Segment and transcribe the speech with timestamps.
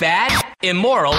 [0.00, 1.14] Bad, immoral,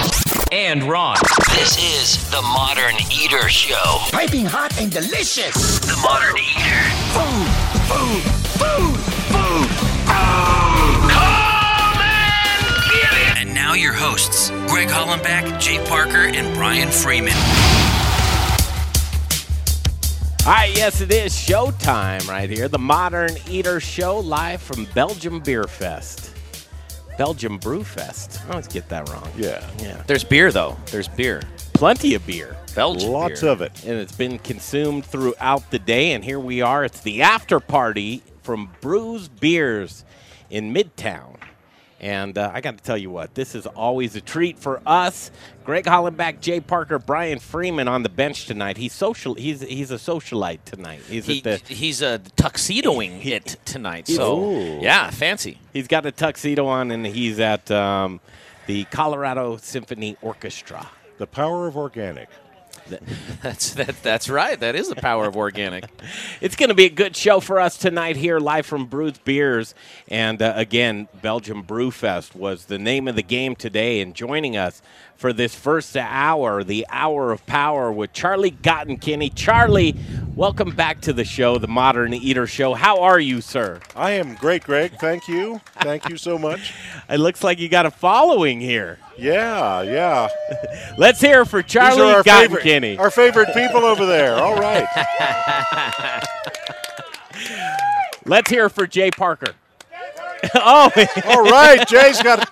[0.52, 1.16] and wrong.
[1.52, 3.98] This is the Modern Eater Show.
[4.10, 5.78] Piping hot and delicious.
[5.80, 6.82] The Modern Eater.
[7.12, 7.48] Food,
[7.88, 8.22] food,
[8.58, 8.96] food,
[9.30, 9.68] food,
[10.06, 11.10] food.
[11.10, 13.36] Come and get it.
[13.38, 17.34] And now your hosts, Greg Hollenbeck, Jay Parker, and Brian Freeman.
[20.46, 22.68] All right, yes, it is showtime right here.
[22.68, 26.34] The Modern Eater Show live from Belgium Beer Fest.
[27.20, 28.40] Belgium Brew Fest.
[28.46, 29.30] I always get that wrong.
[29.36, 29.62] Yeah.
[29.78, 30.02] Yeah.
[30.06, 30.78] There's beer though.
[30.86, 31.42] There's beer.
[31.74, 32.56] Plenty of beer.
[32.74, 33.50] Belgian Lots beer.
[33.50, 33.84] of it.
[33.84, 36.12] And it's been consumed throughout the day.
[36.12, 36.82] And here we are.
[36.82, 40.06] It's the after party from Bruz Beers
[40.48, 41.29] in Midtown.
[42.00, 45.30] And uh, I got to tell you what, this is always a treat for us.
[45.64, 48.78] Greg Hollenbach, Jay Parker, Brian Freeman on the bench tonight.
[48.78, 49.34] He's social.
[49.34, 51.02] He's he's a socialite tonight.
[51.06, 54.08] He's He, at the he's uh, tuxedoing it tonight.
[54.08, 54.80] So Ooh.
[54.80, 55.58] yeah, fancy.
[55.74, 58.20] He's got a tuxedo on, and he's at um,
[58.66, 60.88] the Colorado Symphony Orchestra.
[61.18, 62.30] The power of organic.
[63.42, 64.02] That's that.
[64.02, 64.58] That's right.
[64.58, 65.84] That is the power of organic.
[66.40, 69.74] It's going to be a good show for us tonight here, live from Bruz Beers.
[70.08, 74.00] And uh, again, Belgium Brewfest was the name of the game today.
[74.00, 74.80] And joining us
[75.16, 79.30] for this first hour, the hour of power with Charlie Gottenkieny.
[79.34, 79.94] Charlie,
[80.34, 82.72] welcome back to the show, the Modern Eater Show.
[82.72, 83.80] How are you, sir?
[83.94, 84.98] I am great, Greg.
[84.98, 85.60] Thank you.
[85.80, 86.72] Thank you so much.
[87.10, 88.98] It looks like you got a following here.
[89.20, 90.28] Yeah, yeah.
[90.98, 92.98] Let's hear for Charlie are our favorite, Gottenkieny.
[92.98, 94.36] our favorite people over there.
[94.36, 94.86] All right.
[98.24, 99.54] Let's hear for Jay Parker.
[100.54, 100.90] oh,
[101.26, 101.86] All right.
[101.86, 102.48] Jay's got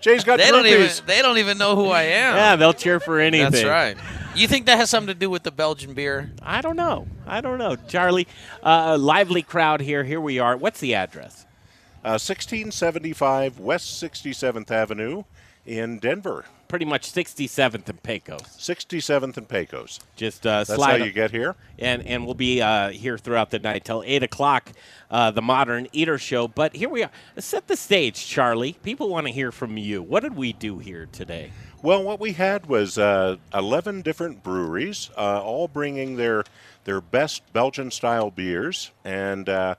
[0.00, 0.90] Jay's got They don't even.
[1.06, 2.34] They don't even know who I am.
[2.34, 3.52] yeah, they'll cheer for anything.
[3.52, 3.96] That's right.
[4.34, 6.32] You think that has something to do with the Belgian beer?
[6.42, 7.06] I don't know.
[7.26, 7.76] I don't know.
[7.88, 8.26] Charlie,
[8.62, 10.04] uh, lively crowd here.
[10.04, 10.56] Here we are.
[10.56, 11.46] What's the address?
[12.02, 15.24] Uh, 1675 West 67th Avenue
[15.66, 16.44] in Denver.
[16.68, 18.42] Pretty much 67th and Pecos.
[18.42, 19.98] 67th and Pecos.
[20.14, 21.56] Just uh, That's how you get here.
[21.78, 24.70] and and we'll be uh, here throughout the night till eight o'clock.
[25.10, 26.46] Uh, the Modern Eater Show.
[26.46, 27.10] But here we are.
[27.38, 28.74] Set the stage, Charlie.
[28.84, 30.00] People want to hear from you.
[30.00, 31.50] What did we do here today?
[31.82, 36.44] Well, what we had was uh, 11 different breweries, uh, all bringing their
[36.84, 39.74] their best Belgian style beers, and uh,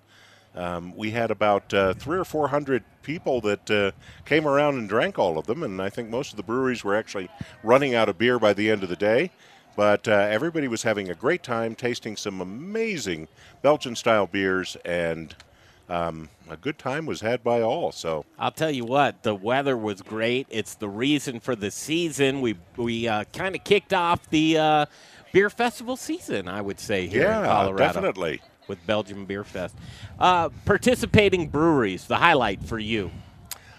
[0.56, 3.92] um, we had about uh, three or four hundred people that uh,
[4.26, 5.64] came around and drank all of them.
[5.64, 7.30] And I think most of the breweries were actually
[7.64, 9.32] running out of beer by the end of the day.
[9.76, 13.30] But uh, everybody was having a great time tasting some amazing
[13.62, 15.34] Belgian style beers, and
[15.88, 17.94] um, a good time was had by all.
[17.94, 20.48] So I'll tell you what, the weather was great.
[20.50, 22.42] It's the reason for the season.
[22.42, 24.86] We we uh, kind of kicked off the uh,
[25.32, 27.78] beer festival season, I would say here in yeah, Colorado.
[27.78, 28.42] definitely.
[28.72, 29.76] With Belgium Beer Fest.
[30.18, 33.12] Uh, participating breweries, the highlight for you.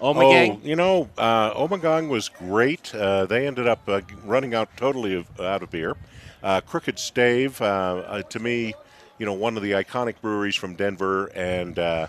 [0.02, 0.60] Omegang?
[0.62, 2.94] Oh, you know, uh, Omegang was great.
[2.94, 5.96] Uh, they ended up uh, running out totally of, out of beer.
[6.42, 8.74] Uh, Crooked Stave, uh, uh, to me,
[9.16, 12.06] you know, one of the iconic breweries from Denver, and uh,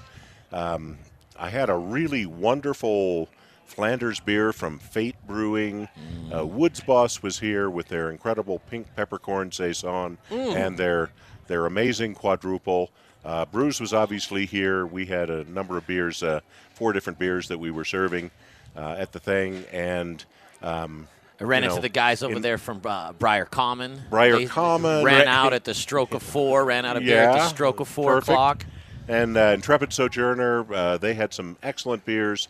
[0.52, 0.98] um,
[1.40, 3.30] I had a really wonderful
[3.66, 5.88] Flanders beer from Fate Brewing.
[6.36, 11.12] Uh, Woods Boss was here with their incredible pink peppercorn saison and their
[11.48, 12.92] their amazing quadruple.
[13.26, 14.86] Uh, Bruz was obviously here.
[14.86, 16.42] We had a number of beers, uh,
[16.74, 18.32] four different beers that we were serving
[18.76, 20.24] uh, at the thing, and
[20.62, 21.08] um,
[21.40, 24.02] I ran you into the guys over in- there from uh, Briar Common.
[24.10, 26.66] Briar They Common, ran out at the stroke of four.
[26.66, 28.30] Ran out of beer at the stroke of four perfect.
[28.30, 28.66] o'clock.
[29.08, 32.48] And uh, Intrepid Sojourner, uh, they had some excellent beers.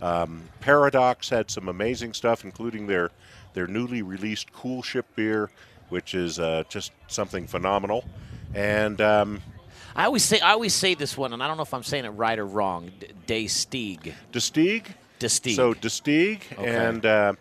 [0.00, 3.10] Um, Paradox had some amazing stuff, including their
[3.54, 5.50] their newly released Coolship beer,
[5.88, 8.04] which is uh, just something phenomenal.
[8.56, 9.42] And um,
[9.94, 12.06] I always say I always say this one, and I don't know if I'm saying
[12.06, 12.90] it right or wrong.
[12.98, 14.14] D- Day Stieg.
[14.32, 14.86] Destigue,
[15.20, 15.54] Destieg.
[15.54, 16.74] so Destigue, Okay.
[16.74, 17.32] and uh,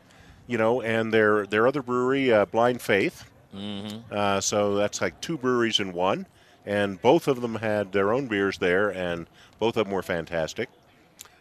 [0.47, 3.23] you know, and their their other brewery, uh, Blind Faith.
[3.55, 3.99] Mm-hmm.
[4.11, 6.27] Uh, so that's like two breweries in one,
[6.65, 9.27] and both of them had their own beers there, and
[9.57, 10.67] both of them were fantastic.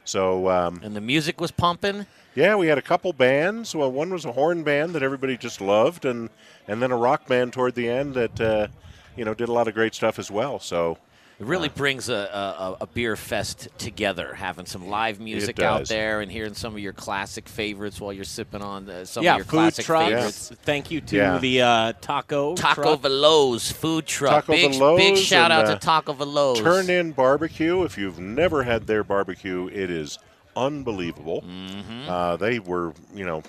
[0.05, 2.06] So um, and the music was pumping.
[2.37, 3.75] Yeah, we had a couple bands.
[3.75, 6.31] Well, one was a horn band that everybody just loved, and
[6.69, 8.69] and then a rock band toward the end that uh,
[9.16, 10.58] you know did a lot of great stuff as well.
[10.58, 10.99] So
[11.40, 16.20] It really brings a, a, a beer fest together, having some live music out there
[16.20, 19.38] and hearing some of your classic favorites while you're sipping on uh, some yeah, of
[19.38, 20.11] your food classic trucks.
[20.12, 20.52] favorites.
[20.62, 21.38] Thank you to Yeah.
[21.38, 22.55] the uh, taco.
[22.55, 23.00] Taco truck.
[23.02, 24.46] Veloz food truck.
[24.46, 26.58] Taco big, Veloz big shout out to uh, Taco Veloz.
[26.58, 27.82] Turn in barbecue.
[27.82, 30.19] If you've never had their barbecue, it is
[30.56, 31.43] unbelievable.
[31.43, 32.08] Mm-hmm.
[32.08, 33.43] Uh, they were, you know,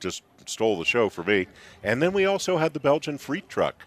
[0.00, 1.46] just stole the show for me.
[1.84, 3.84] And then we also had the Belgian Freet truck.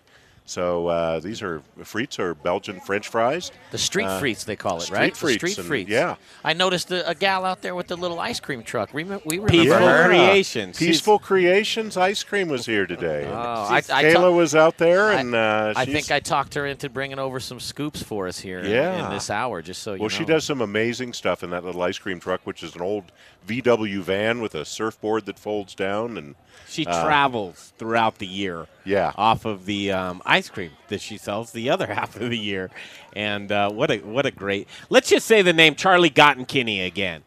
[0.51, 3.53] So uh, these are frites or Belgian French fries.
[3.71, 5.13] The street Uh, frites, they call it, street right?
[5.13, 5.87] frites the street and- frites.
[5.87, 6.15] yeah.
[6.43, 8.93] I noticed a, a gal out there with the little ice cream truck.
[8.93, 10.05] Remember, we remember Peaceful her.
[10.07, 10.77] Creations.
[10.77, 13.27] She's- Peaceful Creations ice cream was here today.
[13.31, 16.55] Oh, I, I, Kayla ta- was out there, I- and uh, I think I talked
[16.55, 19.93] her into bringing over some scoops for us here in- in, this hour, just so
[19.93, 20.15] you Well, know.
[20.17, 23.05] she does some amazing stuff in that little ice cream truck, which is an old
[23.47, 26.35] VW van with a surfboard that folds down, and
[26.67, 28.67] She Uh, travels throughout the year.
[28.83, 29.11] Yeah.
[29.15, 32.69] Off of the um, ice cream that she sells the other half of the year,
[33.15, 34.67] and uh, what a what a great.
[34.89, 37.23] Let's just say the name Charlie Gottenkieny again.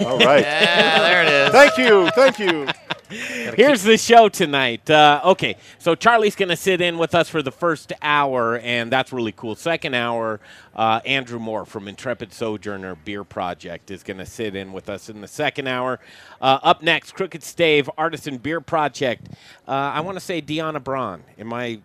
[0.00, 0.42] all right.
[0.44, 1.50] Yeah, there it is.
[1.52, 2.66] thank you, thank you.
[3.10, 4.88] Here's the show tonight.
[4.88, 8.90] Uh, okay, so Charlie's going to sit in with us for the first hour, and
[8.90, 9.54] that's really cool.
[9.54, 10.40] Second hour,
[10.74, 15.08] uh, Andrew Moore from Intrepid Sojourner Beer Project is going to sit in with us
[15.08, 16.00] in the second hour.
[16.40, 19.28] Uh, up next, Crooked Stave Artisan Beer Project.
[19.68, 21.22] Uh, I want to say Deanna Braun.
[21.38, 21.80] Am I?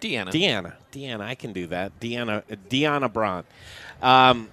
[0.00, 0.30] Deanna.
[0.30, 0.72] Deanna.
[0.92, 1.98] Deanna, I can do that.
[2.00, 2.42] Deanna.
[2.68, 3.44] Deanna Braun.
[4.00, 4.48] Um,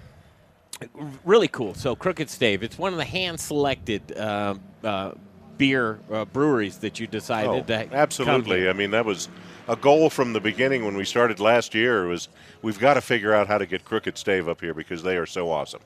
[1.25, 1.73] really cool.
[1.73, 5.11] So Crooked Stave, it's one of the hand-selected uh, uh,
[5.59, 8.61] beer uh, breweries that you decided Oh, to absolutely.
[8.61, 8.71] here.
[8.71, 9.29] I mean, that was
[9.67, 12.07] a goal from the beginning when we started last year.
[12.07, 12.29] Was
[12.63, 15.27] we've got to figure out how to get Crooked Stave up here because they are
[15.27, 15.81] so awesome.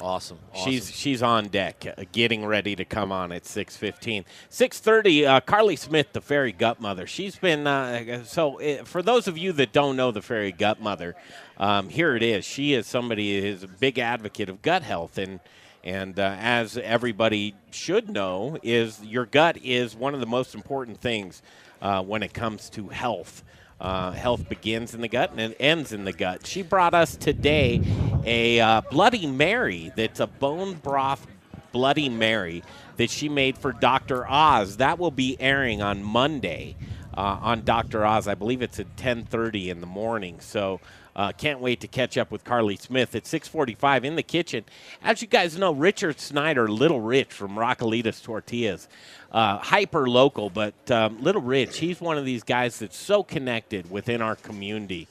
[0.00, 0.38] Awesome.
[0.64, 4.24] She's she's on deck, uh, getting ready to come on at six fifteen.
[4.48, 5.26] Six thirty.
[5.26, 7.06] Uh, Carly Smith, the fairy gut mother.
[7.06, 8.60] She's been uh, so.
[8.60, 11.14] Uh, for those of you that don't know the fairy gut mother,
[11.58, 12.44] um, here it is.
[12.44, 15.40] She is somebody who is a big advocate of gut health and.
[15.84, 21.00] And uh, as everybody should know, is your gut is one of the most important
[21.00, 21.42] things
[21.80, 23.42] uh, when it comes to health.
[23.80, 26.46] Uh, health begins in the gut and it ends in the gut.
[26.46, 27.82] She brought us today
[28.24, 31.26] a uh, Bloody Mary that's a bone broth
[31.72, 32.62] Bloody Mary
[32.96, 34.24] that she made for Dr.
[34.28, 34.76] Oz.
[34.76, 36.76] That will be airing on Monday
[37.16, 38.04] uh, on Dr.
[38.06, 38.28] Oz.
[38.28, 40.38] I believe it's at 10:30 in the morning.
[40.40, 40.80] So
[41.14, 44.64] uh, can't wait to catch up with Carly Smith at 6:45 in the kitchen.
[45.02, 48.88] As you guys know, Richard Snyder, Little Rich from Raquelitas Tortillas,
[49.30, 53.90] uh, hyper local, but um, Little Rich, he's one of these guys that's so connected
[53.90, 55.08] within our community.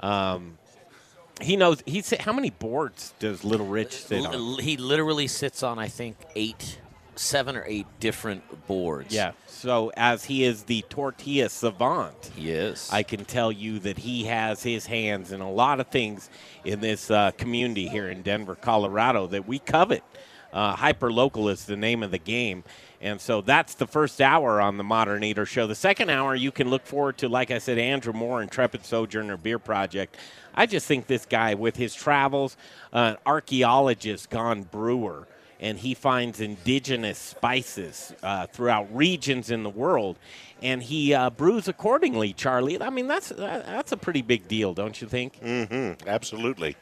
[0.00, 0.58] Um,
[1.40, 1.82] he knows.
[1.86, 5.88] He said, "How many boards does Little Rich sit on?" He literally sits on, I
[5.88, 6.78] think, eight,
[7.18, 9.14] seven or eight different boards.
[9.14, 9.32] Yeah.
[9.46, 12.88] So as he is the tortilla savant, He is.
[12.92, 16.28] I can tell you that he has his hands in a lot of things
[16.64, 20.02] in this uh, community here in Denver, Colorado that we covet.
[20.52, 22.62] Uh, Hyper local is the name of the game.
[23.00, 25.66] And so that's the first hour on the Modern Eater Show.
[25.66, 29.36] The second hour, you can look forward to, like I said, Andrew Moore, Intrepid Sojourner
[29.36, 30.16] Beer Project.
[30.54, 32.56] I just think this guy, with his travels,
[32.92, 35.26] uh, archaeologist gone brewer,
[35.64, 40.18] and he finds indigenous spices uh, throughout regions in the world,
[40.62, 42.34] and he uh, brews accordingly.
[42.34, 45.40] Charlie, I mean that's uh, that's a pretty big deal, don't you think?
[45.40, 46.06] Mm-hmm.
[46.06, 46.76] Absolutely.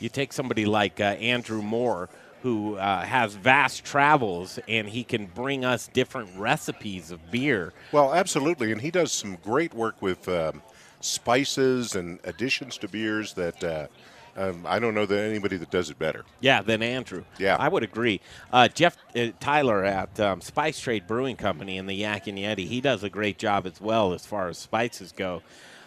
[0.00, 2.08] You take somebody like uh, Andrew Moore,
[2.42, 7.74] who uh, has vast travels, and he can bring us different recipes of beer.
[7.92, 10.62] Well, absolutely, and he does some great work with um,
[11.00, 13.86] spices and additions to beers that uh,
[14.36, 16.24] um, I don't know that anybody that does it better.
[16.40, 17.24] Yeah, than Andrew.
[17.38, 17.56] Yeah.
[17.58, 18.20] I would agree.
[18.52, 22.66] Uh, Jeff uh, Tyler at um, Spice Trade Brewing Company in the Yak and Yeti,
[22.66, 25.42] he does a great job as well as far as spices go.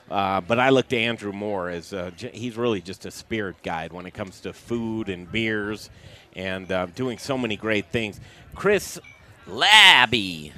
[0.09, 3.61] Uh, but I look to Andrew Moore as uh, j- he's really just a spirit
[3.61, 5.89] guide when it comes to food and beers
[6.33, 8.19] and uh, doing so many great things.
[8.55, 8.99] Chris
[9.47, 10.53] Labbe.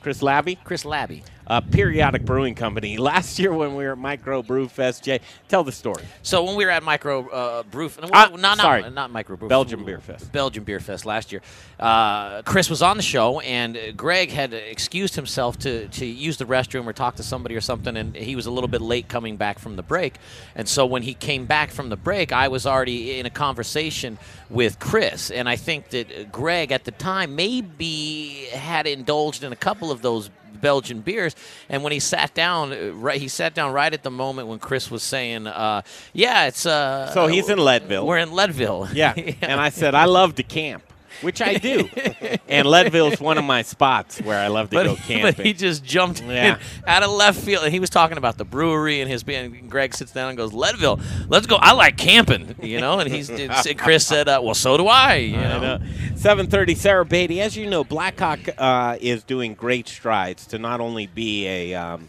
[0.00, 1.22] Chris Labbe, Chris Labbe.
[1.48, 2.96] Uh, Periodic Brewing Company.
[3.08, 6.04] Last year when we were at Micro Brew Fest, Jay, tell the story.
[6.22, 8.82] So when we were at Micro uh, Brew, no, Ah, not, sorry.
[8.82, 10.30] not, not Micro Brew, Belgium Beer Fest.
[10.32, 11.40] Belgium Beer Fest last year.
[11.80, 16.36] Uh, Chris was on the show, and uh, Greg had excused himself to, to use
[16.36, 19.08] the restroom or talk to somebody or something, and he was a little bit late
[19.08, 20.16] coming back from the break.
[20.54, 24.18] And so when he came back from the break, I was already in a conversation
[24.50, 29.52] with Chris, and I think that uh, Greg at the time maybe had indulged in
[29.52, 31.34] a couple of those Belgian beers.
[31.68, 34.58] And when he sat down, uh, right, he sat down right at the moment when
[34.58, 38.06] Chris was saying, uh, "Yeah, it's." Uh, So he's in Leadville.
[38.06, 38.88] We're in Leadville.
[38.92, 39.14] Yeah.
[39.42, 40.82] And I said, I love to camp,
[41.22, 41.88] which I do.
[42.48, 45.22] and Leadville's one of my spots where I love to but, go camping.
[45.36, 46.54] but he just jumped Yeah.
[46.56, 49.56] in out of left field, and he was talking about the brewery and his being.
[49.56, 51.56] and Greg sits down and goes, "Leadville, let's go.
[51.56, 53.30] I like camping, you know." And he's
[53.78, 55.60] Chris said, uh, "Well, so do I." You I know?
[55.76, 55.78] know.
[56.14, 57.40] 7:30, Sarah Beatty.
[57.40, 62.08] As you know, Blackhawk uh, is doing great strides to not only be a um,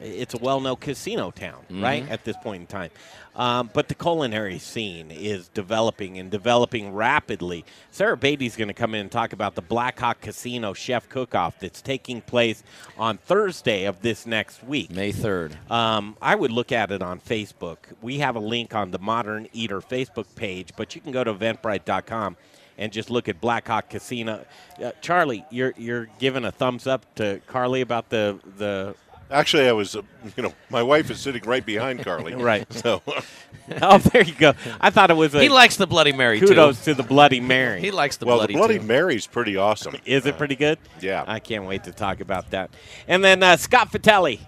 [0.00, 2.08] It's a well-known casino town, right?
[2.08, 2.90] At this point in time,
[3.34, 7.64] um, but the culinary scene is developing and developing rapidly.
[7.90, 11.58] Sarah Beatty's going to come in and talk about the Black Hawk Casino Chef Cook-Off
[11.60, 12.62] that's taking place
[12.96, 14.90] on Thursday of this next week.
[14.90, 15.70] May 3rd.
[15.70, 17.78] Um, I would look at it on Facebook.
[18.02, 21.32] We have a link on the Modern Eater Facebook page, but you can go to
[21.32, 22.36] eventbrite.com
[22.78, 24.44] and just look at Black Hawk Casino.
[24.82, 28.94] Uh, Charlie, you're you're giving a thumbs up to Carly about the the.
[29.30, 30.02] Actually, I was, uh,
[30.36, 32.34] you know, my wife is sitting right behind Carly.
[32.48, 32.70] Right.
[32.72, 33.02] So,
[33.82, 34.54] Oh, there you go.
[34.80, 36.94] I thought it was a He likes the Bloody Mary, kudos too.
[36.94, 37.80] to the Bloody Mary.
[37.80, 38.84] He likes the well, Bloody the Bloody too.
[38.86, 39.96] Mary's pretty awesome.
[40.06, 40.78] Is it pretty good?
[41.00, 41.24] yeah.
[41.26, 42.70] I can't wait to talk about that.
[43.06, 44.40] And then uh, Scott Fatelli.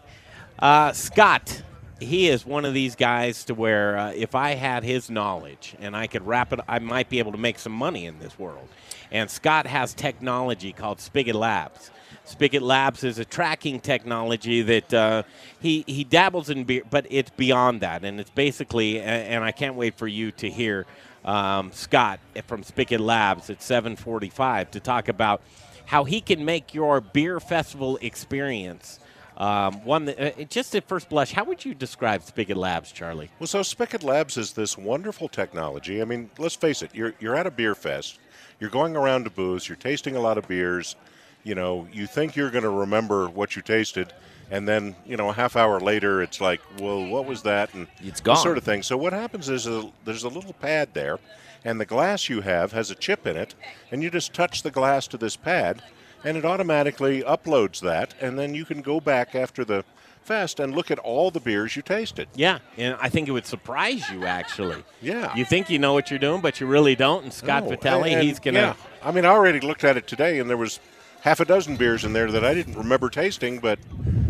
[0.59, 1.63] Uh, Scott,
[2.01, 5.95] he is one of these guys to where uh, if I had his knowledge and
[5.97, 8.69] I could wrap it, I might be able to make some money in this world.
[9.11, 11.91] And Scott has technology called Spigot Labs.
[12.25, 15.23] Spigot Labs is a tracking technology that uh,
[15.61, 19.00] he he dabbles in beer, but it's beyond that, and it's basically.
[19.00, 20.87] And I can't wait for you to hear
[21.25, 25.43] um, Scott from Spigot Labs at 7:45 to talk about
[25.87, 29.00] how he can make your beer festival experience
[29.41, 31.33] um, one that, uh, just at first blush.
[31.33, 33.31] How would you describe Spigot Labs, Charlie?
[33.39, 36.03] Well, so Spigot Labs is this wonderful technology.
[36.03, 38.19] I mean, let's face it, you're, you're at a beer fest,
[38.61, 40.95] you're going around to booths, you're tasting a lot of beers.
[41.43, 44.13] You know, you think you're going to remember what you tasted,
[44.51, 47.73] and then, you know, a half hour later, it's like, well, what was that?
[47.75, 48.37] And It's gone.
[48.37, 48.83] sort of thing.
[48.83, 51.19] So, what happens is a, there's a little pad there,
[51.65, 53.55] and the glass you have has a chip in it,
[53.91, 55.83] and you just touch the glass to this pad,
[56.25, 59.83] and it automatically uploads that, and then you can go back after the
[60.23, 62.29] fest and look at all the beers you tasted.
[62.35, 64.85] Yeah, and I think it would surprise you actually.
[65.01, 65.35] Yeah.
[65.35, 67.25] You think you know what you're doing, but you really don't.
[67.25, 68.59] And Scott No, Vitelli, and- he's gonna.
[68.61, 68.75] Yeah.
[69.03, 70.79] I mean, I already looked at it today, and there was
[71.23, 73.79] half a dozen beers in there that I didn't remember tasting, but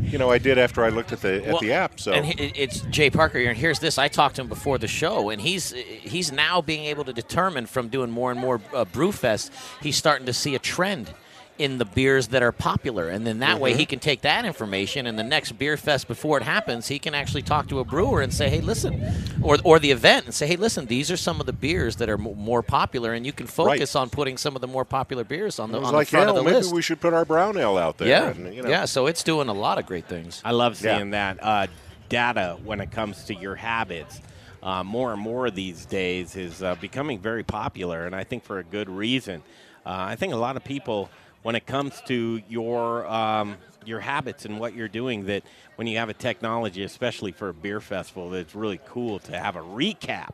[0.02, 2.00] you know, I did after I looked at the at Well, the app.
[2.00, 3.96] So and he- it's Jay Parker here, and here's this.
[3.96, 7.66] I talked to him before the show, and he's he's now being able to determine
[7.66, 9.50] from doing more and more uh, Brewfest,
[9.82, 11.14] he's starting to see a trend
[11.60, 13.60] in the beers that are popular, and then that Mm-hmm.
[13.62, 16.98] way he can take that information, and the next beer fest before it happens, he
[16.98, 18.94] can actually talk to a brewer and say, "Hey, listen,"
[19.42, 22.08] or or the event and say, "Hey, listen, these are some of the beers that
[22.08, 25.22] are m- more popular, and you can focus on putting some of the more popular
[25.24, 26.82] beers on the, I was on like, the front yeah, of the maybe list." we
[26.82, 28.08] should put our brown ale out there.
[28.08, 28.86] yeah, and, you know, yeah.
[28.86, 30.40] So it's doing a lot of great things.
[30.44, 30.96] I love Yeah.
[30.96, 31.66] seeing that uh,
[32.08, 34.20] data when it comes to your habits.
[34.62, 38.58] Uh, more and more these days is uh, becoming very popular, and I think for
[38.58, 39.42] a good reason.
[39.86, 41.08] Uh, I think a lot of people,
[41.42, 45.42] when it comes to your um, your habits and what you're doing, that
[45.76, 49.56] when you have a technology, especially for a beer festival, that's really cool to have
[49.56, 50.32] a recap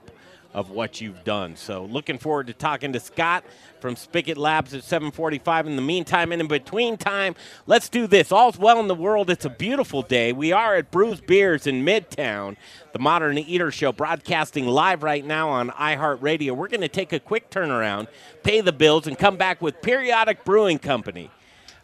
[0.56, 1.54] of what you've done.
[1.54, 3.44] So looking forward to talking to Scott
[3.78, 5.66] from Spigot Labs at 745.
[5.66, 7.34] In the meantime and in between time,
[7.66, 8.32] let's do this.
[8.32, 9.28] All's well in the world.
[9.28, 10.32] It's a beautiful day.
[10.32, 12.56] We are at Bruz Beers in Midtown,
[12.94, 16.52] the Modern Eater Show, broadcasting live right now on iHeartRadio.
[16.52, 18.06] We're going to take a quick turnaround,
[18.42, 21.30] pay the bills, and come back with Periodic Brewing Company.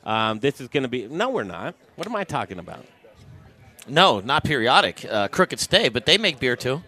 [0.02, 1.74] Um, this is going to be, no, we're not.
[1.96, 2.86] What am I talking about?
[3.86, 5.04] No, not periodic.
[5.04, 6.82] Uh, Crooked Stave, but they make beer too.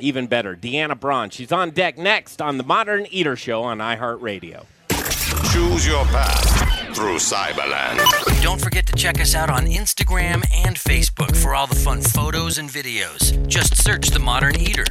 [0.00, 1.30] Even better, Deanna Braun.
[1.30, 4.66] She's on deck next on the Modern Eater Show on iHeartRadio.
[5.52, 8.00] Choose your path through Cyberland.
[8.42, 12.58] Don't forget to check us out on Instagram and Facebook for all the fun photos
[12.58, 13.46] and videos.
[13.46, 14.84] Just search The Modern Eater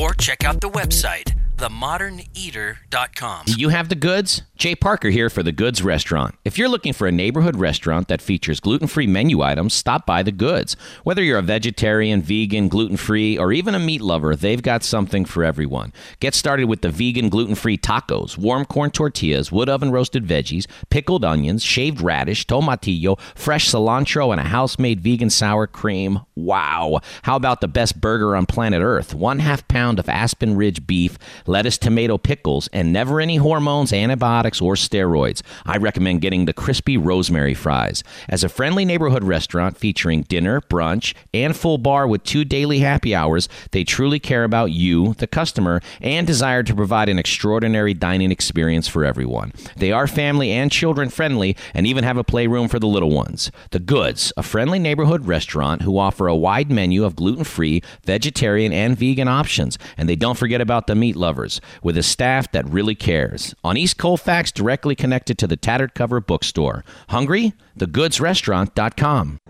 [0.00, 3.44] or check out the website, themoderneater.com.
[3.48, 4.42] You have the goods?
[4.56, 6.34] Jay Parker here for The Goods Restaurant.
[6.42, 10.22] If you're looking for a neighborhood restaurant that features gluten free menu items, stop by
[10.22, 10.78] The Goods.
[11.04, 15.26] Whether you're a vegetarian, vegan, gluten free, or even a meat lover, they've got something
[15.26, 15.92] for everyone.
[16.20, 20.66] Get started with the vegan gluten free tacos, warm corn tortillas, wood oven roasted veggies,
[20.88, 26.20] pickled onions, shaved radish, tomatillo, fresh cilantro, and a house made vegan sour cream.
[26.34, 27.00] Wow!
[27.22, 29.14] How about the best burger on planet Earth?
[29.14, 34.60] One half pound of Aspen Ridge beef, lettuce, tomato, pickles, and never any hormones, antibiotics,
[34.60, 35.42] or steroids.
[35.64, 38.02] I recommend getting the crispy rosemary fries.
[38.28, 43.14] As a friendly neighborhood restaurant featuring dinner, brunch, and full bar with two daily happy
[43.14, 48.30] hours, they truly care about you, the customer, and desire to provide an extraordinary dining
[48.30, 49.52] experience for everyone.
[49.76, 53.50] They are family and children friendly and even have a playroom for the little ones.
[53.70, 58.72] The Goods, a friendly neighborhood restaurant who offer a wide menu of gluten free, vegetarian,
[58.72, 59.78] and vegan options.
[59.96, 61.35] And they don't forget about the meat lovers,
[61.82, 63.54] with a staff that really cares.
[63.62, 66.84] On East Colfax, directly connected to the Tattered Cover bookstore.
[67.08, 67.52] Hungry?
[67.78, 69.40] TheGoodsRestaurant.com.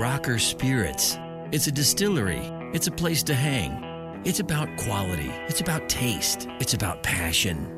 [0.00, 1.18] Rocker Spirits.
[1.50, 2.42] It's a distillery.
[2.74, 4.22] It's a place to hang.
[4.24, 5.30] It's about quality.
[5.48, 6.46] It's about taste.
[6.60, 7.77] It's about passion.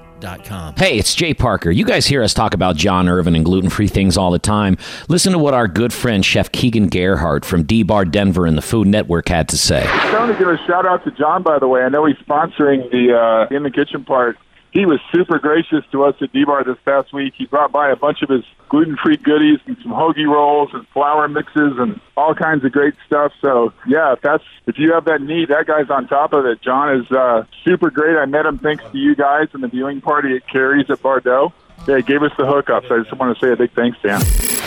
[0.77, 1.71] Hey, it's Jay Parker.
[1.71, 4.77] You guys hear us talk about John Irvin and gluten free things all the time.
[5.09, 8.61] Listen to what our good friend Chef Keegan Gerhardt from D Bar Denver and the
[8.61, 9.83] Food Network had to say.
[9.85, 11.81] I want to give a shout out to John, by the way.
[11.81, 14.37] I know he's sponsoring the uh, in the kitchen part.
[14.71, 17.33] He was super gracious to us at D-Bar this past week.
[17.35, 21.27] He brought by a bunch of his gluten-free goodies and some hoagie rolls and flour
[21.27, 23.33] mixes and all kinds of great stuff.
[23.41, 26.61] So yeah, if that's if you have that need, that guy's on top of it.
[26.61, 28.15] John is uh, super great.
[28.17, 31.19] I met him thanks to you guys and the viewing party at Carrie's at Bar
[31.19, 31.51] Dough.
[31.85, 32.85] He gave us the hookup.
[32.87, 34.60] So I just want to say a big thanks to him.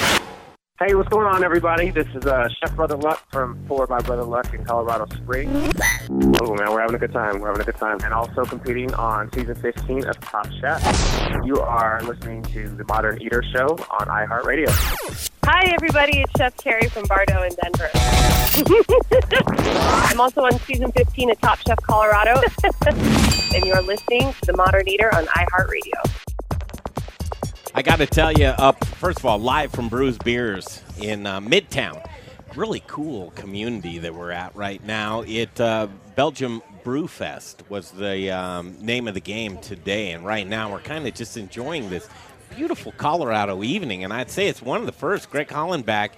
[0.86, 1.88] Hey, what's going on, everybody?
[1.88, 5.72] This is uh, Chef Brother Luck from Forward by Brother Luck in Colorado Springs.
[6.10, 7.40] Oh, man, we're having a good time.
[7.40, 8.00] We're having a good time.
[8.04, 11.40] And also competing on season 15 of Top Chef.
[11.42, 15.30] You are listening to the Modern Eater Show on iHeartRadio.
[15.44, 16.20] Hi, everybody.
[16.20, 17.88] It's Chef Carrie from Bar Dough in Denver.
[20.10, 22.42] I'm also on season 15 of Top Chef Colorado.
[22.86, 26.33] and you're listening to The Modern Eater on iHeartRadio.
[27.76, 31.40] I got to tell you, up first of all, live from Bruz Beers in uh,
[31.40, 32.08] Midtown.
[32.54, 35.22] Really cool community that we're at right now.
[35.22, 40.70] It uh, Belgium Brewfest was the um, name of the game today, and right now
[40.70, 42.08] we're kind of just enjoying this
[42.54, 44.04] beautiful Colorado evening.
[44.04, 45.28] And I'd say it's one of the first.
[45.28, 46.10] Greg Hollenbach,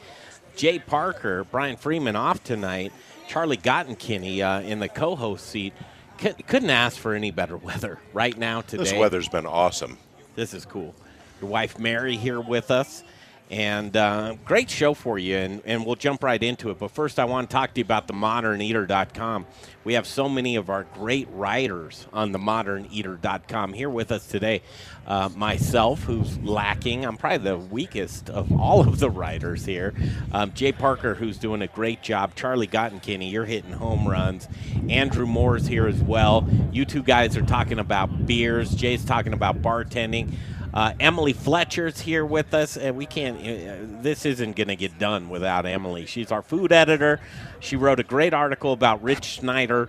[0.56, 2.92] Jay Parker, Brian Freeman off tonight,
[3.28, 5.72] Charlie Gottenkieny uh, in the co-host seat.
[6.20, 8.84] C- couldn't ask for any better weather right now today.
[8.84, 9.96] This weather's been awesome.
[10.34, 10.94] This is cool
[11.40, 13.02] your wife Mary here with us.
[13.48, 16.80] And uh, great show for you, and, and we'll jump right into it.
[16.80, 19.46] But first, I want to talk to you about the moderneater.com.
[19.84, 24.62] We have so many of our great writers on the moderneater.com here with us today.
[25.06, 29.94] Uh, myself, who's lacking, I'm probably the weakest of all of the writers here.
[30.32, 32.34] Um, Jay Parker, who's doing a great job.
[32.34, 34.48] Charlie Gottenkieny, you're hitting home runs.
[34.88, 36.48] Andrew Moore's here as well.
[36.72, 38.74] You two guys are talking about beers.
[38.74, 40.34] Jay's talking about bartending.
[40.76, 43.38] Uh, Emily Fletcher's here with us, and we can't.
[43.38, 46.04] Uh, this isn't going to get done without Emily.
[46.04, 47.18] She's our food editor.
[47.60, 49.88] She wrote a great article about Rich Snyder,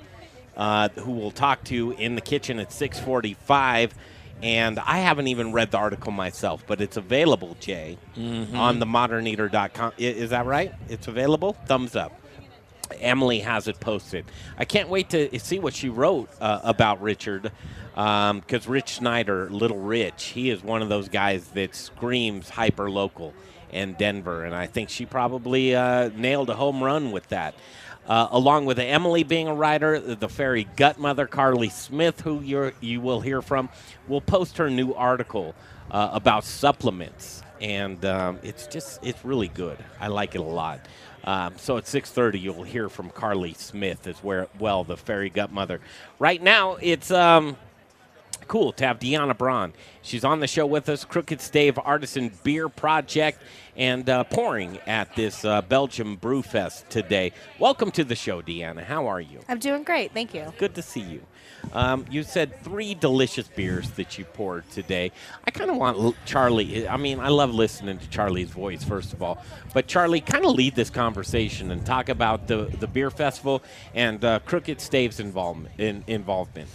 [0.56, 3.92] uh, who we'll talk to in the kitchen at 6:45.
[4.42, 8.54] And I haven't even read the article myself, but it's available, Jay, Mhm.
[8.56, 9.92] on the moderneater.com.
[10.00, 10.72] I- Is that right?
[10.88, 11.58] It's available?
[11.66, 12.14] Thumbs up.
[13.00, 14.26] Emily has it posted.
[14.58, 17.52] I can't wait to see what she wrote uh, about Richard
[17.94, 23.34] because Rich Snyder, Little Rich, he is one of those guys that screams hyper local
[23.72, 27.56] and Denver, and I think she probably uh, nailed a home run with that.
[28.08, 32.72] Uh, along with Emily being a writer, the fairy gut mother Carly Smith, who you
[32.80, 33.70] you will hear from,
[34.08, 35.54] will post her new article
[35.92, 39.78] uh, about supplements, and um, it's just it's really good.
[40.00, 40.80] I like it a lot.
[41.28, 45.52] Um, so at 6:30, you'll hear from Carly Smith as where, well, the fairy gut
[45.52, 45.82] mother.
[46.20, 47.58] Right now, it's um,
[48.48, 49.74] cool to have Deanna Braun.
[50.02, 53.42] She's on the show with us, Crooked Stave Artisan Beer Project,
[53.76, 57.34] and uh, pouring at this uh, Belgium Brew Fest today.
[57.60, 58.84] Welcome to the show, Deanna.
[58.84, 59.42] How are you?
[59.48, 60.52] I'm doing great, thank you.
[60.58, 61.22] Good to see you.
[61.74, 65.12] Um, you said three delicious beers that you poured today.
[65.46, 66.88] I kind of want L- Charlie.
[66.88, 69.44] I mean, I love listening to Charlie's voice, first of all.
[69.74, 74.24] But Charlie, kind of lead this conversation and talk about the, the beer festival and
[74.24, 75.74] uh, Crooked Stave's involvement.
[75.78, 76.70] In, involvement.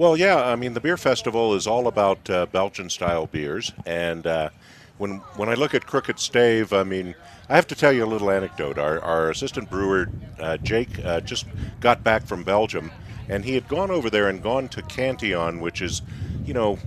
[0.00, 3.70] Well, yeah, I mean, the beer festival is all about uh, Belgian style beers.
[3.84, 4.48] And uh,
[4.96, 7.14] when, when I look at Crooked Stave, I mean,
[7.50, 8.78] I have to tell you a little anecdote.
[8.78, 10.08] Our, our assistant brewer,
[10.38, 11.44] uh, Jake, uh, just
[11.80, 12.90] got back from Belgium,
[13.28, 16.00] and he had gone over there and gone to Cantillon, which is,
[16.46, 16.78] you know,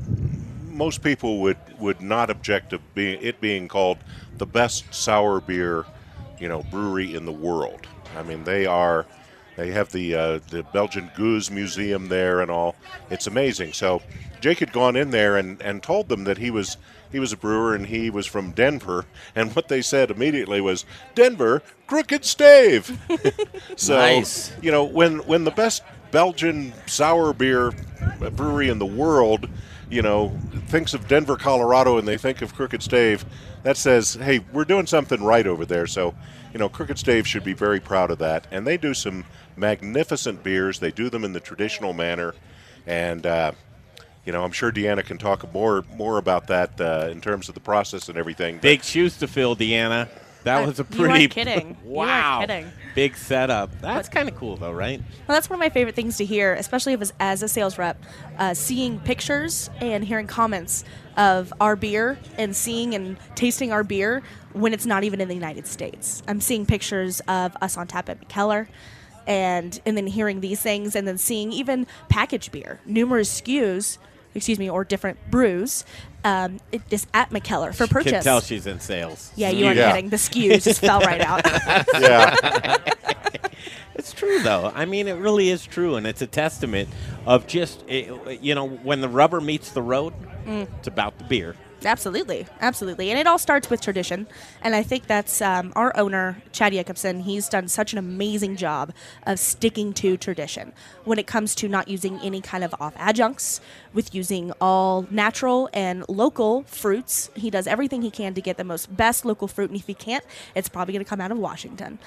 [0.72, 4.00] most people would, would not object to being, it being called
[4.40, 5.86] the best sour beer,
[6.40, 7.86] you know, brewery in the world.
[8.18, 9.06] I mean, they are.
[9.56, 12.76] They have the uh, the Belgian Gueuze Museum there and all.
[13.10, 13.74] It's amazing.
[13.74, 14.02] So
[14.42, 16.78] Jake had gone in there and, and told them that he was
[17.12, 19.06] he was a brewer and he was from Denver.
[19.36, 20.86] And what they said immediately was
[21.16, 23.00] Denver Crooked Stave.
[23.76, 24.54] so Nice.
[24.62, 27.72] you know when when the best Belgian sour beer
[28.36, 29.50] brewery in the world,
[29.90, 30.30] you know,
[30.68, 33.26] thinks of Denver, Colorado, and they think of Crooked Stave,
[33.64, 35.88] that says, hey, we're doing something right over there.
[35.88, 36.14] So,
[36.52, 38.48] you know, Crooked Stave should be very proud of that.
[38.52, 40.80] And they do some magnificent beers.
[40.80, 42.34] They do them in the traditional manner,
[42.86, 43.52] and uh,
[44.26, 47.56] you know, I'm sure Deanna can talk more more about that uh, in terms of
[47.56, 48.58] the process and everything.
[48.60, 50.10] Big shoes to fill, Deanna.
[50.44, 51.30] That Uh, was a pretty.
[51.36, 52.40] You weren't Wow.
[52.42, 52.72] kidding.
[52.96, 53.72] Big setup.
[53.82, 55.00] That's kind of cool, though, right?
[55.28, 57.98] Well, that's one of my favorite things to hear, especially as, as a sales rep,
[58.38, 60.84] uh, seeing pictures and hearing comments
[61.18, 64.22] of our beer and seeing and tasting our beer
[64.54, 66.22] when it's not even in the United States.
[66.28, 68.68] I'm seeing pictures of us on tap at Mikkeller.
[69.26, 73.98] And, and then hearing these things and then seeing even package beer, numerous SKUs,
[74.36, 75.86] excuse me, or different brews,
[76.24, 78.12] um, it is at Mikkeller for purchase.
[78.12, 79.32] Can tell she's in sales.
[79.36, 79.92] yeah, you aren't Yeah.
[79.92, 80.10] kidding.
[80.10, 81.46] The SKUs just fell right out.
[82.00, 82.78] Yeah.
[83.96, 84.72] It's true, though.
[84.74, 86.90] I mean, it really is true, and it's a testament
[87.26, 90.14] of just it, you know when the rubber meets the road,
[90.46, 90.68] Mm.
[90.80, 91.56] it's about the beer.
[91.86, 94.28] Absolutely, absolutely, and it all starts with tradition.
[94.62, 97.24] And I think that's um, our owner, Chad Yakobson.
[97.24, 98.94] He's done such an amazing job
[99.28, 103.60] of sticking to tradition when it comes to not using any kind of off adjuncts,
[103.94, 107.30] with using all natural and local fruits.
[107.36, 109.94] He does everything he can to get the most best local fruit, and if he
[109.94, 110.24] can't,
[110.56, 112.00] it's probably going to come out of Washington.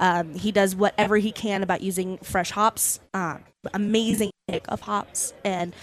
[0.00, 3.38] Um, he does whatever he can about using fresh hops, uh,
[3.72, 5.74] amazing pick of hops, and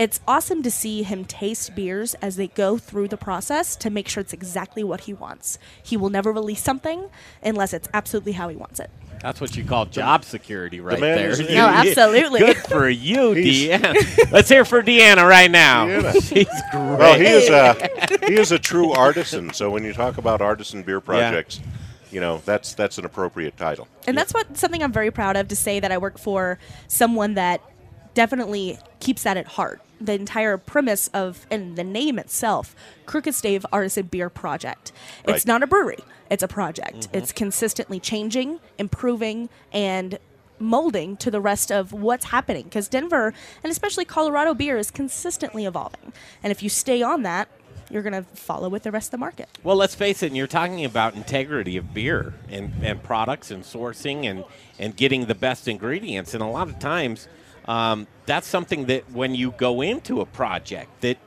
[0.00, 4.08] it's awesome to see him taste beers as they go through the process to make
[4.08, 5.58] sure it's exactly what he wants.
[5.82, 7.10] He will never release something
[7.42, 8.90] unless it's absolutely how he wants it.
[9.20, 11.28] That's what you call job security, right man there.
[11.28, 12.40] is- No, absolutely.
[12.40, 14.32] Good for you, Deanna.
[14.32, 15.86] Let's hear for Deanna right now.
[15.86, 16.12] Deanna.
[16.14, 16.98] She's great.
[16.98, 17.74] Well, he is a
[18.26, 19.52] he is a true artisan.
[19.52, 21.60] So when you talk about artisan beer projects,
[22.10, 23.86] you know that's that's an appropriate title.
[24.06, 26.58] And that's what something I'm very proud of to say that I work for
[26.88, 27.60] someone that
[28.14, 29.82] definitely keeps that at heart.
[30.00, 32.74] The entire premise of and the name itself,
[33.06, 34.92] Crooked Stave Artisan Beer Project.
[35.24, 35.46] It's Right.
[35.46, 35.98] not a brewery;
[36.30, 37.00] it's a project.
[37.00, 37.16] Mm-hmm.
[37.18, 40.18] It's consistently changing, improving, and
[40.58, 42.64] molding to the rest of what's happening.
[42.64, 47.48] Because Denver and especially Colorado beer is consistently evolving, and if you stay on that,
[47.90, 49.48] you're going to follow with the rest of the market.
[49.64, 53.64] Well, let's face it, and you're talking about integrity of beer and, and products and
[53.64, 54.44] sourcing and,
[54.78, 56.32] and getting the best ingredients.
[56.32, 57.26] And a lot of times,
[57.66, 61.18] um, that's something that when you go into a project, that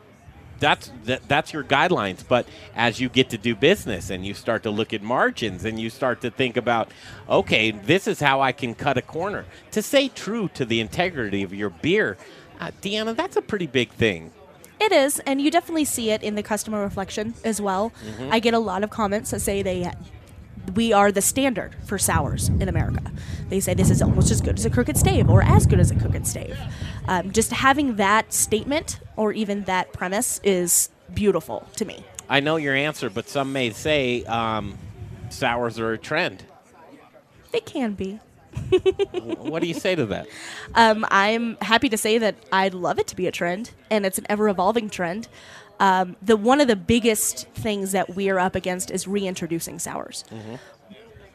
[0.60, 2.24] that's that, that's your guidelines.
[2.28, 5.80] But as you get to do business and you start to look at margins and
[5.80, 6.91] you start to think about,
[7.28, 9.46] okay, this is how I can cut a corner.
[9.72, 12.17] To stay true to the integrity of your beer,
[12.60, 14.32] uh, Deanna, that's a pretty big thing.
[14.80, 17.93] It is, and you definitely see it in the customer reflection as well.
[18.32, 19.89] I get a lot of comments that say they
[20.76, 23.02] we are the standard for sours in America.
[23.49, 25.91] They say this is almost as good as a crooked stave or as good as
[25.91, 26.58] a crooked stave.
[27.08, 32.04] Um, just having that statement or even that premise is beautiful to me.
[32.30, 34.78] I know your answer, but some may say um,
[35.30, 36.43] sours are a trend.
[37.52, 38.19] They can be.
[39.38, 40.28] what do you say to that?
[40.76, 44.17] Um, I'm happy to say that I'd love it to be a trend, and it's
[44.17, 45.28] an ever evolving trend.
[45.88, 50.24] Um, the one of the biggest things that we are up against is reintroducing sours.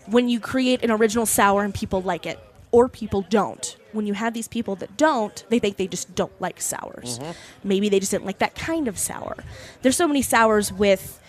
[0.07, 2.39] When you create an original sour and people like it,
[2.71, 6.33] or people don't, when you have these people that don't, they think they just don't
[6.41, 7.19] like sours.
[7.65, 9.37] Maybe they just didn't like that kind of sour.
[9.83, 11.21] There's so many sours with,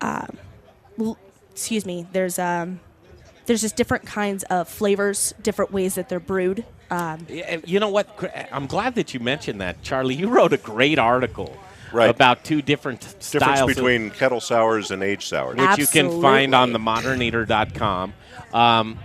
[0.00, 0.36] um,
[0.98, 1.18] l-
[1.50, 2.06] excuse me.
[2.12, 2.78] There's um,
[3.46, 6.64] there's just different kinds of flavors, different ways that they're brewed.
[6.90, 7.26] Um,
[7.66, 8.06] You know what?
[8.52, 10.14] I'm glad that you mentioned that, Charlie.
[10.14, 11.56] You wrote a great article
[11.92, 12.10] Right.
[12.10, 15.56] about two different Difference styles of- between kettle sours and aged sours.
[15.56, 17.30] which you can find on Absolutely.
[17.30, 18.12] themoderneater.com.
[18.52, 18.98] Um,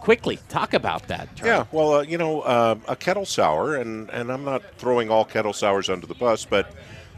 [0.00, 1.50] quickly, talk about that, Charlie.
[1.52, 5.24] Yeah, well, uh, you know, uh, a kettle sour, and, and I'm not throwing all
[5.24, 6.72] kettle sours under the bus, but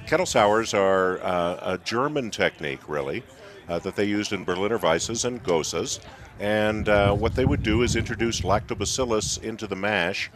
[0.07, 3.23] kettle sours are uh, a German technique, really,
[3.69, 6.01] uh, that they used in Berliner Weisses and Gosas.
[6.39, 10.31] And uh, what they would do is introduce lactobacillus into the mash.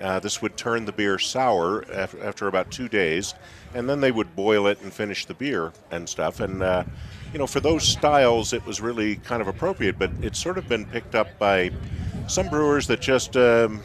[0.00, 3.34] Uh, this would turn the beer sour af- after about two days,
[3.74, 6.40] and then they would boil it and finish the beer and stuff.
[6.40, 6.84] And uh,
[7.32, 9.98] you know, for those styles, it was really kind of appropriate.
[9.98, 11.70] But it's sort of been picked up by
[12.28, 13.82] some brewers that just um,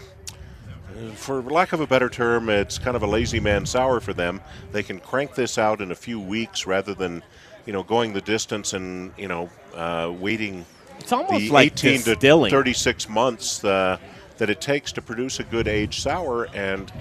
[1.15, 4.41] for lack of a better term, it's kind of a lazy man sour for them.
[4.71, 7.23] They can crank this out in a few weeks rather than,
[7.65, 10.65] you know, going the distance and you know uh, waiting.
[10.99, 12.49] It's almost the like 18 distilling.
[12.51, 13.97] to 36 months uh,
[14.41, 16.91] that it takes to produce a good aged sour, and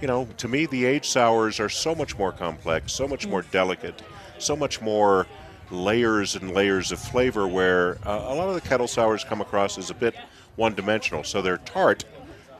[0.00, 3.42] you know, to me, the aged sours are so much more complex, so much more
[3.42, 3.50] mm.
[3.50, 4.00] delicate,
[4.38, 5.26] so much more
[5.72, 7.48] layers and layers of flavor.
[7.48, 10.14] Where uh, a lot of the kettle sours come across as a bit
[10.54, 11.24] one-dimensional.
[11.24, 12.04] So they're tart,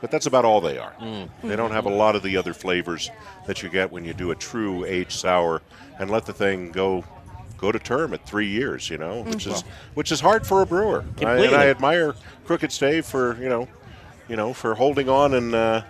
[0.01, 0.91] but that's about all they are.
[0.99, 1.29] Mm.
[1.41, 3.09] They don't have a lot of the other flavors
[3.47, 5.61] that you get when you do a true aged sour
[5.97, 7.05] and let the thing go
[7.57, 8.89] go to term at three years.
[8.89, 9.53] You know, which mm.
[9.53, 9.61] is
[9.93, 11.05] which is hard for a brewer.
[11.19, 13.69] I, and I admire Crooked Stave for you know,
[14.27, 15.81] you know, for holding on and uh,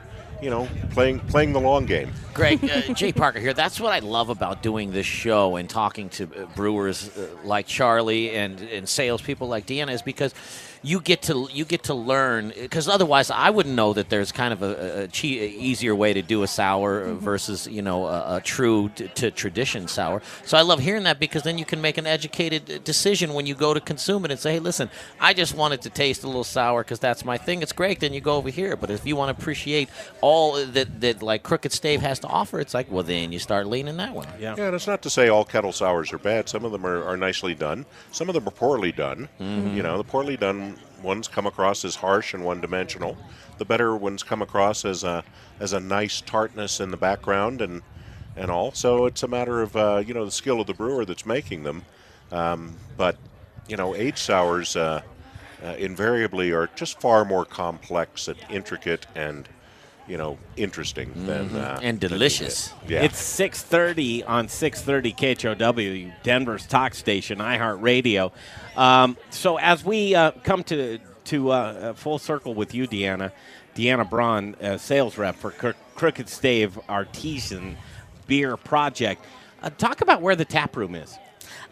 [0.42, 2.12] you know playing playing the long game.
[2.34, 3.54] Greg, uh, Jay Parker here.
[3.54, 7.68] That's what I love about doing this show and talking to uh, brewers uh, like
[7.68, 10.34] Charlie and, and salespeople like Deanna is because
[10.86, 14.54] you get to you get to learn because otherwise I wouldn't know that there's kind
[14.54, 18.42] of a, a che- easier way to do a sour versus you know a, a
[18.42, 20.22] true t- to tradition sour.
[20.46, 23.56] So I love hearing that because then you can make an educated decision when you
[23.56, 26.28] go to consume it and say, hey, listen, I just want it to taste a
[26.28, 27.64] little sour because that's my thing.
[27.64, 28.00] It's great.
[28.00, 28.76] Then you go over here.
[28.76, 29.90] But if you want to appreciate
[30.22, 33.66] all that that like Crooked Stave has to offer, it's like well then you start
[33.66, 34.26] leaning that way.
[34.40, 34.54] Yeah.
[34.56, 36.48] Yeah, and it's not to say all kettle sours are bad.
[36.48, 37.86] Some of them are, are nicely done.
[38.12, 39.30] Some of them are poorly done.
[39.42, 39.76] Mhm.
[39.76, 40.75] You know, the poorly done
[41.06, 43.16] ones come across as harsh and one-dimensional.
[43.58, 45.24] The better ones come across as a
[45.60, 47.82] as a nice tartness in the background and
[48.36, 48.72] and all.
[48.74, 51.64] So it's a matter of uh, you know the skill of the brewer that's making
[51.64, 51.84] them.
[52.32, 53.18] Um, but
[53.68, 55.02] you know, aged sours uh,
[55.64, 59.48] uh, invariably are just far more complex and intricate and
[60.08, 61.56] you know interesting than Mhm.
[61.64, 62.74] uh, And than delicious.
[62.88, 63.02] Yeah.
[63.04, 68.32] It's 6:30 on 6:30 KHOW, Denver's talk station, iHeartRadio.
[68.76, 73.32] Um, so as we uh, come to to uh, uh, full circle with you, Deanna,
[73.76, 77.78] Deanna Braun, uh, sales rep for Cro- Crooked Stave Artisan
[78.28, 79.26] Beer Project,
[79.64, 81.18] uh, talk about where the tap room is.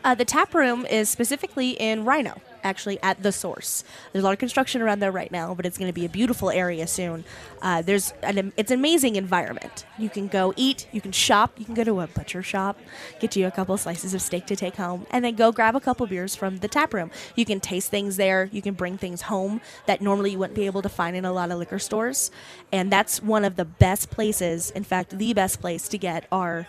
[0.03, 3.83] Uh, the tap room is specifically in RiNo, actually at the source.
[4.11, 6.09] There's a lot of construction around there right now, but it's going to be a
[6.09, 7.23] beautiful area soon.
[7.61, 9.85] Uh, there's an, it's an amazing environment.
[9.97, 12.79] You can go eat, you can shop, you can go to a butcher shop,
[13.19, 15.79] get you a couple slices of steak to take home, and then go grab a
[15.79, 17.11] couple beers from the tap room.
[17.35, 18.49] You can taste things there.
[18.51, 21.31] You can bring things home that normally you wouldn't be able to find in a
[21.31, 22.31] lot of liquor stores,
[22.71, 24.71] and that's one of the best places.
[24.71, 26.67] In fact, the best place to get our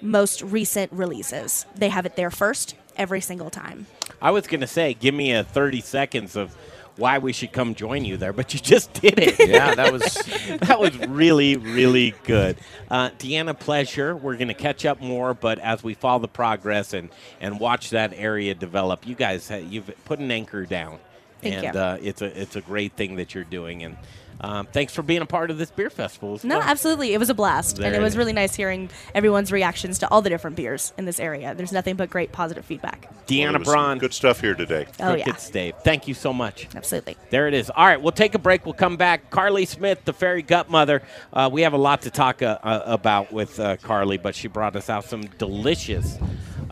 [0.00, 1.66] most recent releases.
[1.74, 3.86] They have it there first every single time.
[4.20, 6.56] I was going to say, give me a 30 seconds of
[6.96, 9.48] why we should come join you there, but you just did it.
[9.48, 10.02] Yeah, that was
[10.60, 12.56] that was really, really good.
[12.90, 14.16] Uh, Deanna, pleasure.
[14.16, 17.90] We're going to catch up more, but as we follow the progress and and watch
[17.90, 20.98] that area develop, you guys, you've put an anchor down,
[21.42, 21.80] Thank and you.
[21.80, 23.96] Uh, it's a it's a great thing that you're doing, and
[24.40, 26.34] um, thanks for being a part of this beer festival.
[26.34, 26.68] as No, well.
[26.68, 27.14] absolutely.
[27.14, 27.76] It was a blast.
[27.76, 30.92] There and it it was really nice hearing everyone's reactions to all the different beers
[30.98, 31.54] in this area.
[31.54, 33.08] There's nothing but great positive feedback.
[33.26, 34.86] Deanna Well, there was some Braun, Good stuff here today.
[35.00, 35.34] Oh, Crooked yeah.
[35.36, 35.74] Stave.
[35.82, 36.68] Thank you so much.
[36.74, 37.16] Absolutely.
[37.30, 37.70] There it is.
[37.70, 38.64] All right, we'll take a break.
[38.66, 39.30] We'll come back.
[39.30, 41.02] Carly Smith, the fairy gut mother.
[41.32, 44.48] Uh, we have a lot to talk uh, uh, about with uh, Carly, but she
[44.48, 46.18] brought us out some delicious.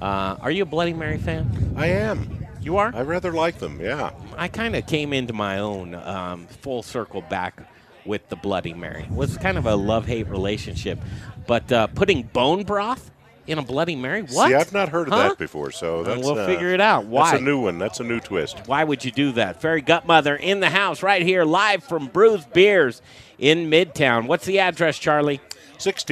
[0.00, 1.74] Uh, are you a Bloody Mary fan?
[1.76, 2.43] I am.
[2.64, 2.92] You are?
[2.94, 3.80] I rather like them.
[3.80, 4.10] Yeah.
[4.36, 7.60] I kind of came into my own um, full circle back
[8.06, 9.02] with the Bloody Mary.
[9.04, 10.98] It was kind of a love hate relationship,
[11.46, 13.10] but uh, putting bone broth
[13.46, 14.48] in a Bloody Mary, what?
[14.48, 15.28] See, I've not heard of Huh?
[15.28, 17.04] that before, so that's we'll uh, figure it out.
[17.04, 17.32] Why?
[17.32, 17.78] That's a new one.
[17.78, 18.62] That's a new twist.
[18.66, 19.60] Why would you do that?
[19.60, 23.02] Fairy Gut Mother in the house right here, live from Bruz Beers
[23.38, 24.26] in Midtown.
[24.26, 25.40] What's the address, Charlie?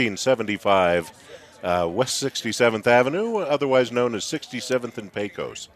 [0.06, 1.10] 1675
[1.62, 5.68] uh, West 67th Avenue, otherwise known as 67th and Pecos.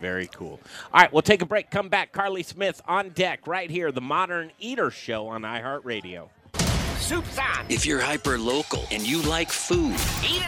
[0.00, 0.60] Very cool.
[0.92, 1.70] All right, we'll take a break.
[1.70, 2.12] Come back.
[2.12, 6.28] Carly Smith on deck right here, the Modern Eater Show on iHeartRadio.
[6.98, 7.64] Soup's on.
[7.68, 9.96] If you're hyper local and you like food,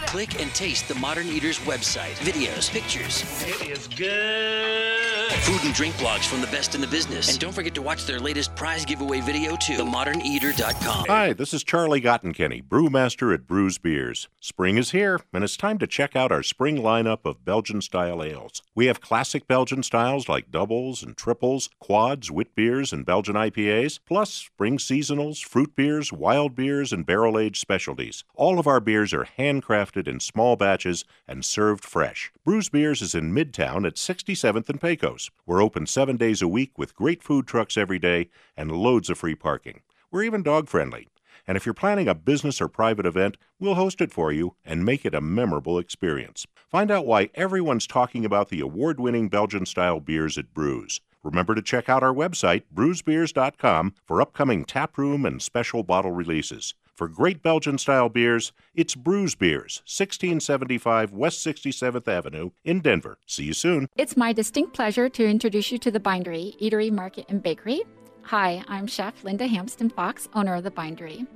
[0.06, 2.14] click and taste the Modern Eaters website.
[2.24, 5.30] Videos, pictures, It is good.
[5.42, 7.30] food and drink blogs from the best in the business.
[7.30, 9.74] And don't forget to watch their latest prize giveaway video too.
[9.74, 11.06] TheModernEater.com.
[11.06, 14.28] Hi, this is Charlie Gottenkieny, brewmaster at Bruz Beers.
[14.40, 18.22] Spring is here, and it's time to check out our spring lineup of Belgian style
[18.24, 18.60] ales.
[18.74, 24.00] We have classic Belgian styles like doubles and triples, quads, wit beers, and Belgian IPAs,
[24.04, 28.24] plus spring seasonals, fruit beers, wild beers, and barrel aged specialties.
[28.34, 32.32] All of our beers are handcrafted in small batches and served fresh.
[32.46, 35.30] Bruz Beers is in Midtown at 67th and Pecos.
[35.46, 39.18] We're open seven days a week with great food trucks every day and loads of
[39.18, 39.80] free parking.
[40.10, 41.08] We're even dog friendly.
[41.46, 44.84] And if you're planning a business or private event, we'll host it for you and
[44.84, 46.46] make it a memorable experience.
[46.70, 51.00] Find out why everyone's talking about the award winning Belgian style beers at Bruz.
[51.22, 56.74] Remember to check out our website, bruzbeers.com, for upcoming taproom and special bottle releases.
[56.94, 63.18] For great Belgian style beers, it's Bruz Beers, 1675 West 67th Avenue in Denver.
[63.26, 63.88] See you soon.
[63.96, 67.82] It's my distinct pleasure to introduce you to the Bindery Eatery, Market, and Bakery.
[68.24, 71.26] Hi, I'm Chef Linda Hampsten Fox, owner of the Bindery.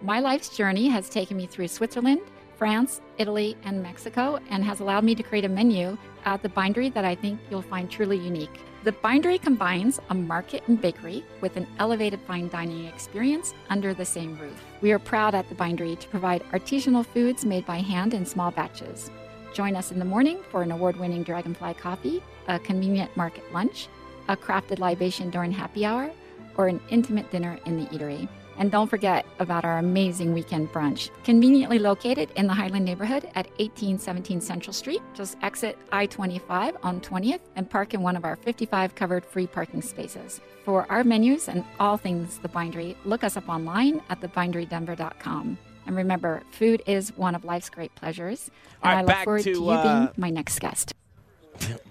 [0.00, 2.20] My life's journey has taken me through Switzerland,
[2.56, 6.88] France, Italy, and Mexico, and has allowed me to create a menu at the Bindery
[6.90, 8.60] that I think you'll find truly unique.
[8.82, 14.06] The Bindery combines a market and bakery with an elevated fine dining experience under the
[14.06, 14.58] same roof.
[14.80, 18.50] We are proud at the Bindery to provide artisanal foods made by hand in small
[18.50, 19.10] batches.
[19.52, 23.88] Join us in the morning for an award winning Dragonfly coffee, a convenient market lunch,
[24.28, 26.10] a crafted libation during happy hour,
[26.56, 28.30] or an intimate dinner in the eatery.
[28.60, 31.08] And don't forget about our amazing weekend brunch.
[31.24, 35.00] Conveniently located in the Highland neighborhood at 1817 Central Street.
[35.14, 39.46] Just exit I 25 on 20th and park in one of our 55 covered free
[39.46, 40.42] parking spaces.
[40.66, 45.58] For our menus and all things The Bindery, look us up online at thebinderydenver.com.
[45.86, 48.50] And remember, food is one of life's great pleasures.
[48.82, 50.92] And right, I look forward to, to, you uh, being my next guest.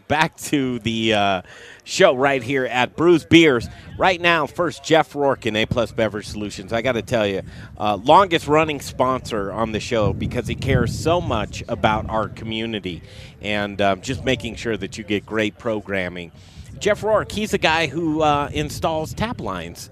[0.08, 1.41] Back to the uh,
[1.84, 3.67] show right here at Bruz Beers.
[3.97, 6.73] Right now, first Jeff Rourke in A Plus Beverage Solutions.
[6.73, 7.43] I got to tell you,
[7.77, 13.03] uh, longest running sponsor on the show because he cares so much about our community
[13.41, 16.32] and um, just making sure that you get great programming.
[16.79, 19.89] Jeff Rourke, he's a guy who uh, installs tap lines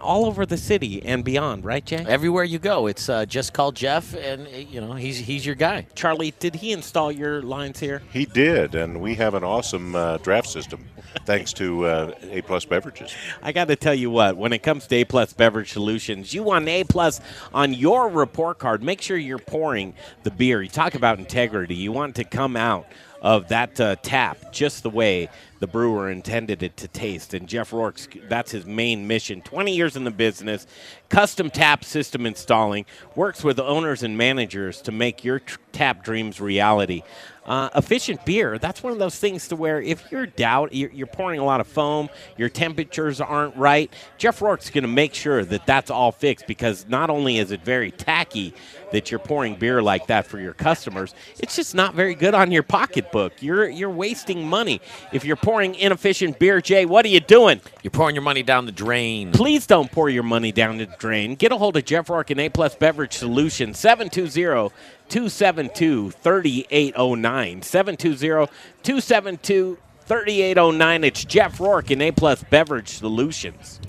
[0.00, 2.04] all over the city and beyond, right, Jay?
[2.06, 5.54] Everywhere you go, it's uh, just call Jeff, and uh, you know he's he's your
[5.54, 5.86] guy.
[5.94, 8.02] Charlie, did he install your lines here?
[8.12, 10.84] He did, and we have an awesome uh, draft system
[11.24, 13.14] thanks to uh, A Plus Beverages.
[13.42, 16.42] I got to tell you what, when it comes to A Plus Beverage Solutions, you
[16.42, 17.20] want A Plus
[17.52, 18.82] on your report card.
[18.82, 20.62] Make sure you're pouring the beer.
[20.62, 21.74] You talk about integrity.
[21.74, 22.86] You want it to come out
[23.22, 27.34] of that uh, tap just the way the brewer intended it to taste.
[27.34, 29.40] And Jeff Rourke's, that's his main mission.
[29.42, 30.66] 20 years in the business,
[31.08, 36.40] custom tap system installing, works with owners and managers to make your tr- tap dreams
[36.40, 37.02] reality.
[37.44, 41.06] Uh, efficient beer, that's one of those things to where if you're doubt, you're, you're
[41.06, 45.44] pouring a lot of foam, your temperatures aren't right, Jeff Rourke's going to make sure
[45.44, 48.52] that that's all fixed because not only is it very tacky
[48.90, 52.50] that you're pouring beer like that for your customers, it's just not very good on
[52.50, 53.40] your pocketbook.
[53.40, 54.80] You're you're wasting money
[55.12, 56.60] if you're pouring inefficient beer.
[56.60, 57.60] Jay, what are you doing?
[57.84, 59.30] You're pouring your money down the drain.
[59.30, 61.34] Please don't pour your money down the drain.
[61.34, 64.74] Get a hold of Jeff Rourke and A Plus Beverage Solutions, 720
[65.08, 67.62] 272 3809.
[67.62, 71.04] 720 272 3809.
[71.04, 73.80] It's Jeff Rourke and A Plus Beverage Solutions.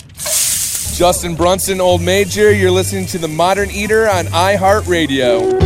[0.97, 2.51] Justin Brunson, Old Major.
[2.51, 5.61] You're listening to The Modern Eater on iHeartRadio.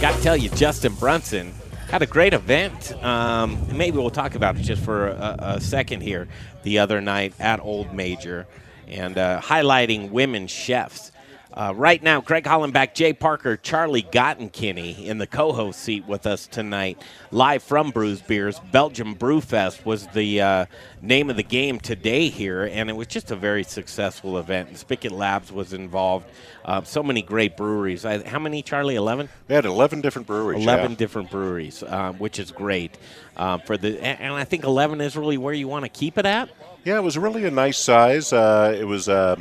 [0.00, 1.54] Got to tell you, Justin Brunson
[1.88, 2.92] had a great event.
[3.04, 6.26] Um, maybe we'll talk about it just for a, a second here.
[6.64, 8.46] The other night at Old Major,
[8.86, 11.12] and uh, highlighting women chefs.
[11.56, 16.46] Uh, right now, Greg Hollenbach, Jay Parker, Charlie Gottenkieny in the co-host seat with us
[16.46, 18.60] tonight, live from Bruz Beers.
[18.72, 20.66] Belgium Brewfest was the uh,
[21.00, 24.68] name of the game today here, and it was just a very successful event.
[24.68, 26.26] And Spigot Labs was involved.
[26.62, 28.04] Uh, so many great breweries.
[28.04, 28.96] I, how many, Charlie?
[28.96, 29.30] Eleven.
[29.48, 30.62] We had 11 different breweries.
[30.62, 30.96] 11 yeah.
[30.98, 32.98] different breweries, um, which is great.
[33.38, 36.18] Um, for the and, and I think 11 is really where you want to keep
[36.18, 36.50] it at.
[36.86, 38.32] Yeah, it was really a nice size.
[38.32, 39.34] Uh, it was, uh,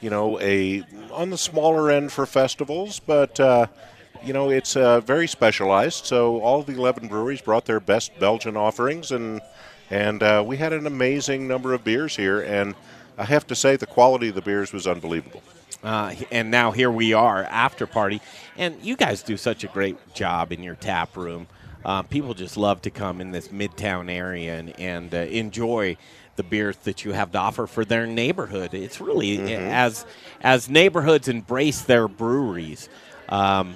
[0.00, 3.68] you know, a on the smaller end for festivals, but uh,
[4.24, 6.06] you know, it's uh, very specialized.
[6.06, 9.40] So all the 11 breweries brought their best Belgian offerings, and
[9.90, 12.40] and uh, we had an amazing number of beers here.
[12.40, 12.74] And
[13.16, 15.44] I have to say, the quality of the beers was unbelievable.
[15.84, 18.20] Uh, and now here we are after party,
[18.56, 21.46] and you guys do such a great job in your tap room.
[21.84, 25.96] Uh, people just love to come in this midtown area and, and uh, enjoy
[26.36, 28.72] the beers that you have to offer for their neighborhood.
[28.74, 29.70] It's really Mhm.
[29.70, 30.06] as
[30.42, 32.88] as neighborhoods embrace their breweries.
[33.28, 33.74] Um,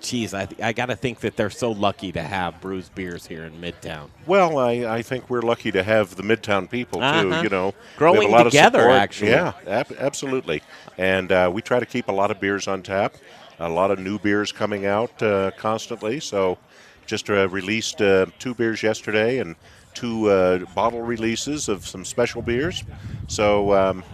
[0.00, 3.44] geez, I, I got to think that they're so lucky to have Bruz Beers here
[3.44, 4.08] in Midtown.
[4.26, 7.04] Well, I, I think we're lucky to have the Midtown people too.
[7.06, 7.42] Uh-huh.
[7.42, 9.30] You know, Growing a lot together, actually.
[9.30, 10.62] Yeah, ab- absolutely.
[10.98, 13.16] And uh, we try to keep a lot of beers on tap.
[13.58, 16.20] A lot of new beers coming out uh, constantly.
[16.20, 16.58] So,
[17.06, 19.56] just uh, released uh, two beers yesterday and
[19.96, 22.84] two uh, bottle releases of some special beers.
[23.26, 24.04] So, um,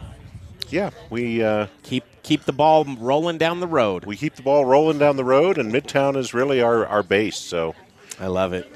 [0.71, 4.07] yeah, we uh, keep keep the ball rolling down the road.
[4.07, 7.37] We keep the ball rolling down the road, and Midtown is really our, our base.
[7.37, 7.75] So,
[8.19, 8.71] I love it.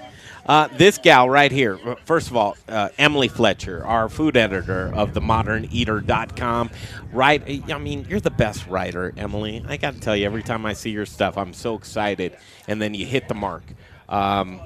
[0.45, 5.13] Uh, this gal right here, first of all, uh, Emily Fletcher, our food editor of
[5.13, 6.71] the moderneater.com.
[7.13, 9.65] Right, I mean, you're the best writer, Emily.
[9.67, 12.37] I got to tell you, every time I see your stuff, I'm so excited.
[12.69, 13.65] And then you hit the mark.
[14.09, 14.61] Um,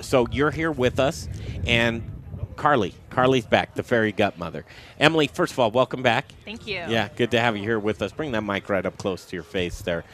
[0.00, 1.28] so you're here with us,
[1.66, 2.02] and
[2.56, 2.94] Carly.
[3.10, 4.64] Carly's back, the fairy gut mother.
[4.98, 6.26] Emily, first of all, welcome back.
[6.44, 6.76] Thank you.
[6.88, 8.12] Yeah, good to have you here with us.
[8.12, 10.04] Bring that mic right up close to your face there.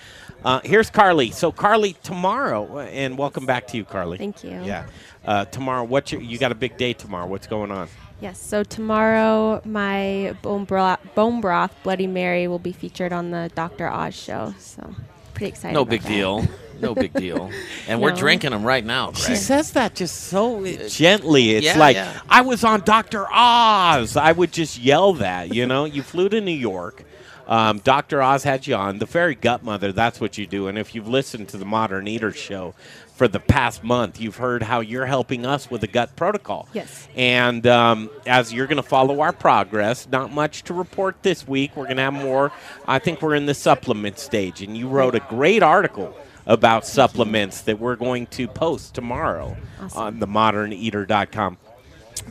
[0.44, 1.30] Uh, here's Carly.
[1.30, 4.18] So, Carly, tomorrow, and welcome back to you, Carly.
[4.18, 4.50] Thank you.
[4.50, 4.86] Yeah.
[5.24, 7.26] Uh, tomorrow, what you, you got a big day tomorrow?
[7.26, 7.88] What's going on?
[8.20, 8.40] Yes.
[8.40, 13.88] So tomorrow, my bone broth, bone broth Bloody Mary will be featured on the Dr.
[13.88, 14.54] Oz show.
[14.58, 14.94] So
[15.34, 15.74] pretty excited.
[15.74, 16.08] No about big that.
[16.08, 16.46] deal.
[16.80, 17.50] No big deal.
[17.88, 18.16] And we're No.
[18.16, 21.52] drinking them right now, She says that just so gently.
[21.56, 22.20] It's yeah, like yeah.
[22.28, 23.26] I was on Dr.
[23.32, 24.16] Oz.
[24.16, 25.54] I would just yell that.
[25.54, 27.04] You know, you flew to New York.
[27.46, 28.22] Um, Dr.
[28.22, 28.98] Oz had you on.
[28.98, 30.68] The Fairy Gut Mother, that's what you do.
[30.68, 32.74] And if you've listened to the Modern Eater show
[33.14, 36.68] for the past month, you've heard how you're helping us with the gut protocol.
[36.74, 37.08] Yes.
[37.16, 41.74] And um, as you're going to follow our progress, not much to report this week.
[41.74, 42.52] We're going to have more.
[42.86, 44.60] I think we're in the supplement stage.
[44.60, 46.14] And you wrote a great article
[46.48, 49.56] about supplements that we're going to post tomorrow
[49.94, 51.58] on themoderneater.com.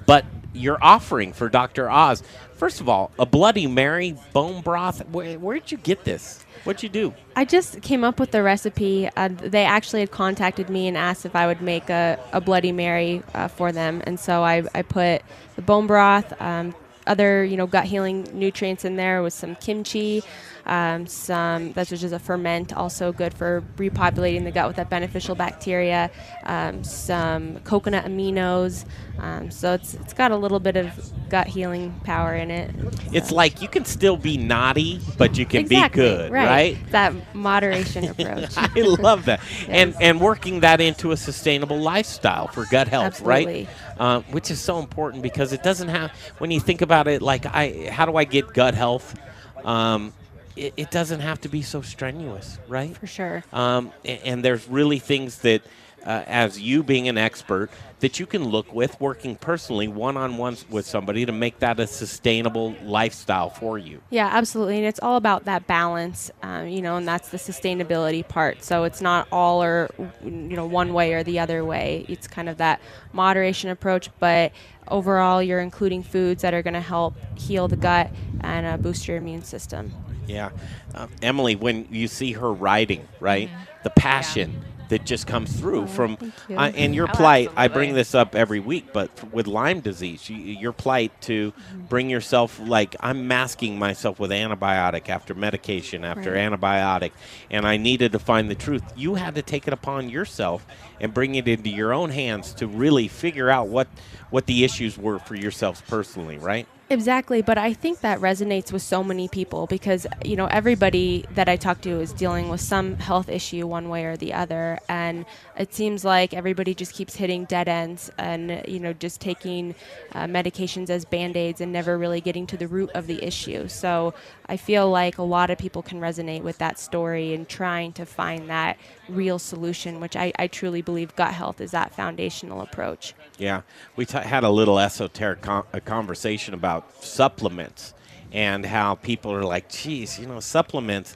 [0.05, 1.89] But your offering for Dr.
[1.89, 2.23] Oz,
[2.55, 5.07] first of all, a Bloody Mary bone broth.
[5.09, 6.43] Where, where'd you get this?
[6.63, 7.13] What'd you do?
[7.35, 9.07] I just came up with the recipe.
[9.15, 12.71] Uh, they actually had contacted me and asked if I would make a, a Bloody
[12.71, 15.21] Mary uh, for them, and so I, I put
[15.55, 20.23] the bone broth, um, other you know gut healing nutrients in there with some kimchi,
[20.67, 25.33] um, some that's just a ferment, also good for repopulating the gut with that beneficial
[25.33, 26.11] bacteria,
[26.43, 28.85] um, some coconut aminos.
[29.17, 30.91] Um, so it's it's got a little bit of
[31.29, 32.69] gut healing power in it.
[33.13, 36.45] It's like you can still be naughty, but you can exactly, be good, right?
[36.45, 36.91] right?
[36.91, 38.51] That moderation approach.
[38.57, 39.39] I love that,
[39.69, 43.63] and and working that into a sustainable lifestyle for gut health, Absolutely.
[43.63, 43.67] right?
[43.97, 46.11] Uh, which is so important because it doesn't have.
[46.39, 49.17] When you think about it, like I, how do I get gut health?
[49.63, 50.13] Um,
[50.57, 52.95] it, it doesn't have to be so strenuous, right?
[52.97, 53.43] For sure.
[53.53, 55.61] Um, a- and, there's really things that,
[56.05, 60.37] uh, as you being an expert, that you can look with working personally one on
[60.37, 64.01] one with somebody to make that a sustainable lifestyle for you.
[64.11, 68.25] Yeah, absolutely, and it's all about that balance, um, you know, and that's the sustainability
[68.27, 68.63] part.
[68.63, 69.89] So it's not all or
[70.23, 72.05] you know one way or the other way.
[72.07, 72.79] It's kind of that
[73.13, 74.51] moderation approach, but
[74.87, 79.07] overall, you're including foods that are going to help heal the gut and uh, boost
[79.07, 79.91] your immune system.
[80.27, 80.49] Yeah.
[80.93, 83.49] Um, Emily, when you see her writing, right?
[83.83, 86.57] The passion that just comes through from, thank you.
[86.57, 89.81] uh, and your Oh, plight, I bring this up every week, but f- with Lyme
[89.81, 91.51] disease, you, your plight to
[91.89, 96.39] bring yourself, like, I'm masking myself with antibiotic after medication after Right.
[96.51, 97.11] antibiotic,
[97.51, 98.81] and I needed to find the truth.
[98.95, 100.65] You had to take it upon yourself
[101.01, 103.89] and bring it into your own hands to really figure out what,
[104.29, 106.65] what the issues were for yourselves personally, right?
[106.89, 111.49] Exactly, but I think that resonates with so many people because you know everybody that
[111.49, 115.25] I talk to is dealing with some health issue one way or the other, and
[115.57, 119.75] it seems like everybody just keeps hitting dead ends and you know just taking
[120.13, 123.67] uh, medications as band aids and never really getting to the root of the issue.
[123.67, 124.13] So
[124.49, 128.05] I feel like a lot of people can resonate with that story and trying to
[128.05, 128.77] find that
[129.09, 133.13] real solution, which I, I truly believe gut health is that foundational approach.
[133.37, 133.61] Yeah,
[133.95, 137.93] we t- had a little esoteric con- a conversation about supplements
[138.31, 141.15] and how people are like, geez, you know, supplements,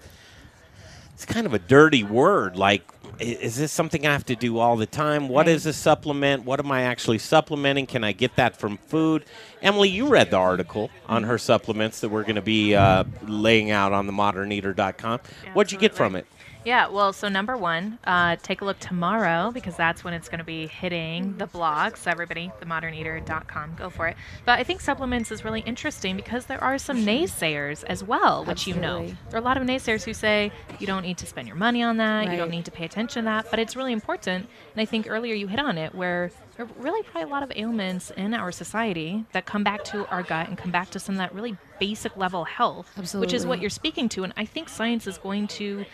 [1.13, 2.57] it's kind of a dirty word.
[2.57, 2.84] Like,
[3.22, 5.30] is this something I have to do all the time?
[5.30, 6.43] What is a supplement?
[6.43, 7.86] What am I actually supplementing?
[7.86, 9.26] Can I get that from food?
[9.61, 13.72] Emily, you read the article on her supplements that we're going to be uh, laying
[13.72, 15.19] out on the moderneater.com.
[15.53, 16.26] What'd you get from it?
[16.64, 20.39] Yeah, well, so number one, uh, take a look tomorrow because that's when it's going
[20.39, 21.97] to be hitting the blog.
[21.97, 24.16] So, everybody, themoderneater.com, go for it.
[24.45, 28.68] But I think supplements is really interesting because there are some naysayers as well, which
[28.68, 29.07] you know.
[29.30, 31.82] There are a lot of naysayers who say you don't need to spend your money
[31.82, 34.47] on that, you don't need to pay attention to that, but it's really important.
[34.74, 37.41] And I think earlier you hit on it where there are really probably a lot
[37.41, 40.99] of ailments in our society that come back to our gut and come back to
[40.99, 44.24] some of that really basic level health, which is what you're speaking to.
[44.24, 45.86] And I think science is going to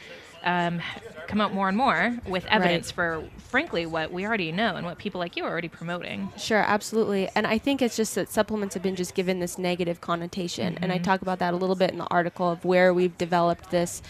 [0.48, 0.82] um,
[1.28, 4.98] come out more and more with evidence for, frankly, what we already know and what
[4.98, 6.30] people like you are already promoting.
[6.38, 7.30] Sure, absolutely.
[7.36, 10.78] And I think it's just that supplements have been just given this negative connotation.
[10.82, 11.04] And I Mhm.
[11.04, 14.02] talk about that a little bit in the article of where we've developed this,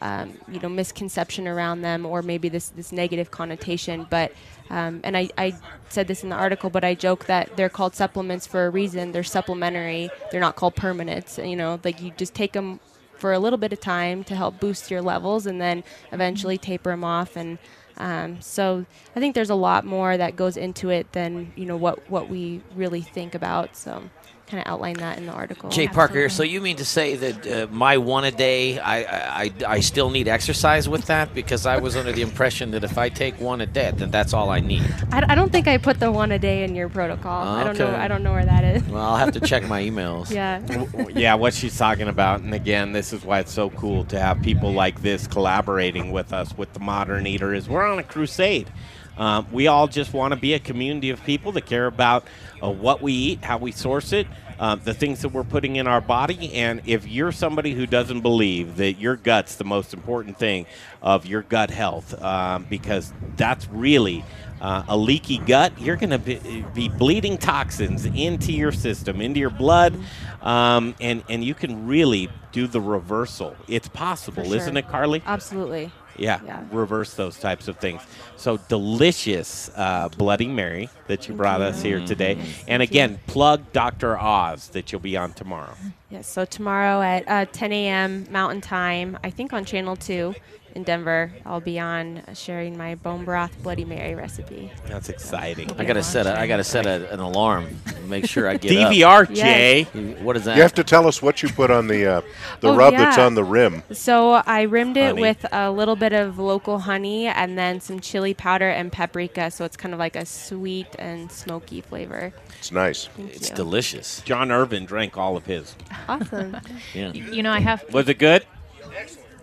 [0.00, 4.08] um, you know, misconception around them or maybe this, this negative connotation.
[4.10, 4.32] But,
[4.70, 5.54] um, and I, I
[5.90, 9.12] said this in the article, but I joke that they're called supplements for a reason.
[9.12, 11.38] They're supplementary, they're not called permanents.
[11.48, 12.80] You know, like you just take them
[13.24, 16.90] for a little bit of time to help boost your levels and then eventually taper
[16.90, 17.56] them off and
[17.96, 18.84] um, so
[19.16, 22.28] I think there's a lot more that goes into it than you know what what
[22.28, 23.76] we really think about.
[23.76, 24.02] So
[24.46, 25.70] kind of outline that in the article.
[25.70, 29.52] Jay Parker, so you mean to say that uh, my one a day, I, I
[29.66, 33.08] I still need exercise with that because I was under the impression that if I
[33.08, 34.82] take one a day, then that's all I need.
[35.12, 37.46] I, I don't think I put the one a day in your protocol.
[37.46, 37.94] I don't know.
[37.94, 38.82] I don't know where that is.
[38.84, 40.30] Well, I'll have to check my emails.
[40.30, 40.60] Yeah.
[41.10, 42.40] yeah, what she's talking about.
[42.40, 46.32] And again, this is why it's so cool to have people like this collaborating with
[46.32, 47.54] us with the Modern Eater.
[47.54, 48.70] Is we're on a crusade.
[49.16, 52.26] Um, we all just want to be a community of people that care about
[52.62, 54.26] uh, what we eat, how we source it,
[54.58, 56.52] uh, the things that we're putting in our body.
[56.54, 60.66] And if you're somebody who doesn't believe that your gut's the most important thing
[61.02, 64.24] of your gut health, um, because that's really
[64.60, 69.40] uh, a leaky gut, you're going to be, be bleeding toxins into your system, into
[69.40, 69.94] your blood,
[70.42, 73.56] um, and and you can really do the reversal.
[73.68, 75.22] It's possible, For isn't it, Carly?
[75.26, 75.90] Absolutely.
[76.16, 76.62] Yeah, Yeah.
[76.70, 78.00] reverse those types of things.
[78.36, 82.38] So delicious uh, Bloody Mary that you brought us here today.
[82.68, 84.18] And again, plug Dr.
[84.18, 85.74] Oz that you'll be on tomorrow.
[86.10, 86.28] Yes.
[86.28, 88.26] So tomorrow at uh, 10 a.m.
[88.30, 90.34] Mountain Time, I think on Channel 2
[90.74, 94.70] in Denver, I'll be on uh, sharing my bone broth Bloody Mary recipe.
[94.86, 95.70] That's exciting.
[95.78, 97.68] I gotta set a, I gotta set a, an alarm.
[98.06, 98.92] Make sure I get up.
[98.92, 99.86] DVR, Yes.
[100.22, 100.56] What is that?
[100.56, 102.20] You have to tell us what you put on the uh,
[102.60, 103.82] the Oh, rub that's on the rim.
[103.92, 105.20] So I rimmed it Honey.
[105.20, 109.50] with a little bit of local honey and then some chili powder and paprika.
[109.50, 112.32] So it's kind of like a sweet and smoky flavor.
[112.58, 113.08] It's nice.
[113.18, 113.56] It's you.
[113.56, 114.22] delicious.
[114.22, 115.76] John Irvin drank all of his.
[116.08, 116.56] Awesome.
[116.94, 117.12] Yeah.
[117.12, 117.84] You know, I have.
[117.92, 118.44] Was it good?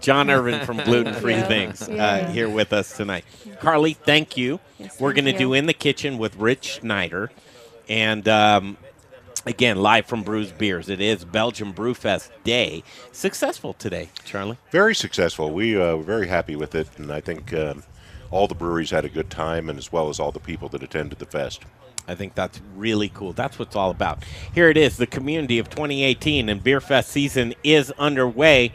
[0.01, 1.43] John Irvin from Gluten Free Yeah.
[1.47, 2.31] Things uh, Yeah.
[2.31, 3.23] here with us tonight.
[3.59, 4.59] Carly, thank you.
[4.79, 5.53] Yes, We're going to do.
[5.53, 7.31] In the Kitchen with Rich Schneider.
[7.87, 8.77] And um,
[9.45, 10.89] again, live from Bruz Beers.
[10.89, 12.83] It is Belgium Brewfest Day.
[13.11, 14.57] Successful today, Charlie.
[14.71, 15.51] Very successful.
[15.51, 17.83] We uh, were very happy with it, and I think um,
[18.31, 20.81] all the breweries had a good time, and as well as all the people that
[20.83, 21.61] attended the fest.
[22.07, 23.31] I think that's really cool.
[23.33, 24.23] That's what it's all about.
[24.53, 28.71] Here it is, the community of 2018, and Beer Fest season is underway.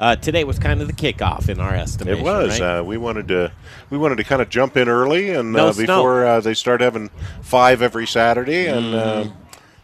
[0.00, 2.20] Uh, today was kind of the kickoff in our estimation.
[2.20, 2.58] It was.
[2.58, 2.78] right?
[2.78, 3.52] Uh, we wanted to
[3.90, 6.80] we wanted to kind of jump in early, and No uh, before uh, they start
[6.80, 7.10] having
[7.42, 9.32] five every Saturday, and uh, Mhm.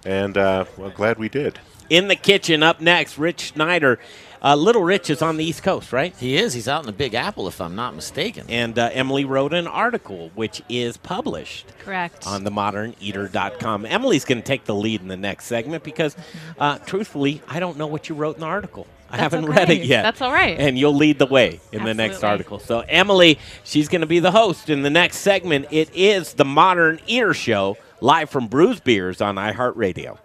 [0.06, 1.58] and uh, well, glad we did.
[1.90, 2.62] in the kitchen.
[2.62, 3.98] Up next, Rich Schneider.
[4.42, 6.14] Uh, Little Rich is on the East Coast, right?
[6.18, 6.52] He is.
[6.54, 8.44] He's out in the Big Apple, if I'm not mistaken.
[8.48, 12.26] And uh, Emily wrote an article which is published Correct.
[12.26, 13.86] on themoderneater.com.
[13.86, 16.16] Emily's going to take the lead in the next segment because,
[16.58, 18.86] uh, truthfully, I don't know what you wrote in the article.
[19.08, 20.02] I That's haven't read it yet.
[20.02, 20.58] That's all right.
[20.58, 22.58] And you'll lead the way in the next article.
[22.58, 25.66] So, Emily, she's going to be the host in the next segment.
[25.70, 30.18] It is the Modern Eater Show, live from Bruz Beers on iHeartRadio.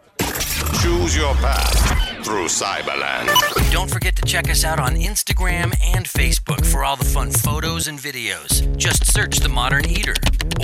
[0.82, 3.28] Choose your path through Cyberland.
[3.72, 7.88] Don't forget to check us out on Instagram and Facebook for all the fun photos
[7.88, 8.76] and videos.
[8.78, 10.16] Just search The Modern Eater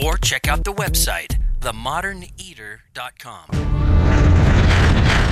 [0.03, 3.96] or check out the website, themoderneater.com.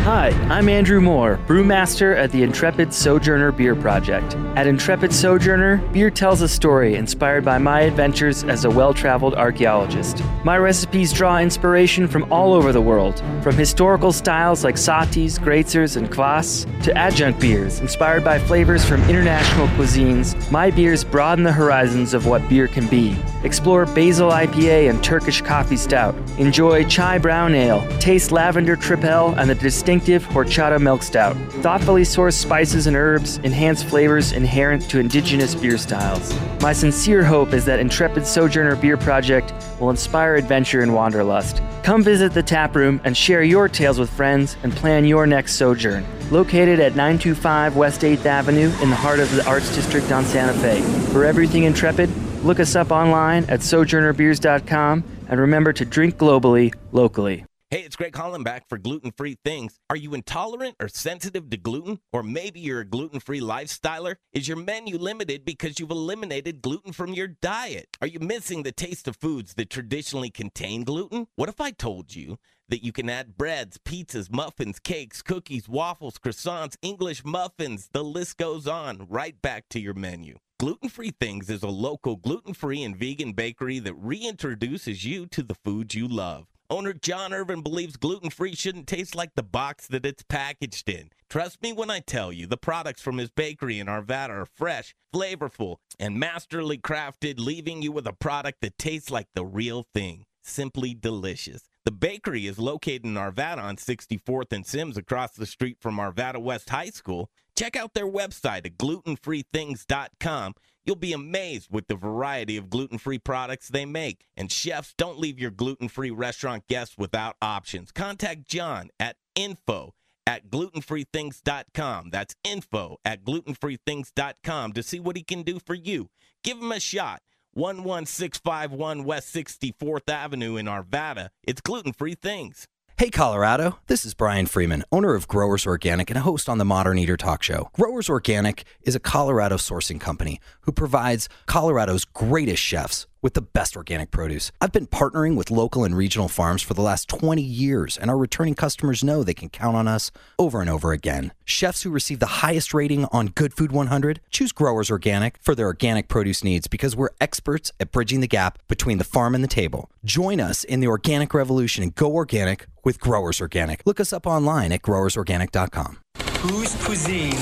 [0.05, 4.35] Hi, I'm Andrew Moore, brewmaster at the Intrepid Sojourner Beer Project.
[4.55, 9.33] At Intrepid Sojourner, beer tells a story inspired by my adventures as a well traveled
[9.33, 10.21] archaeologist.
[10.43, 15.97] My recipes draw inspiration from all over the world, from historical styles like sahtis, gratzers,
[15.97, 20.35] and kvass, to adjunct beers inspired by flavors from international cuisines.
[20.51, 23.17] My beers broaden the horizons of what beer can be.
[23.45, 26.15] Explore basil IPA and Turkish coffee stout.
[26.39, 27.87] Enjoy chai brown ale.
[27.99, 31.37] Taste lavender tripel and the distinctive horchata milk stout.
[31.61, 36.33] Thoughtfully sourced spices and herbs enhance flavors inherent to indigenous beer styles.
[36.59, 41.61] My sincere hope is that Intrepid Sojourner Beer Project will inspire adventure and wanderlust.
[41.83, 45.53] Come visit the tap room and share your tales with friends and plan your next
[45.53, 46.03] sojourn.
[46.31, 50.53] Located at 925 West 8th Avenue in the heart of the Arts District on Santa
[50.53, 50.81] Fe.
[51.11, 52.09] For everything Intrepid,
[52.45, 57.45] look us up online at sojournerbeers.com and remember to drink globally, locally.
[57.71, 59.79] Hey, it's Greg Hollenbach for Gluten Free Things.
[59.89, 61.99] Are you intolerant or sensitive to gluten?
[62.13, 64.17] Or maybe you're a gluten free lifestyler?
[64.31, 67.87] Is your menu limited because you've eliminated gluten from your diet?
[68.01, 71.27] Are you missing the taste of foods that traditionally contain gluten?
[71.35, 72.37] What if I told you
[72.69, 78.37] that you can add breads, pizzas, muffins, cakes, cookies, waffles, croissants, English muffins, the list
[78.37, 80.37] goes on, right back to your menu?
[80.57, 85.43] Gluten Free Things is a local gluten free and vegan bakery that reintroduces you to
[85.43, 86.47] the foods you love.
[86.69, 91.09] Owner John Irvin believes gluten free shouldn't taste like the box that it's packaged in.
[91.29, 94.95] Trust me when I tell you, the products from his bakery in Arvada are fresh,
[95.13, 100.23] flavorful, and masterly crafted, leaving you with a product that tastes like the real thing.
[100.41, 101.63] Simply delicious.
[101.83, 106.41] The bakery is located in Arvada on 64th and Sims across the street from Arvada
[106.41, 107.29] West High School.
[107.55, 110.55] Check out their website at glutenfreethings.com.
[110.85, 114.25] You'll be amazed with the variety of gluten free products they make.
[114.37, 117.91] And chefs, don't leave your gluten free restaurant guests without options.
[117.91, 119.95] Contact John at info
[120.27, 122.09] at glutenfreethings.com.
[122.11, 126.09] That's info at glutenfreethings.com to see what he can do for you.
[126.43, 127.21] Give him a shot.
[127.55, 131.29] 11651 West 64th Avenue in Arvada.
[131.43, 132.67] It's gluten free things.
[132.97, 133.79] Hey, Colorado.
[133.87, 137.17] This is Brian Freeman, owner of Growers Organic and a host on the Modern Eater
[137.17, 137.69] Talk Show.
[137.73, 143.75] Growers Organic is a Colorado sourcing company who provides Colorado's greatest chefs with the best
[143.75, 144.51] organic produce.
[144.61, 148.17] I've been partnering with local and regional farms for the last 20 years, and our
[148.19, 151.33] returning customers know they can count on us over and over again.
[151.43, 155.65] Chefs who receive the highest rating on Good Food 100 choose Growers Organic for their
[155.65, 159.47] organic produce needs because we're experts at bridging the gap between the farm and the
[159.47, 159.89] table.
[160.03, 163.81] Join us in the organic revolution and go organic with Growers Organic.
[163.87, 165.97] Look us up online at growersorganic.com.
[166.41, 167.33] whose cuisine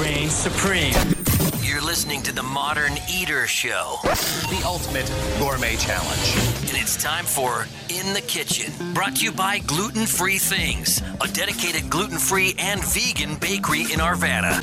[0.00, 1.19] reigns supreme.
[1.62, 5.06] You're listening to the Modern Eater Show, The ultimate
[5.38, 6.34] gourmet challenge.
[6.68, 8.72] and it's time for In the Kitchen.
[8.94, 14.00] Brought to you by Gluten Free Things, a dedicated gluten free and vegan bakery in
[14.00, 14.60] Arvada.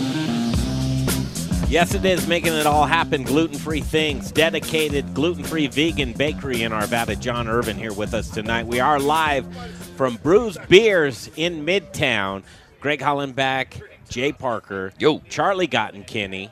[1.69, 3.23] Yes, it is making it all happen.
[3.23, 7.19] Gluten free things, dedicated gluten free vegan bakery in Arvada.
[7.19, 8.67] John Irvin here with us tonight.
[8.67, 9.45] We are live
[9.95, 12.43] from Bruz Beers in Midtown.
[12.79, 16.51] Greg Hollenbach, Jay Parker, yo, Charlie Gottenkieny.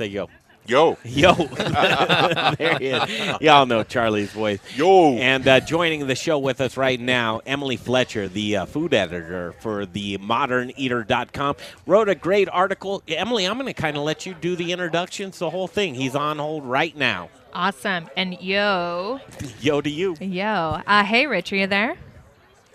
[0.00, 0.30] Say yo.
[0.66, 0.96] Yo.
[1.04, 1.34] Yo.
[1.34, 3.40] there he is.
[3.42, 4.58] Y'all know Charlie's voice.
[4.74, 5.12] Yo.
[5.16, 9.52] And uh, joining the show with us right now, Emily Fletcher, the uh, food editor
[9.60, 13.02] for the moderneater.com, wrote a great article.
[13.08, 15.94] Emily, I'm going to kind of let you do the introductions, the whole thing.
[15.94, 17.28] He's on hold right now.
[17.52, 18.08] Awesome.
[18.16, 19.20] And yo,
[19.60, 20.16] Yo to you.
[20.18, 20.80] yo.
[20.86, 21.98] Uh, hey, Rich, are you there?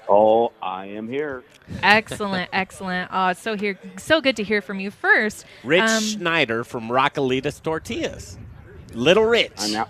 [0.08, 1.44] Oh, I am here.
[1.82, 3.10] Excellent, excellent.
[3.12, 5.46] Oh, it's so here, so good to hear from you first.
[5.64, 8.38] Rich Um, Schneider from Raquelitas Tortillas.
[8.94, 9.54] Little Rich.
[9.58, 9.90] I'm out.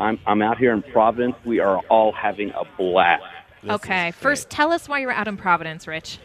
[0.00, 1.34] I'm, I'm out here in Providence.
[1.44, 3.24] We are all having a blast.
[3.68, 6.18] okay, first, tell us why you're out in Providence, Rich.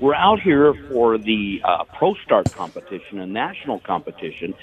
[0.00, 4.54] We're out here for the uh, ProStart competition, a national competition,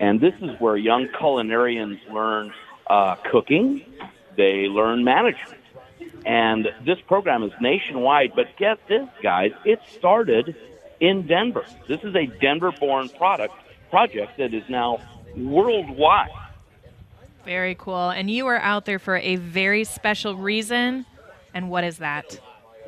[0.00, 2.52] and this is where young culinarians learn
[2.86, 3.82] uh, cooking.
[4.36, 5.57] They learn management,
[6.24, 8.32] and this program is nationwide.
[8.34, 9.52] But get this, guys!
[9.64, 10.56] It started
[11.00, 11.64] in Denver.
[11.86, 13.54] This is a Denver-born product
[13.90, 15.00] project that is now
[15.36, 16.30] worldwide.
[17.44, 18.10] Very cool.
[18.10, 21.06] And you are out there for a very special reason.
[21.54, 22.38] And what is that?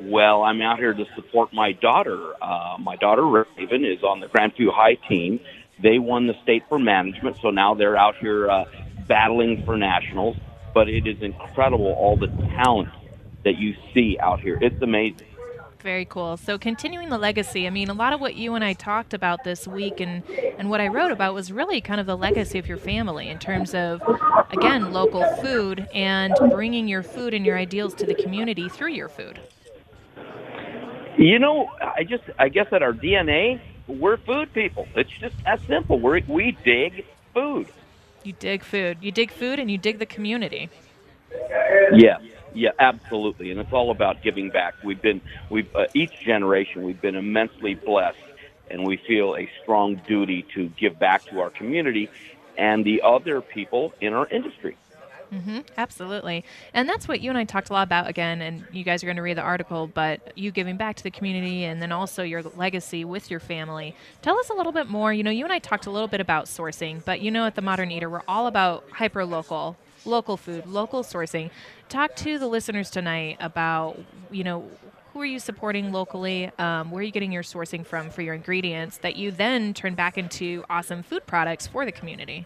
[0.01, 2.33] Well, I'm out here to support my daughter.
[2.41, 5.39] Uh, my daughter Raven is on the Grandview High team.
[5.81, 8.65] They won the state for management, so now they're out here uh,
[9.07, 10.37] battling for nationals.
[10.73, 12.89] But it is incredible all the talent
[13.43, 14.57] that you see out here.
[14.61, 15.27] It's amazing.
[15.81, 16.37] Very cool.
[16.37, 19.43] So continuing the legacy, I mean, a lot of what you and I talked about
[19.43, 20.23] this week and,
[20.59, 23.39] and what I wrote about was really kind of the legacy of your family in
[23.39, 24.01] terms of,
[24.51, 29.09] again, local food and bringing your food and your ideals to the community through your
[29.09, 29.39] food.
[31.17, 34.87] You know, I just I guess at our DNA, we're food people.
[34.95, 35.99] It's just that simple.
[35.99, 37.67] We we dig food.
[38.23, 38.97] You dig food.
[39.01, 40.69] You dig food and you dig the community.
[41.93, 42.17] Yeah,
[42.53, 44.75] yeah, absolutely, and it's all about giving back.
[44.83, 48.17] We've been, we've uh, each generation, we've been immensely blessed,
[48.69, 52.09] and we feel a strong duty to give back to our community
[52.57, 54.77] and the other people in our industry.
[55.31, 56.43] hmm absolutely.
[56.73, 59.07] And that's what you and I talked a lot about again, and you guys are
[59.07, 62.23] going to read the article, but you giving back to the community and then also
[62.23, 63.95] your legacy with your family.
[64.21, 65.13] Tell us a little bit more.
[65.13, 67.55] You know, you and I talked a little bit about sourcing, but you know, at
[67.55, 71.49] the Modern Eater, we're all about hyper local, local food, local sourcing.
[71.89, 73.99] Talk to the listeners tonight about,
[74.31, 74.69] you know,
[75.13, 76.51] who are you supporting locally?
[76.57, 79.93] Um, where are you getting your sourcing from for your ingredients that you then turn
[79.93, 82.45] back into awesome food products for the community?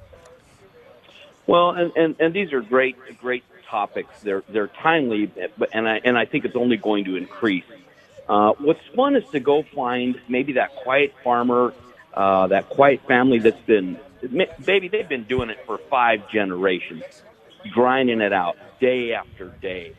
[1.48, 4.22] Well, and, and, and these are great great topics.
[4.22, 5.32] They're they're timely,
[5.72, 7.66] and I and I think it's only going to increase.
[8.28, 11.74] Uh, what's fun is to go find maybe that quiet farmer,
[12.14, 14.00] uh, that quiet family that's been,
[14.64, 17.04] baby, they've been doing it for five generations,
[17.74, 19.94] grinding it out day after day,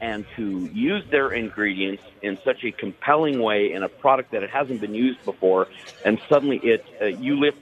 [0.00, 4.50] and to use their ingredients in such a compelling way in a product that it
[4.50, 5.66] hasn't been used before,
[6.04, 7.58] and suddenly it uh, you lift.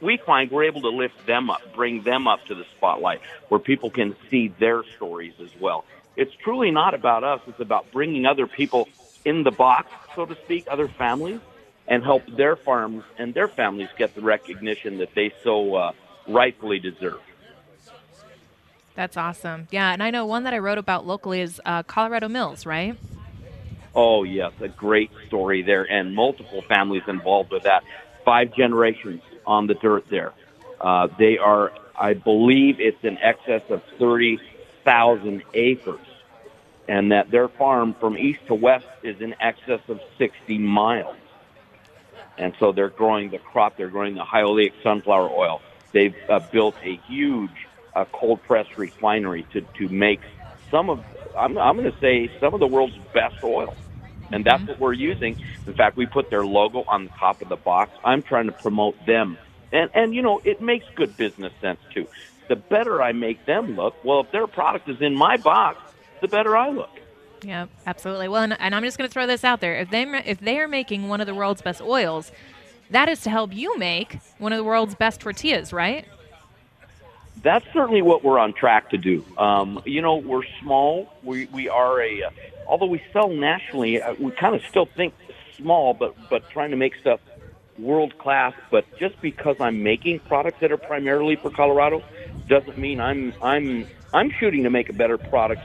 [0.00, 3.60] We find we're able to lift them up, bring them up to the spotlight, where
[3.60, 5.84] people can see their stories as well.
[6.16, 8.88] It's truly not about us; it's about bringing other people
[9.24, 11.40] in the box, so to speak, other families,
[11.86, 15.92] and help their farms and their families get the recognition that they so uh,
[16.28, 17.20] rightfully deserve.
[18.98, 19.68] That's awesome.
[19.70, 22.98] Yeah, and I know one that I wrote about locally is uh, Colorado Mills, right?
[23.94, 27.84] Oh, yes, a great story there, and multiple families involved with that.
[28.24, 30.32] Five generations on the dirt there.
[30.80, 36.00] Uh, they are, I believe, it's in excess of 30,000 acres,
[36.88, 41.14] and that their farm from east to west is in excess of 60 miles.
[42.36, 45.62] And so they're growing the crop, they're growing the oleic sunflower oil.
[45.92, 47.67] They've uh, built a huge
[47.98, 50.20] uh, cold press refinery to, to make
[50.70, 51.04] some of,
[51.36, 53.74] I'm, I'm going to say, some of the world's best oil.
[54.30, 55.42] And that's what we're using.
[55.66, 57.90] In fact, we put their logo on the top of the box.
[58.04, 59.38] I'm trying to promote them.
[59.72, 62.06] And, and you know, it makes good business sense, too.
[62.48, 65.78] The better I make them look, well, if their product is in my box,
[66.20, 66.90] the better I look.
[67.42, 68.28] Yeah, absolutely.
[68.28, 70.58] Well, and, and I'm just going to throw this out there: if they if they
[70.58, 72.32] are making one of the world's best oils,
[72.90, 76.04] that is to help you make one of the world's best tortillas, right?
[77.42, 79.24] That's certainly what we're on track to do.
[79.36, 81.08] Um, you know, we're small.
[81.22, 82.30] We we are a, uh,
[82.66, 85.14] although we sell nationally, uh, we kind of still think
[85.56, 87.20] small, but but trying to make stuff
[87.78, 88.54] world class.
[88.70, 92.02] But just because I'm making products that are primarily for Colorado,
[92.48, 95.62] doesn't mean I'm I'm I'm shooting to make a better product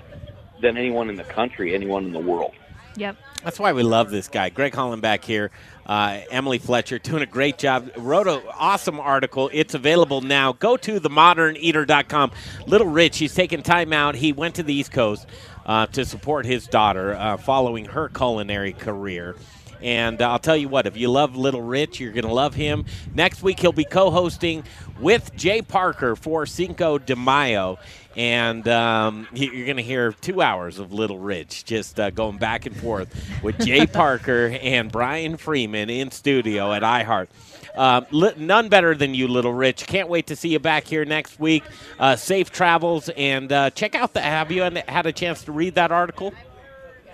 [0.61, 2.53] than anyone in the country, anyone in the world.
[2.95, 3.17] Yep.
[3.43, 5.51] That's why we love this guy, Greg Hollenbach here.
[5.85, 7.91] Uh, Emily Fletcher doing a great job.
[7.97, 9.49] Wrote an awesome article.
[9.51, 10.53] It's available now.
[10.53, 12.31] Go to themoderneater.com.
[12.67, 14.15] Little Rich, he's taking time out.
[14.15, 15.27] He went to the East Coast
[15.65, 19.35] uh, to support his daughter uh, following her culinary career.
[19.81, 22.85] And I'll tell you what, if you love Little Rich, you're going to love him.
[23.13, 24.63] Next week, he'll be co hosting
[25.04, 27.78] with Jay Parker for Cinco de Mayo.
[28.16, 32.66] And um, you're going to hear two hours of Little Rich just uh, going back
[32.66, 37.28] and forth with Jay Parker and Brian Freeman in studio at iHeart.
[37.76, 39.88] Um, li- none better than you, Little Rich.
[39.88, 41.64] Can't wait to see you back here next week.
[41.99, 44.22] Uh, safe travels and uh, check out the.
[44.22, 46.34] Have you had a chance to read that article?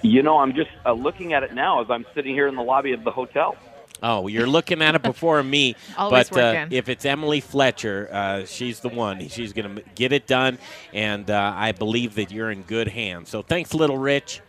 [0.01, 2.61] You know, I'm just uh, looking at it now as I'm sitting here in the
[2.61, 3.55] lobby of the hotel.
[4.01, 5.75] Oh, you're looking at it before me.
[5.97, 9.27] Always but uh, if it's Emily Fletcher, uh, she's the one.
[9.27, 10.57] She's going to get it done,
[10.93, 13.29] and uh, I believe that you're in good hands.
[13.29, 14.41] So thanks, Little Rich.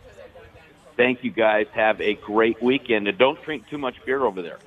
[0.97, 1.67] Thank you guys.
[1.73, 4.59] Have a great weekend, and don't drink too much beer over there.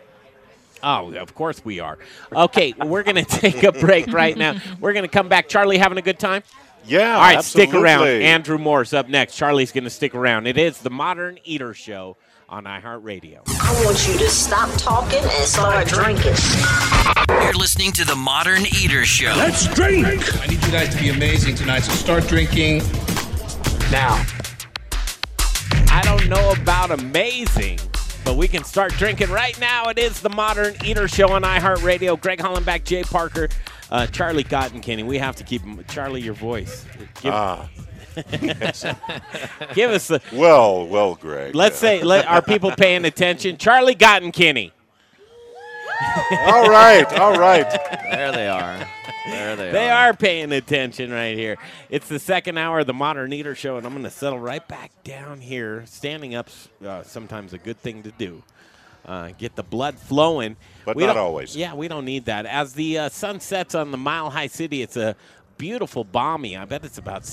[0.82, 1.98] Oh, of course we are.
[2.32, 4.56] Okay, we're going to take a break right now.
[4.80, 5.48] We're going to come back.
[5.48, 6.42] Charlie, having a good time?
[6.86, 8.06] Yeah, All right, stick around.
[8.06, 9.36] Andrew Moore's up next.
[9.36, 10.46] Charlie's going to stick around.
[10.46, 12.18] It is the Modern Eater Show
[12.48, 13.40] on iHeartRadio.
[13.60, 16.34] I want you to stop talking and start drinking.
[17.42, 19.34] You're listening to the Modern Eater Show.
[19.36, 20.06] Let's drink!
[20.42, 22.78] I need you guys to be amazing tonight, so start drinking
[23.90, 24.24] now.
[25.90, 27.78] I don't know about amazing,
[28.24, 29.84] but we can start drinking right now.
[29.88, 32.20] It is the Modern Eater Show on iHeartRadio.
[32.20, 33.48] Greg Hollenbach, Jay Parker,
[33.90, 35.04] uh, Charlie Gottenkieny.
[35.04, 35.82] We have to keep him.
[35.88, 36.84] Charlie, your voice.
[37.22, 37.68] Give, Ah.
[39.74, 40.20] give us the.
[40.32, 41.54] Well, well, Greg.
[41.54, 43.56] Let's say, let, are people paying attention?
[43.56, 44.72] Charlie Gottenkieny.
[46.46, 47.68] all right, all right.
[48.10, 48.86] There they are.
[49.26, 50.08] There they, They are.
[50.08, 51.56] are paying attention right here.
[51.88, 54.66] It's the second hour of the Modern Eater Show, and I'm going to settle right
[54.68, 55.84] back down here.
[55.86, 58.42] Standing up's uh, sometimes a good thing to do.
[59.06, 60.56] Uh, get the blood flowing.
[60.84, 61.56] But We not don't- always.
[61.56, 62.44] Yeah, we don't need that.
[62.46, 65.14] As the uh, sun sets on the Mile High City, it's a
[65.58, 66.56] beautiful balmy.
[66.56, 67.24] I bet it's about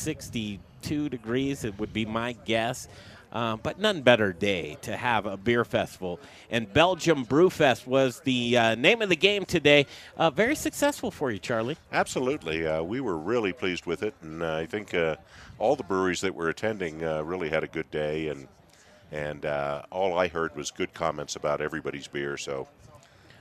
[0.81, 1.63] 62 degrees.
[1.63, 2.87] It would be my guess.
[3.31, 6.19] Uh, but none better day to have a beer festival.
[6.49, 9.85] And Belgium Brewfest was the uh, name of the game today.
[10.17, 11.77] Uh, very successful for you, Charlie.
[11.93, 12.67] Absolutely.
[12.67, 15.15] Uh, we were really pleased with it, and uh, I think uh,
[15.59, 18.49] all the breweries that were attending uh, really had a good day, and
[19.13, 22.35] and uh, all I heard was good comments about everybody's beer.
[22.37, 22.67] So,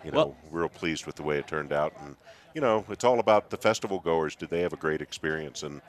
[0.05, 2.15] you know, Well- real pleased with the way it turned out, and
[2.55, 4.37] you know, it's all about the festival goers.
[4.37, 5.65] Did they have a great experience?
[5.65, 5.81] And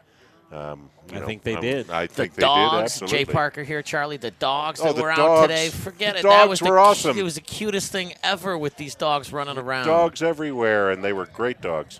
[0.51, 1.89] um, you I know, think they I- did.
[1.89, 2.83] I The think they dogs, did.
[3.03, 3.17] Absolutely.
[3.17, 4.17] Jay Parker here, Charlie.
[4.17, 6.23] The dogs Oh, that the were out today, forget The it.
[6.23, 7.17] That was the were cu- awesome.
[7.17, 9.87] It was the cutest thing ever with these dogs running around.
[9.87, 11.99] Dogs everywhere, and they were great dogs.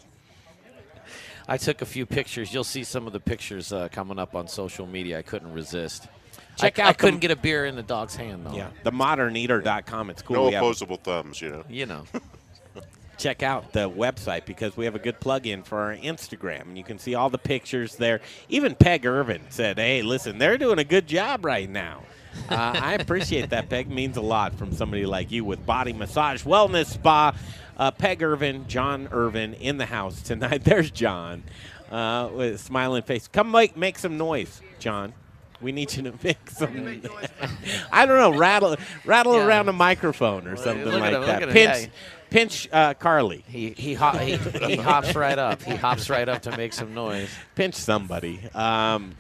[1.48, 2.54] I took a few pictures.
[2.54, 5.20] You'll see some of the pictures uh, coming up on social media.
[5.20, 6.08] I couldn't resist.
[6.58, 8.54] Check I, out I couldn't the- get a beer in the dog's hand though.
[8.56, 10.10] Yeah, themoderneater.com.
[10.12, 10.36] It's cool.
[10.36, 11.64] No We have- opposable thumbs, you know.
[11.70, 12.04] You know.
[13.22, 16.84] check out the website because we have a good plug-in for our Instagram, and you
[16.84, 18.20] can see all the pictures there.
[18.50, 22.04] Even Peg Irvin said, "Hey, listen, they're doing a good job right now."
[22.50, 23.70] Uh, I appreciate that.
[23.70, 27.36] Peg means a lot from somebody like you with Body Massage Wellness Spa.
[27.78, 30.64] Uh, Peg Irvin, John Irvin in the house tonight.
[30.64, 31.44] There's John
[31.92, 33.28] uh, with a smiling face.
[33.28, 35.14] Come make make some noise, John.
[35.62, 37.02] We need you to make some.
[37.92, 39.46] I don't know, rattle rattle Yeah.
[39.46, 41.42] around a microphone or something look at like him, look that.
[41.44, 41.90] at him, Pinch, yeah.
[42.32, 43.44] Pinch uh, Carly.
[43.48, 45.62] He he, hop, he he hops right up.
[45.62, 47.30] He hops right up to make some noise.
[47.54, 48.40] Pinch somebody.
[48.56, 49.14] Um,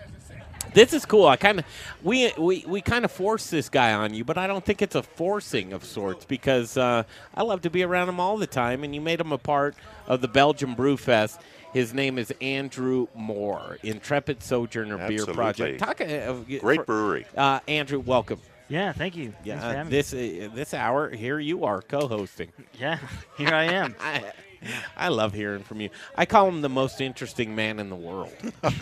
[0.73, 1.27] this is cool.
[1.27, 1.65] I kind of
[2.01, 4.95] we we, we kind of force this guy on you, but I don't think it's
[4.95, 7.03] a forcing of sorts because uh,
[7.35, 9.75] I love to be around him all the time, and you made him a part
[10.07, 11.39] of the Belgium Brew Fest.
[11.73, 15.79] His name is Andrew Moore, Intrepid Sojourner Beer Project.
[15.79, 17.25] Talk, uh, Great for- brewery.
[17.35, 18.39] Uh, Andrew, welcome.
[18.71, 19.33] Yeah, thank you.
[19.43, 22.51] Yeah, uh, this uh, this hour here you are co-hosting.
[22.79, 22.97] Yeah,
[23.37, 23.95] here I am.
[24.01, 24.23] I,
[24.95, 25.89] I love hearing from you.
[26.15, 28.31] I call him the most interesting man in the world.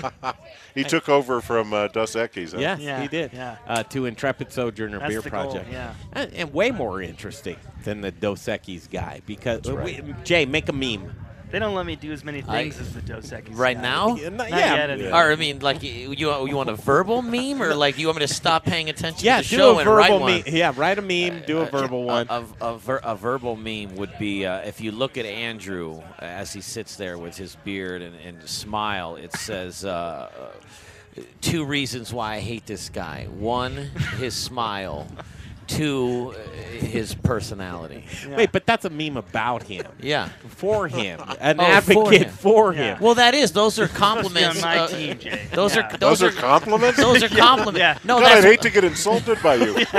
[0.76, 2.52] He took over from uh, Dos Equis.
[2.54, 2.60] Huh?
[2.60, 3.34] Yes, Yeah, he did.
[3.34, 3.58] yeah.
[3.68, 5.72] Uh, to Intrepid Sojourner That's Beer the goal, Project.
[5.72, 5.94] yeah.
[6.14, 10.04] And, and way more interesting than the Dos Equis guy because That's right.
[10.06, 11.14] we- Jay, make a meme.
[11.52, 13.58] They don't let me do as many I- things as the Dos Equis.
[13.58, 13.82] Right guy.
[13.82, 14.16] now?
[14.16, 14.76] Yeah, Not yeah.
[14.76, 15.10] yet, anyway.
[15.12, 18.20] Or I mean, like you you you want a verbal meme, or like you want
[18.20, 20.32] me to stop paying attention Yeah, to the do show a and write verbal one?
[20.34, 20.44] meme.
[20.48, 22.28] Yeah, write a meme, do a Uh, verbal one.
[22.30, 26.00] A, a, a, ver- a verbal meme would be uh, if you look at Andrew
[26.22, 29.16] uh, as he sits there with his beard and, and smile.
[29.16, 30.30] It says uh,
[31.20, 33.26] uh, two reasons why I hate this guy.
[33.26, 33.76] One,
[34.20, 35.08] his smile.
[35.70, 36.40] To uh,
[36.80, 38.06] his personality.
[38.30, 39.86] Wait, but that's a meme about him.
[40.02, 40.30] Yeah.
[40.48, 41.20] For him.
[41.40, 42.96] An Oh, advocate for him.
[42.96, 43.02] him.
[43.04, 43.52] Well, that is.
[43.52, 44.64] Those are compliments.
[44.64, 45.20] on uh, team,
[45.54, 45.94] Those Yeah.
[45.94, 46.98] are Those are compliments?
[46.98, 47.80] Those are compliments.
[47.80, 47.98] Yeah.
[48.04, 49.86] No, God, I'd hate to get insulted by you.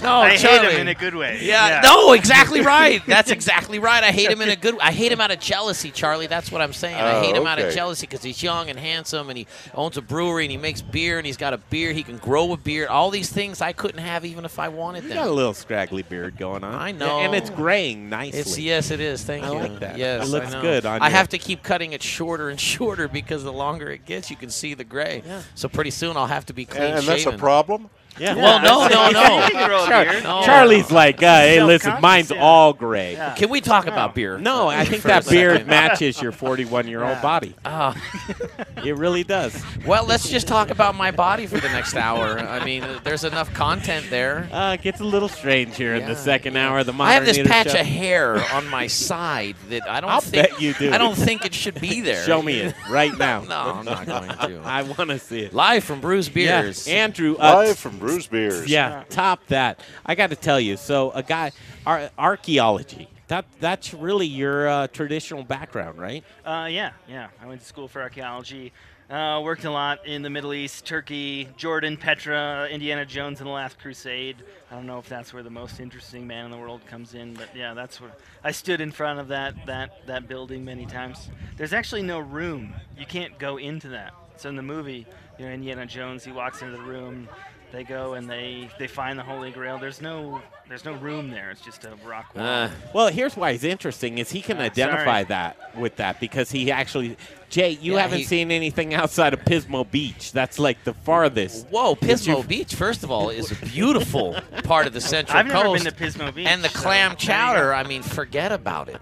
[0.00, 0.74] No, I hate Charlie.
[0.74, 1.40] him in a good way.
[1.42, 1.80] Yeah, Yeah.
[1.82, 3.04] no, exactly right.
[3.04, 4.02] That's exactly right.
[4.04, 4.76] I hate him in a good.
[4.80, 6.28] I hate him out of jealousy, Charlie.
[6.28, 6.94] That's what I'm saying.
[6.94, 9.96] I Oh, hate him out of jealousy because he's young and handsome, and he owns
[9.96, 11.92] a brewery, and he makes beer, and he's got a beer.
[11.92, 12.86] He can grow a beer.
[12.88, 15.10] All these things I couldn't have even if I wanted You them.
[15.10, 16.74] got a little scraggly beard going on.
[16.74, 18.40] I know, and it's graying nicely.
[18.40, 19.22] It's yes, it is.
[19.24, 19.58] Thank I you.
[19.58, 19.98] I like that.
[19.98, 23.08] Yes, It looks I good on I have to keep cutting it shorter and shorter
[23.08, 25.22] because the longer it gets, you can see the gray.
[25.24, 25.42] Yeah.
[25.54, 27.90] So pretty soon I'll have to be clean And, and that's a problem?
[28.18, 28.34] Yeah.
[28.34, 29.48] Well, no, no, no.
[29.86, 30.42] Char- No.
[30.44, 33.16] Charlie's like, uh, hey, listen, mine's all gray.
[33.36, 34.38] Can we talk about beer?
[34.38, 35.66] No, I think For a that beard second?
[35.68, 37.54] matches your 41 year old body.
[37.64, 37.94] Ah.
[38.84, 39.60] it really does.
[39.86, 42.38] Well, let's just talk about my body for the next hour.
[42.38, 44.48] I mean, uh, there's enough content there.
[44.52, 46.96] Uh, it gets a little strange here in the Yeah, second hour of the I
[46.96, 47.80] modern have this Eater patch Show.
[47.80, 50.92] of hair on my side that I don't I'll think bet you do.
[50.92, 52.24] I don't think it should be there.
[52.24, 53.42] Show me it right now.
[53.42, 54.60] no, I'm not going to.
[54.64, 55.52] I want to see it.
[55.54, 56.86] Live from Bruz Beers.
[56.88, 57.36] Yeah, Andrew.
[57.38, 58.70] Uh, Live from Bruz Beers.
[58.70, 59.80] Yeah, top that.
[60.04, 60.76] I got to tell you.
[60.76, 61.52] So, a guy,
[61.86, 63.08] ar- archaeology.
[63.28, 66.24] That that's really your uh, traditional background, right?
[66.44, 67.28] Uh, yeah, yeah.
[67.42, 68.72] I went to school for archaeology.
[69.10, 73.52] Uh, worked a lot in the Middle East, Turkey, Jordan, Petra, Indiana Jones, and the
[73.52, 74.36] Last Crusade.
[74.70, 77.32] I don't know if that's where the most interesting man in the world comes in,
[77.32, 78.10] but yeah, that's where
[78.44, 81.30] I stood in front of that that that building many times.
[81.56, 82.74] There's actually no room.
[82.98, 84.12] You can't go into that.
[84.36, 85.06] So in the movie,
[85.38, 87.28] you know, Indiana Jones, he walks into the room.
[87.70, 89.78] They go and they they find the Holy Grail.
[89.78, 91.50] There's no there's no room there.
[91.50, 92.44] It's just a rock wall.
[92.44, 95.24] Uh, Well, here's why he's interesting is he can Ah, identify sorry.
[95.24, 97.16] that with that because he actually
[97.50, 100.32] Jay, you Yeah, haven't he- seen anything outside of Pismo Beach.
[100.32, 101.66] That's like the farthest.
[101.68, 105.62] Whoa, Pismo Beach, first of all, is a beautiful part of the Central I've never
[105.64, 105.84] Coast.
[105.84, 107.72] been to Pismo Beach, And the so clam chowder.
[107.74, 109.00] I mean, forget about it.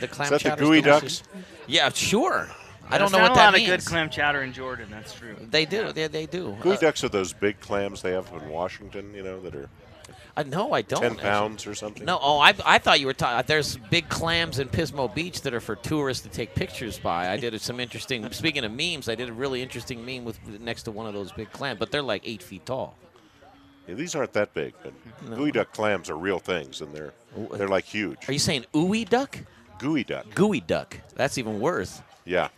[0.00, 1.20] The clam Is that the gooey delicious.
[1.20, 1.38] ducks?
[1.68, 2.48] Yeah, sure.
[2.90, 3.68] I don't There's know not what a lot means.
[3.68, 4.88] of good clam chowder in Jordan.
[4.90, 5.36] That's true.
[5.50, 5.92] They do.
[5.92, 6.56] They, they do.
[6.60, 9.68] Gooey Uh, ducks are those big clams they have in Washington, you know, that are
[10.38, 11.00] uh, no, I don't.
[11.02, 12.04] 10 pounds or something.
[12.04, 13.44] No, oh, I, I thought you were talking.
[13.48, 17.28] There's big clams in Pismo Beach that are for tourists to take pictures by.
[17.28, 18.30] I did some interesting.
[18.32, 21.32] Speaking of memes, I did a really interesting meme with next to one of those
[21.32, 22.96] big clams, but they're like eight feet tall.
[23.88, 24.92] Yeah, these aren't that big, but
[25.26, 27.14] geoduck clams are real things, and they're
[27.54, 28.28] they're like huge.
[28.28, 29.38] Are you saying ooey duck?
[29.80, 30.34] Geoduck.
[30.34, 30.98] Gooey duck.
[31.16, 32.00] That's even worse.
[32.24, 32.48] Yeah.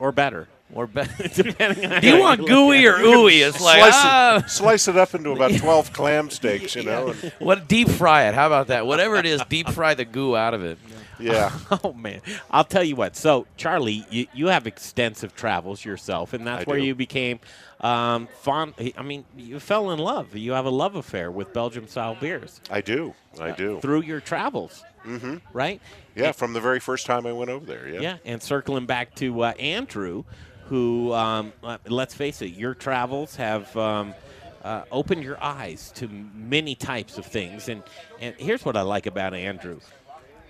[0.00, 0.48] Or better.
[0.74, 1.28] Or better.
[1.34, 3.04] Depending on Do you want look gooey at or it.
[3.06, 3.46] ooey?
[3.48, 4.36] It's like slice, ah.
[4.36, 7.08] it, slice it up into about 12 clam steaks, you know.
[7.08, 8.34] And, What deep fry it?
[8.34, 8.86] How about that?
[8.86, 10.78] Whatever it is, deep fry the goo out of it.
[11.18, 11.50] yeah.
[11.82, 12.20] Oh man,
[12.50, 13.16] I'll tell you what.
[13.16, 16.84] So Charlie, you, you have extensive travels yourself, and that's I where do.
[16.84, 17.40] you became
[17.80, 18.74] um, fond.
[18.96, 20.36] I mean, you fell in love.
[20.36, 23.14] You have a love affair with Belgium-style beers I do.
[23.40, 23.80] I do.
[23.80, 25.36] through your travels, Mm-hmm.
[25.52, 25.80] right?
[26.14, 27.88] Yeah, from the very first time I went over there.
[27.88, 28.00] Yeah.
[28.00, 30.24] Yeah, and circling back to uh, Andrew,
[30.66, 34.14] who, um, uh, let's face it, your travels have um,
[34.62, 37.68] uh, opened your eyes to many types of things.
[37.68, 37.82] And,
[38.20, 39.80] and here's what I like about Andrew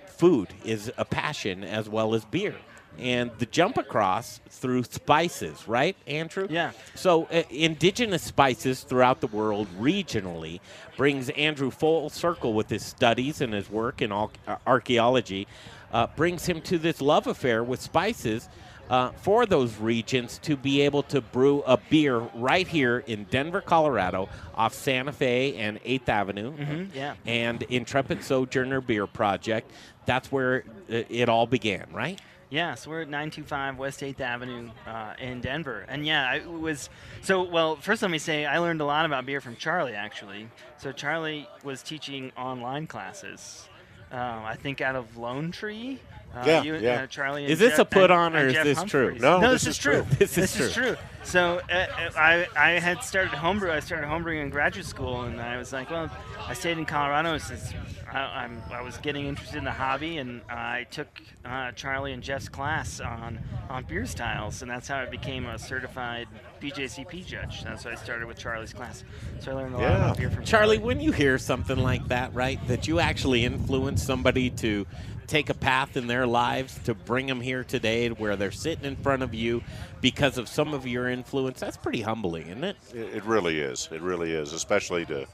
[0.06, 2.56] food is a passion as well as beer.
[2.98, 6.48] And the jump across through spices, right, Andrew?
[6.50, 6.72] Yeah.
[6.96, 10.58] So, uh, indigenous spices throughout the world regionally
[10.96, 15.46] brings Andrew full circle with his studies and his work in al- uh, archaeology,
[15.92, 18.48] uh, brings him to this love affair with spices
[18.90, 23.60] uh, for those regions to be able to brew a beer right here in Denver,
[23.60, 26.52] Colorado, off Santa Fe and 8th Avenue.
[26.56, 27.14] Mhm, yeah.
[27.26, 29.70] And Intrepid Sojourner Beer Project.
[30.06, 32.18] That's where it, it all began, right?
[32.50, 35.84] Yeah, so we're at 925 West 8th Avenue uh, in Denver.
[35.86, 36.88] And yeah, I was
[37.20, 40.48] so well, first let me say I learned a lot about beer from Charlie actually.
[40.78, 43.68] So Charlie was teaching online classes.
[44.10, 46.00] Um, I think out of Lone Tree.
[46.34, 47.02] Uh, Yeah, you, yeah.
[47.02, 47.44] Uh, Charlie.
[47.44, 49.04] And Is this Jeff- a put and- on or and is Jeff this true?
[49.14, 49.22] Humphreys.
[49.22, 49.92] No, this, this is is true.
[49.92, 50.06] true.
[50.18, 50.96] This is true.
[51.24, 53.70] So uh, uh, I I had started homebrew.
[53.70, 56.08] I started homebrewing in graduate school, and I was like, well,
[56.46, 57.72] I stayed in Colorado since
[58.10, 61.08] I, I'm I was getting interested in the hobby, and I took
[61.44, 65.58] uh, Charlie and Jeff's class on on beer styles, and that's how I became a
[65.58, 66.28] certified
[66.62, 67.62] BJCP judge.
[67.62, 69.04] That's why I started with Charlie's class.
[69.40, 72.32] So I learned a lot about beer from Charlie, when you hear something like that,
[72.34, 74.86] right, that you actually influence somebody to
[75.28, 78.96] take a path in their lives to bring them here today where they're sitting in
[78.96, 79.62] front of you
[80.00, 82.76] because of some of your influence, that's pretty humbling, isn't it?
[82.94, 83.88] It, it really is.
[83.92, 85.26] It really is, especially to,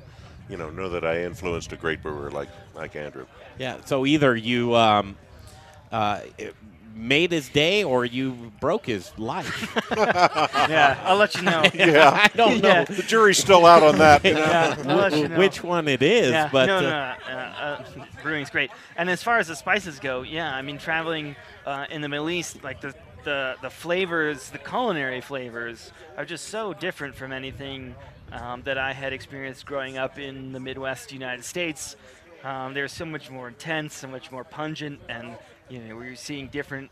[0.50, 3.26] you know, know that I influenced a great brewer like like Andrew.
[3.58, 3.78] Yeah.
[3.84, 5.16] So either you um,
[5.92, 6.54] uh, it
[6.94, 9.76] made his day or you broke his life.
[9.96, 11.62] yeah, I'll let you know.
[11.74, 12.10] Yeah.
[12.12, 12.68] I don't know.
[12.68, 12.84] Yeah.
[12.84, 14.24] The jury's still out on that.
[14.34, 15.38] Yeah, I'll let you know.
[15.38, 16.86] Which one it is, Yeah, but no, uh, no,
[17.34, 17.84] uh, uh,
[18.22, 18.70] brewing's great.
[18.96, 21.36] And as far as the spices go, yeah, I mean traveling
[21.66, 26.48] uh, in the Middle East, like the, the the flavors, the culinary flavors are just
[26.48, 27.94] so different from anything
[28.32, 31.96] um, that I had experienced growing up in the Midwest United States.
[32.42, 35.36] Um, they're so much more intense, so much more pungent, and
[35.68, 36.90] you know we were seeing different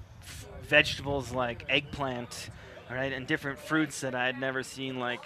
[0.63, 2.51] vegetables like eggplant,
[2.89, 5.23] all right, and different fruits that I had never seen like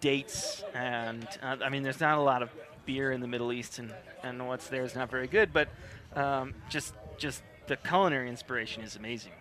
[0.00, 0.62] dates.
[0.74, 2.50] And uh, I mean there's not a lot of
[2.86, 5.68] beer in the Middle East and, and what's there is not very good but
[6.14, 9.32] um, just just the culinary inspiration is amazing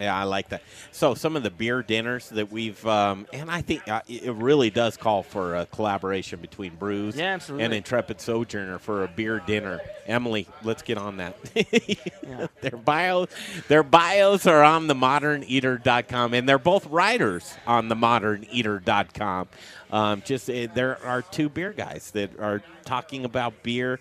[0.00, 0.62] Yeah, I like that.
[0.92, 4.70] So some of the beer dinners that we've, um, and I think uh, it really
[4.70, 7.64] does call for a collaboration between Bruz Yeah, absolutely.
[7.64, 9.80] and Intrepid Sojourner for a beer dinner.
[10.06, 11.36] Emily, let's get on that.
[12.60, 13.28] their bios,
[13.68, 19.48] their bios are on the themoderneater.com, and they're both writers on the themoderneater.com.
[19.90, 23.98] Um, just uh, there are two beer guys that are talking about beer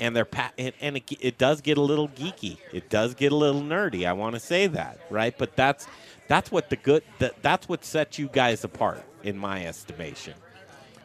[0.00, 2.56] and they're pa- and, and it, it does get a little geeky.
[2.72, 4.06] It does get a little nerdy.
[4.06, 5.36] I want to say that, right?
[5.36, 5.86] But that's
[6.26, 10.34] that's what the good that, that's what sets you guys apart, in my estimation.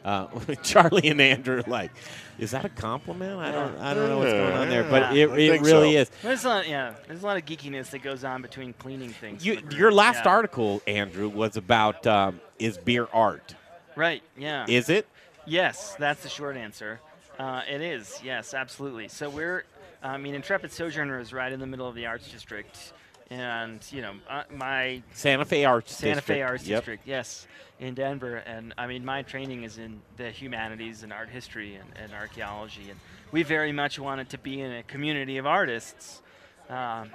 [0.04, 0.28] Uh,
[0.62, 1.90] Charlie and Andrew, like,
[2.38, 3.38] is that a compliment?
[3.40, 6.00] I don't I don't know what's going on there, but it, it really so.
[6.00, 6.10] is.
[6.22, 6.94] There's a lot, yeah.
[7.06, 9.44] There's a lot of geekiness that goes on between cleaning things.
[9.44, 10.30] You, your last Yeah.
[10.30, 13.54] article, Andrew, was about um, is beer art.
[13.96, 14.22] Right.
[14.38, 14.64] Yeah.
[14.68, 15.08] Is it?
[15.44, 17.00] Yes, that's the short answer.
[17.38, 18.20] Uh, it is.
[18.24, 19.08] Yes, absolutely.
[19.08, 19.64] So we're,
[20.02, 22.92] I mean, Intrepid Sojourner is right in the middle of the Arts District,
[23.30, 26.78] and you know, uh, my Santa Fe Arts Santa Fe District, Arts yep.
[26.80, 27.46] District, yes,
[27.78, 28.36] in Denver.
[28.36, 32.88] And I mean, my training is in the humanities and art history and, and archaeology,
[32.90, 32.98] and
[33.32, 36.22] we very much wanted to be in a community of artists
[36.70, 37.10] um,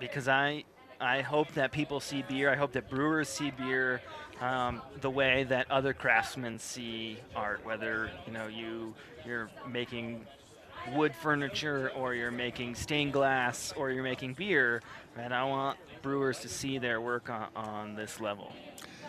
[0.00, 0.64] because I
[1.00, 2.50] I hope that people see beer.
[2.50, 4.02] I hope that brewers see beer
[4.40, 7.64] um, the way that other craftsmen see art.
[7.64, 10.26] Whether you know you you're making
[10.94, 14.82] wood furniture or you're making stained glass or you're making beer,
[15.16, 18.52] and I want brewers to see their work on, on this level.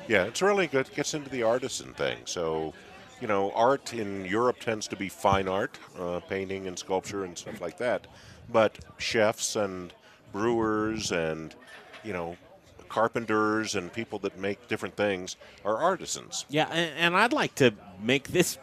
[0.08, 0.88] Yeah, it's really good.
[0.88, 2.18] It Gets into the artisan thing.
[2.26, 2.74] So,
[3.22, 7.38] you know, art in Europe tends to be fine art, uh, painting and sculpture and
[7.38, 8.08] stuff like that.
[8.52, 9.94] But chefs and
[10.34, 11.56] brewers and,
[12.04, 12.36] you know,
[12.92, 16.46] carpenters and people that make different things are artisans.
[16.50, 17.74] Yeah, and, and I'd like to
[18.04, 18.58] make this.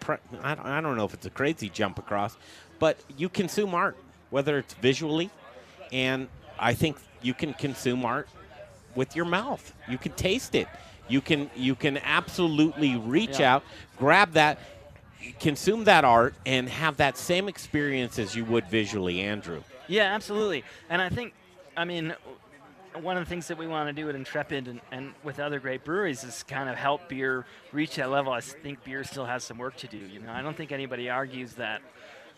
[0.00, 2.36] Pre- I, don't, I don't know if it's a crazy jump across,
[2.78, 3.96] but you consume art,
[4.30, 5.28] whether it's visually,
[5.92, 6.28] and
[6.58, 8.26] I think you can consume art
[8.94, 9.74] with your mouth.
[9.88, 10.66] You can taste it.
[11.06, 13.56] You can you can absolutely reach Yeah.
[13.56, 13.64] out,
[13.98, 14.58] grab that,
[15.40, 19.62] consume that art, and have that same experience as you would visually, Andrew.
[19.88, 20.64] Yeah, absolutely.
[20.88, 21.34] And I think,
[21.76, 22.14] I mean,
[23.00, 25.58] one of the things that we want to do at Intrepid and, and with other
[25.58, 28.32] great breweries is kind of help beer reach that level.
[28.32, 29.98] I think beer still has some work to do.
[29.98, 31.82] You know, I don't think anybody argues that.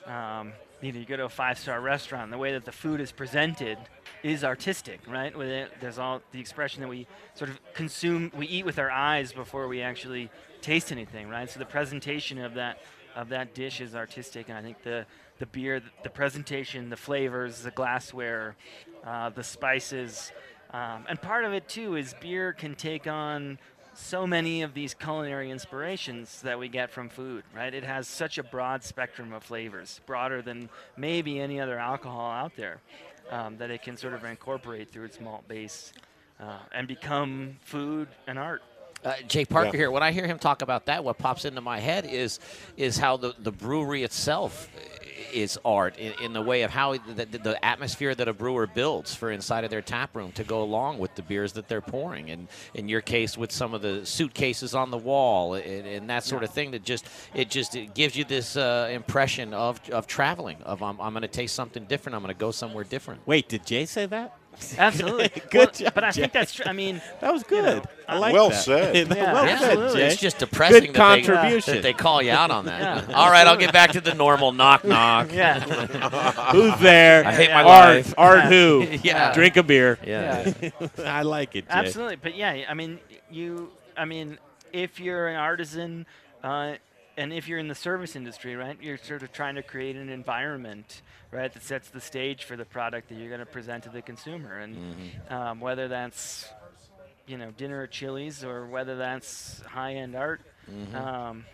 [0.07, 0.53] Um,
[0.83, 3.79] you know, you go to a five-star restaurant, the way that the food is presented
[4.23, 5.37] is artistic, right?
[5.37, 8.91] With it, there's all the expression that we sort of consume, we eat with our
[8.91, 10.31] eyes before we actually
[10.61, 11.49] taste anything, right?
[11.51, 12.83] So the presentation of that
[13.15, 15.07] of that dish is artistic, and I think the
[15.39, 18.57] the beer, the presentation, the flavors, the glassware,
[19.07, 20.33] uh, the spices,
[20.73, 23.59] um, and part of it too is beer can take on
[23.95, 27.73] so many of these culinary inspirations that we get from food, right?
[27.73, 32.55] It has such a broad spectrum of flavors, broader than maybe any other alcohol out
[32.57, 32.81] there,
[33.31, 35.95] um, that it can sort of incorporate through its malt base
[36.41, 38.63] uh, and become food and art.
[39.05, 39.77] Uh, Jay Parker Yeah.
[39.77, 39.91] here.
[39.91, 42.41] When I hear him talk about that, what pops into my head is
[42.77, 44.69] is how the, the brewery itself
[45.33, 48.67] is art in, in the way of how the, the, the atmosphere that a brewer
[48.67, 51.81] builds for inside of their tap room to go along with the beers that they're
[51.81, 52.31] pouring.
[52.31, 56.25] And in your case, with some of the suitcases on the wall and, and that
[56.25, 60.07] sort of thing, that just it just it gives you this uh, impression of, of
[60.07, 60.61] traveling.
[60.63, 62.15] Of I'm, I'm going to taste something different.
[62.17, 63.27] I'm going to go somewhere different.
[63.27, 64.37] Wait, did Jay say that?
[64.79, 65.29] Absolutely.
[65.51, 66.65] Good Well, job, But I think that's true.
[66.67, 67.89] I mean, that was you know, good.
[68.09, 68.63] I like Well that.
[68.63, 69.09] said.
[69.09, 70.01] well Yeah, said, absolutely.
[70.01, 70.07] Jay.
[70.09, 71.75] It's just depressing Good that, they, contribution.
[71.75, 73.09] that they call you out on that.
[73.09, 73.15] Yeah.
[73.15, 75.33] All right, I'll get back to the normal knock knock.
[75.33, 75.61] Yeah.
[76.53, 77.25] Who's there?
[77.27, 77.97] I hate my Art.
[77.97, 78.15] life.
[78.17, 78.49] Art Yeah.
[78.49, 78.87] who?
[79.03, 79.33] Yeah.
[79.35, 79.99] Drink a beer.
[80.05, 80.53] Yeah.
[81.05, 81.71] I like it, Jay.
[81.75, 82.99] Absolutely, but yeah, I mean,
[83.31, 84.39] you, I mean,
[84.73, 86.07] if you're an artisan,
[86.45, 86.75] uh,
[87.17, 90.09] and if you're in the service industry, right, you're sort of trying to create an
[90.09, 93.91] environment, right, that sets the stage for the product that you're going to present to
[93.91, 94.77] the consumer, and
[95.31, 96.49] um, whether that's,
[97.27, 100.41] you know, dinner at Chili's or whether that's high-end art.
[100.71, 100.95] Mhm.
[100.95, 101.45] Um,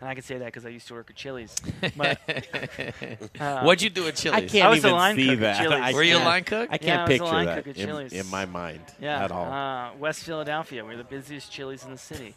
[0.00, 1.54] And I can say that because I used to work at Chili's.
[1.96, 2.18] But,
[3.40, 4.36] uh, What'd you do at Chili's?
[4.42, 5.62] I can't I was even a line see cook at that.
[5.62, 5.94] Chili's.
[5.94, 6.68] Were you a can't- line cook?
[6.72, 9.24] I can't I was a picture line that cook at in, in my mind Yeah,
[9.24, 9.46] at all.
[9.52, 10.84] Uh, West Philadelphia.
[10.84, 12.34] We're the busiest Chili's in the city.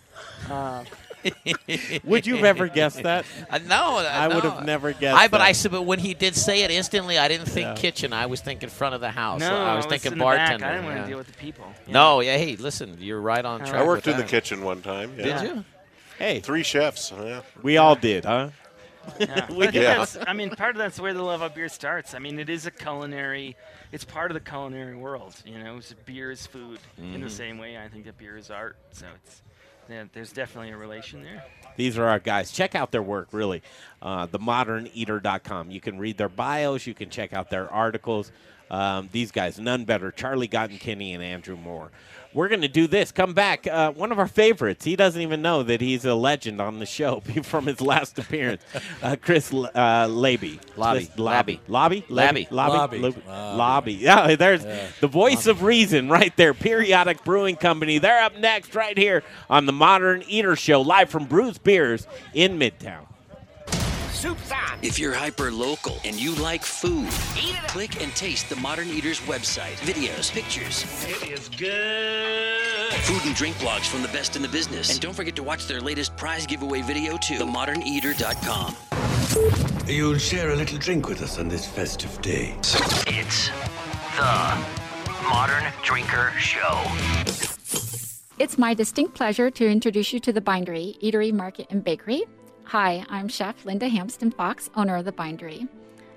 [0.47, 0.83] Uh,
[2.03, 3.25] Would you have ever guessed that?
[3.49, 4.51] Uh, no, I would no.
[4.51, 5.17] have never guessed.
[5.17, 7.75] I but I said, but when he did say it instantly, I didn't think Yeah.
[7.75, 8.13] kitchen.
[8.13, 9.39] I was thinking front of the house.
[9.39, 10.65] no, I was it's thinking in bartender.
[10.65, 11.01] I didn't want yeah.
[11.03, 11.65] to deal with the people.
[11.87, 12.37] No, yeah.
[12.37, 13.75] Hey, listen, you're right on track.
[13.75, 15.13] I worked with in the kitchen one time.
[15.17, 15.41] Yeah.
[15.41, 15.65] Did you?
[16.17, 17.11] Hey, Three chefs.
[17.15, 17.41] Yeah.
[17.61, 18.49] we all did, huh?
[19.19, 19.47] Yeah.
[19.51, 20.05] We I, Yeah.
[20.27, 22.13] I mean, part of that's where the love of beer starts.
[22.13, 23.55] I mean, it is a culinary.
[23.91, 25.35] It's part of the culinary world.
[25.45, 27.31] You know, so beer is food in the Mhm.
[27.31, 27.77] same way.
[27.77, 28.77] I think that beer is art.
[28.91, 29.41] So it's
[29.89, 31.43] yeah, there's definitely a relation there.
[31.75, 32.51] These are our guys.
[32.51, 33.61] Check out their work, really.
[34.01, 35.71] Uh, themoderneater.com.
[35.71, 36.87] You can read their bios.
[36.87, 38.31] You can check out their articles.
[38.71, 40.11] Um, these guys, none better.
[40.11, 41.91] Charlie Gottenkieny and Andrew Moore.
[42.35, 43.13] We're going to do this.
[43.13, 43.65] Come back.
[43.65, 44.83] Uh, one of our favorites.
[44.83, 48.61] He doesn't even know that he's a legend on the show from his last appearance.
[49.01, 50.59] Uh, Chris uh, Laby.
[50.75, 51.05] Lobby.
[51.05, 51.61] Chris Lobby.
[51.69, 52.05] Lobby?
[52.09, 52.47] Labby.
[52.51, 52.51] Lobby?
[52.51, 52.99] Lobby.
[52.99, 53.21] Lobby.
[53.25, 53.57] Lobby.
[53.57, 53.93] Lobby.
[53.93, 54.87] Yeah, there's Yeah.
[54.99, 56.53] the voice of reason right there.
[56.53, 57.99] Periodic Brewing Company.
[57.99, 62.59] They're up next right here on the Modern Eater Show, live from Bruz Beers in
[62.59, 63.05] Midtown.
[64.15, 64.79] Soup's on.
[64.81, 67.09] If you're hyper local and you like food,
[67.67, 69.75] click and taste the Modern Eaters website.
[69.81, 70.85] Videos, pictures.
[71.05, 72.93] It is good.
[73.03, 74.89] Food and drink blogs from the best in the business.
[74.91, 77.39] And don't forget to watch their latest prize giveaway video too.
[77.39, 78.75] TheModernEater.com.
[79.87, 82.55] You'll share a little drink with us on this festive day.
[83.07, 83.49] It's
[84.15, 84.65] the
[85.23, 86.81] Modern Drinker Show.
[88.39, 92.23] It's my distinct pleasure to introduce you to the Bindery Eatery, Market, and Bakery.
[92.69, 95.67] Hi, I'm Chef Linda Hampsten Fox, owner of the Bindery.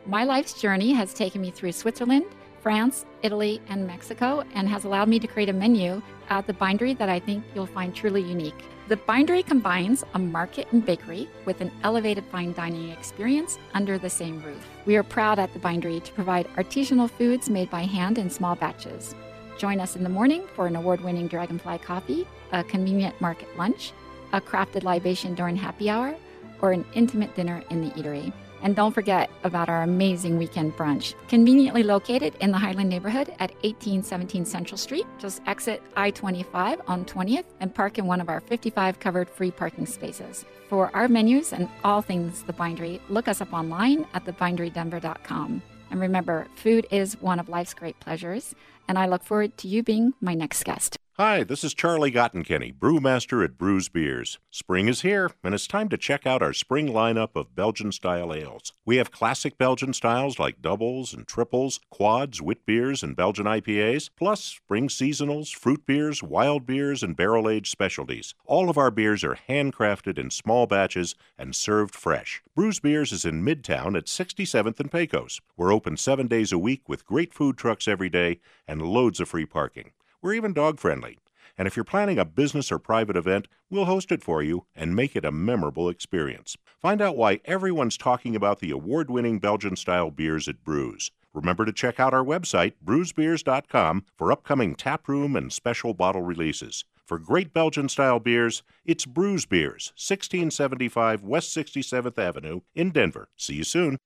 [0.07, 2.25] My life's journey has taken me through Switzerland,
[2.63, 6.95] France, Italy, and Mexico, and has allowed me to create a menu at the Bindery
[6.95, 8.65] that I think you'll find truly unique.
[8.89, 14.09] The Bindery combines a market and bakery with an elevated fine dining experience under the
[14.09, 14.67] same roof.
[14.87, 18.57] We are proud at the Bindery to provide artisanal foods made by hand in small
[18.57, 19.15] batches.
[19.59, 23.93] Join us in the morning for an award winning Dragonfly coffee, a convenient market lunch,
[24.33, 26.17] a crafted libation during happy hour,
[26.61, 28.33] or an intimate dinner in the eatery.
[28.63, 31.15] And don't forget about our amazing weekend brunch.
[31.29, 35.07] Conveniently located in the Highland neighborhood at 1817 Central Street.
[35.19, 39.51] Just exit I 25 on 20th and park in one of our 55 covered free
[39.51, 40.45] parking spaces.
[40.69, 45.63] For our menus and all things The Bindery, look us up online at thebinderydenver.com.
[45.91, 48.55] And remember, food is one of life's great pleasures,
[48.89, 50.99] and I look forward to you being my next guest.
[51.21, 54.39] Hi, this is Charlie Gottenkieny, brewmaster at Bruz Beers.
[54.53, 58.33] Spring is here, and it's time to check out our spring lineup of Belgian style
[58.33, 58.73] ales.
[58.85, 64.11] We have classic Belgian styles like doubles and triples, quads, wit beers, and Belgian IPAs,
[64.17, 68.37] plus spring seasonals, fruit beers, wild beers, and barrel aged specialties.
[68.47, 72.45] All of our beers are handcrafted in small batches and served fresh.
[72.57, 75.41] Bruz Beers is in Midtown at 67th and Pecos.
[75.57, 78.39] We're open seven days a week with great food trucks every day
[78.69, 79.91] and loads of free parking.
[80.21, 81.19] We're even dog friendly.
[81.57, 84.95] And if you're planning a business or private event, we'll host it for you and
[84.95, 86.57] make it a memorable experience.
[86.81, 91.11] Find out why everyone's talking about the award winning Belgian style beers at Bruz.
[91.35, 96.85] Remember to check out our website, bruzbeers.com, for upcoming taproom and special bottle releases.
[97.07, 103.29] For great Belgian style beers, it's Bruz Beers, 1675 West 67th Avenue in Denver.
[103.37, 103.99] See you soon.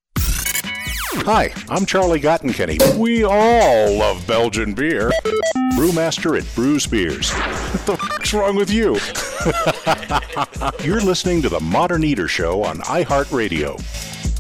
[1.15, 2.97] Hi, I'm Charlie Gottenkieny.
[2.97, 5.13] We all love Belgian beer.
[5.75, 7.31] Brewmaster at Bruz Beers.
[7.31, 8.99] What the fuck's wrong with you?
[10.85, 14.32] You're listening to the Modern Eater Show on iHeartRadio.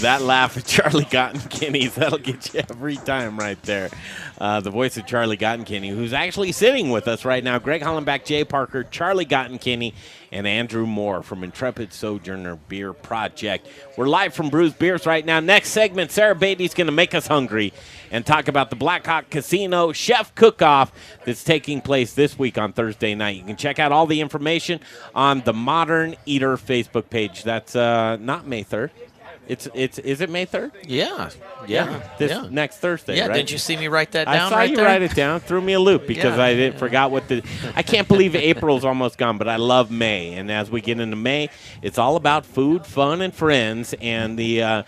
[0.00, 3.90] That laugh at Charlie Gottenkieny, that'll get you every time right there.
[4.38, 7.58] Uh, the voice of Charlie Gottenkieny, who's actually sitting with us right now.
[7.58, 9.94] Greg Hollenbach, Jay Parker, Charlie Gottenkieny,
[10.32, 13.68] and Andrew Moore from Intrepid Sojourner Beer Project.
[13.96, 15.38] We're live from Bruz Beers right now.
[15.38, 17.72] Next segment, Sarah Beatty's going to make us hungry
[18.10, 20.92] and talk about the Blackhawk Casino Chef Cook-Off
[21.24, 23.36] that's taking place this week on Thursday night.
[23.36, 24.80] You can check out all the information
[25.14, 27.44] on the Modern Eater Facebook page.
[27.44, 28.90] That's uh, not May 3rd.
[29.46, 30.72] It's it's is it May third?
[30.86, 31.30] Yeah,
[31.66, 32.46] yeah, This yeah.
[32.50, 33.34] next Thursday, Yeah, right?
[33.34, 34.34] didn't you see me write that down?
[34.34, 34.86] I saw right you there?
[34.86, 35.40] write it down.
[35.40, 37.42] Threw me a loop because Yeah, I didn't forgot what the.
[37.76, 41.16] I can't believe April's almost gone, but I love May, and as we get into
[41.16, 41.50] May,
[41.82, 44.82] it's all about food, fun, and friends, and the uh,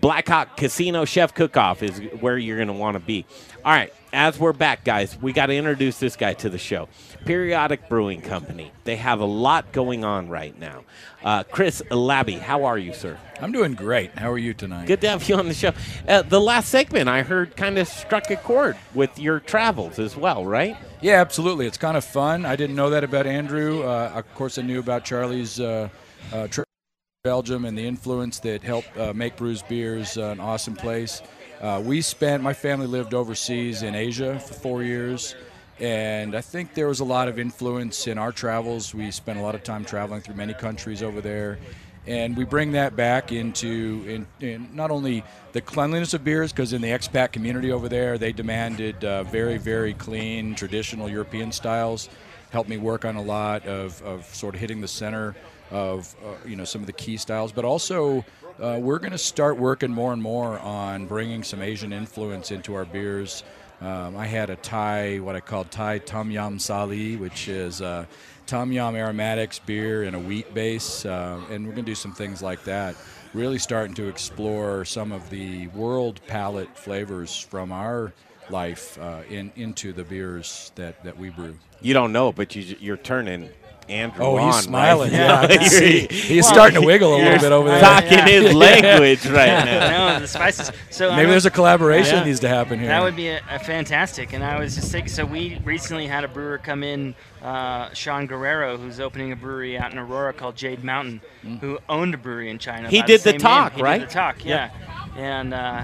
[0.00, 3.26] Blackhawk Casino Chef Cook-Off is where you're going to want to be.
[3.64, 6.88] All right, as we're back, guys, we got to introduce this guy to the show.
[7.24, 8.72] Periodic Brewing Company.
[8.84, 10.84] They have a lot going on right now.
[11.22, 13.18] Uh, Chris Labbe, how are you, sir?
[13.40, 14.18] I'm doing great.
[14.18, 14.86] How are you tonight?
[14.86, 15.72] Good to have you on the show.
[16.08, 20.16] Uh, the last segment I heard kind of struck a chord with your travels as
[20.16, 20.76] well, right?
[21.00, 21.66] Yeah, absolutely.
[21.66, 22.44] It's kind of fun.
[22.44, 23.82] I didn't know that about Andrew.
[23.82, 25.88] Uh, of course, I knew about Charlie's uh,
[26.32, 30.40] uh, trip to Belgium and the influence that helped uh, make Bruz Beers uh, an
[30.40, 31.22] awesome place.
[31.60, 35.34] Uh, we spent, my family lived overseas in Asia for four years,
[35.80, 38.94] and I think there was a lot of influence in our travels.
[38.94, 41.58] We spent a lot of time traveling through many countries over there.
[42.06, 46.72] And we bring that back into in, in not only the cleanliness of beers, because
[46.72, 52.08] in the expat community over there, they demanded uh, very, very clean, traditional European styles.
[52.50, 55.34] Helped me work on a lot of, of sort of hitting the center
[55.70, 58.24] of uh, you know some of the key styles, but also
[58.60, 62.74] uh, we're going to start working more and more on bringing some Asian influence into
[62.74, 63.44] our beers.
[63.80, 68.04] Um, I had a Thai, what I called Thai Tom Yam Sali, which is uh,
[68.46, 72.12] Tom Yam aromatics beer and a wheat base, uh, and we're going to do some
[72.12, 72.94] things like that.
[73.32, 78.12] Really starting to explore some of the world palate flavors from our
[78.50, 81.56] life uh, in into the beers that, that we brew.
[81.80, 83.48] You don't know, but you, you're turning
[83.90, 84.64] Andrew Oh, on, he's right?
[84.64, 86.06] smiling, yeah, I can see.
[86.10, 87.80] He's starting to wiggle a little bit over there.
[87.80, 88.26] Talking Yeah.
[88.28, 88.58] his Yeah.
[88.58, 90.14] language right now.
[90.14, 90.70] no, the spices.
[90.90, 92.88] So I Maybe there's a collaboration that needs to happen here.
[92.88, 94.32] That would be a, a fantastic.
[94.32, 95.08] And I was just thinking.
[95.12, 99.76] So we recently had a brewer come in, uh, Sean Guerrero, who's opening a brewery
[99.78, 101.20] out in Aurora called Jade Mountain,
[101.60, 102.88] who owned a brewery in China.
[102.88, 103.40] He did the same name.
[103.40, 103.98] talk, He right?
[104.00, 104.70] Did the talk, Yeah.
[105.16, 105.16] yeah.
[105.16, 105.82] And uh,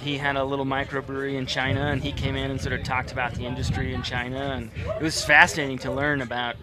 [0.00, 3.10] he had a little microbrewery in China, and he came in and sort of talked
[3.10, 6.54] about the industry in China, and it was fascinating to learn about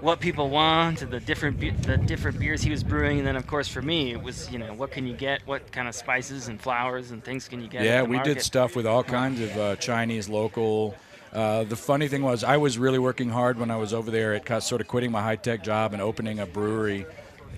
[0.00, 3.46] what people want, the different be- the different beers he was brewing, and then of
[3.46, 6.48] course for me it was you know what can you get, what kind of spices
[6.48, 7.82] and flowers and things can you get?
[7.82, 10.94] Yeah, we did stuff with all kinds of uh, Chinese local.
[11.32, 14.34] Uh, the funny thing was, I was really working hard when I was over there
[14.34, 17.06] at sort of quitting my high tech job and opening a brewery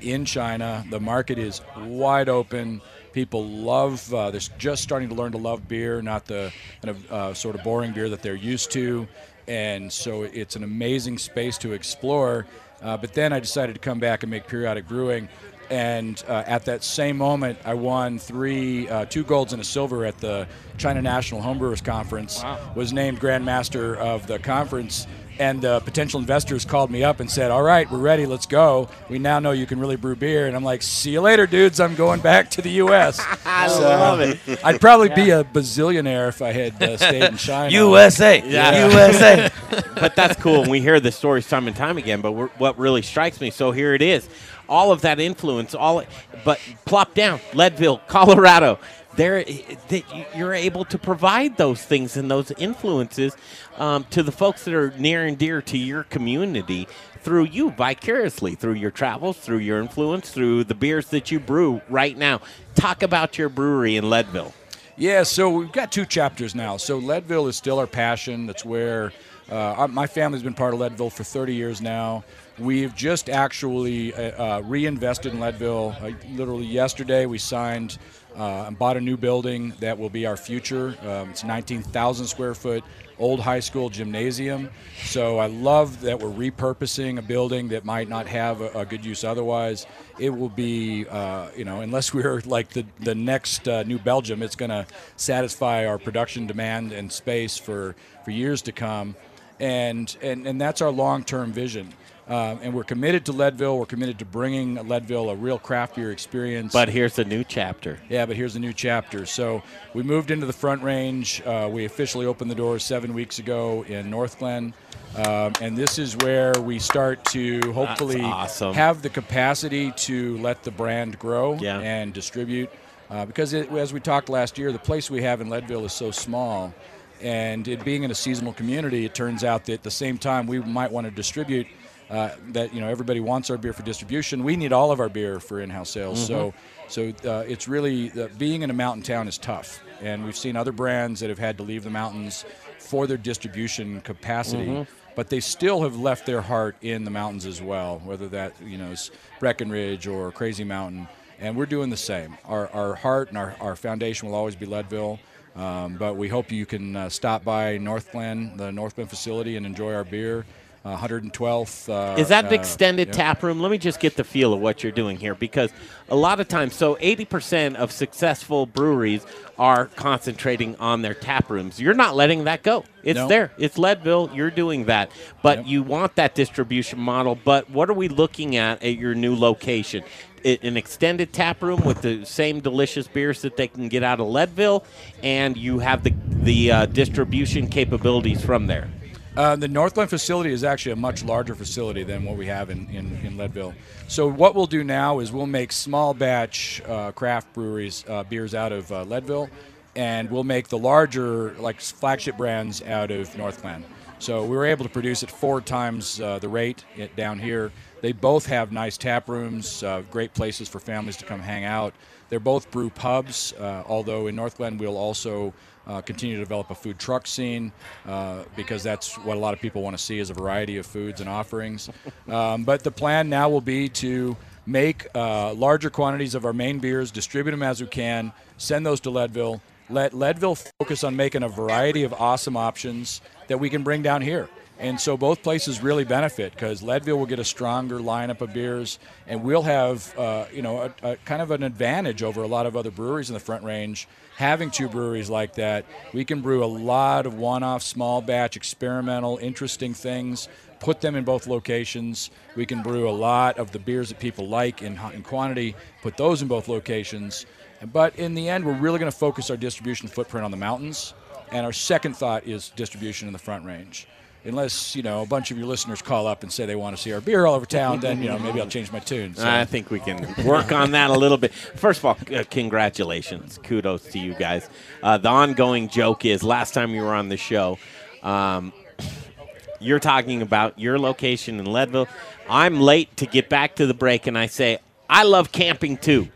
[0.02, 0.85] in China.
[0.90, 2.82] The market is wide open.
[3.12, 4.12] People love.
[4.12, 6.52] Uh, they're just starting to learn to love beer, not the
[6.82, 9.06] kind of uh, sort of boring beer that they're used to.
[9.52, 12.46] And so it's an amazing space to explore.
[12.80, 15.28] Uh, but then I decided to come back and make periodic brewing.
[15.68, 20.06] And uh, at that same moment, I won three, uh, two golds and a silver
[20.06, 20.48] at the
[20.78, 22.42] China National Homebrewers Conference.
[22.74, 25.06] Was named Grand Master of the conference,
[25.43, 28.27] and the potential investors called me up and said, "All right, we're ready.
[28.27, 28.89] Let's go.
[29.09, 31.81] We now know you can really brew beer." And I'm like, "See you later, dudes.
[31.81, 34.39] I'm going back to the U.S." I love it.
[34.64, 37.73] I'd probably be a bazillionaire if I had uh, stayed in China.
[37.73, 38.89] USA, yeah.
[38.89, 39.51] USA.
[39.97, 40.62] but that's cool.
[40.62, 42.20] And we hear the stories time and time again.
[42.20, 44.28] But we're, what really strikes me, so here it is.
[44.69, 46.05] All of that influence, all,
[46.44, 48.78] but plop down, Leadville, Colorado.
[49.14, 53.36] There, that you're able to provide those things and those influences
[53.76, 56.89] um, to the folks that are near and dear to your community
[57.22, 61.80] through you vicariously, through your travels, through your influence, through the beers that you brew
[61.89, 62.40] right now.
[62.74, 64.52] Talk about your brewery in Leadville.
[64.97, 66.76] Yeah, so we've got two chapters now.
[66.76, 68.47] So Leadville is still our passion.
[68.47, 69.12] That's where
[69.51, 72.24] uh, my family's been part of Leadville for 30 years now.
[72.59, 75.97] We've just actually uh, uh, reinvested in Leadville.
[76.01, 77.98] Uh, literally yesterday, we signed
[78.36, 80.96] uh, bought a new building that will be our future.
[81.02, 82.84] Um, it's 19,000 square foot
[83.22, 84.68] old high school gymnasium.
[85.04, 89.04] So I love that we're repurposing a building that might not have a, a good
[89.04, 89.86] use otherwise.
[90.18, 94.42] It will be, uh, you know, unless we're like the, the next uh, New Belgium,
[94.42, 94.86] it's going to
[95.16, 97.94] satisfy our production demand and space for,
[98.24, 99.14] for years to come.
[99.60, 101.94] And, and, and that's our long term vision.
[102.28, 103.78] Um, and we're committed to Leadville.
[103.78, 106.73] We're committed to bringing Leadville a real craft beer experience.
[106.73, 107.99] But here's the new chapter.
[108.09, 109.27] Yeah, but here's a new chapter.
[109.27, 109.62] So
[109.93, 111.43] we moved into the Front Range.
[111.44, 114.73] Uh, we officially opened the doors seven weeks ago in Northglenn.
[115.16, 118.73] Um, and this is where we start to hopefully awesome.
[118.73, 121.81] have the capacity to let the brand grow Yeah.
[121.81, 122.70] and distribute.
[123.11, 125.93] Uh, because it, as we talked last year, the place we have in Leadville is
[125.93, 126.73] so small.
[127.20, 130.47] And it being in a seasonal community, it turns out that at the same time
[130.47, 131.66] we might want to distribute
[132.12, 134.44] uh, that you know everybody wants our beer for distribution.
[134.44, 136.24] We need all of our beer for in-house sales.
[136.24, 136.52] So,
[136.89, 140.55] so uh, it's really uh, being in a mountain town is tough, and we've seen
[140.55, 142.44] other brands that have had to leave the mountains
[142.78, 144.66] for their distribution capacity.
[144.66, 144.86] Mhm.
[145.14, 148.76] But they still have left their heart in the mountains as well, whether that you
[148.78, 149.10] know is
[149.40, 151.09] Breckenridge or Crazy Mountain,
[151.40, 152.36] and we're doing the same.
[152.44, 155.18] Our, our heart and our, our foundation will always be Leadville,
[155.56, 159.93] um, but we hope you can uh, stop by Northglenn, the Northglenn facility, and enjoy
[159.94, 160.44] our beer.
[160.84, 161.88] Uh, 112th.
[161.88, 163.14] Uh, Is that an uh, extended yeah.
[163.14, 163.60] tap room?
[163.60, 165.70] Let me just get the feel of what you're doing here because
[166.09, 169.24] a lot of times, so 80% of successful breweries
[169.59, 171.80] are concentrating on their tap rooms.
[171.80, 172.84] You're not letting that go.
[173.04, 173.28] It's No.
[173.28, 173.52] there.
[173.59, 174.30] It's Leadville.
[174.34, 175.12] You're doing that.
[175.40, 177.36] But you want that distribution model.
[177.36, 180.02] But what are we looking at at your new location?
[180.44, 184.26] An extended tap room with the same delicious beers that they can get out of
[184.26, 184.84] Leadville,
[185.22, 188.88] and you have the the uh, distribution capabilities from there.
[189.34, 192.86] Uh, the Northglenn facility is actually a much larger facility than what we have in,
[192.90, 193.72] in, in Leadville.
[194.06, 198.54] So what we'll do now is we'll make small batch uh, craft breweries uh, beers
[198.54, 199.48] out of uh, Leadville,
[199.96, 203.84] and we'll make the larger like flagship brands out of Northglenn.
[204.18, 207.72] So we were able to produce at four times uh, the rate it, down here.
[208.02, 211.94] They both have nice tap rooms, great places for families to come hang out.
[212.28, 215.54] They're both brew pubs, although in Northglenn we'll also
[215.86, 217.72] uh, continue to develop a food truck scene
[218.06, 220.86] uh, because that's what a lot of people want to see is a variety of
[220.86, 221.88] foods and offerings.
[222.28, 226.78] Um, but the plan now will be to make uh, larger quantities of our main
[226.78, 229.60] beers, distribute them as we can, send those to Leadville.
[229.90, 234.22] Let Leadville focus on making a variety of awesome options that we can bring down
[234.22, 234.48] here.
[234.78, 238.98] And so both places really benefit because Leadville will get a stronger lineup of beers,
[239.28, 242.66] and we'll have uh, you know a, a kind of an advantage over a lot
[242.66, 244.09] of other breweries in the Front Range.
[244.43, 249.39] Having two breweries like that, we can brew a lot of one-off, small batch, experimental,
[249.40, 250.48] interesting things.
[250.81, 252.28] Put them in both locations.
[252.56, 255.77] We can brew a lot of the beers that people like in, in quantity.
[256.02, 257.47] Put those in both locations.
[257.93, 261.14] But in the end, we're really going to focus our distribution footprint on the mountains.
[261.52, 264.09] And our second thought is distribution in the Front Range
[264.44, 267.02] unless you know a bunch of your listeners call up and say they want to
[267.02, 269.35] see our beer all over town, then you know maybe I'll change my tune.
[269.35, 269.48] So.
[269.48, 271.52] I think we can work on that a little bit.
[271.52, 274.69] First of all, uh, congratulations, kudos to you guys.
[275.02, 277.78] Uh, the ongoing joke is last time you were on the show.
[278.23, 278.73] Um,
[279.81, 282.09] you're talking about your location in Leadville.
[282.48, 284.78] I'm late to get back to the break, and I say
[285.09, 286.28] I love camping too.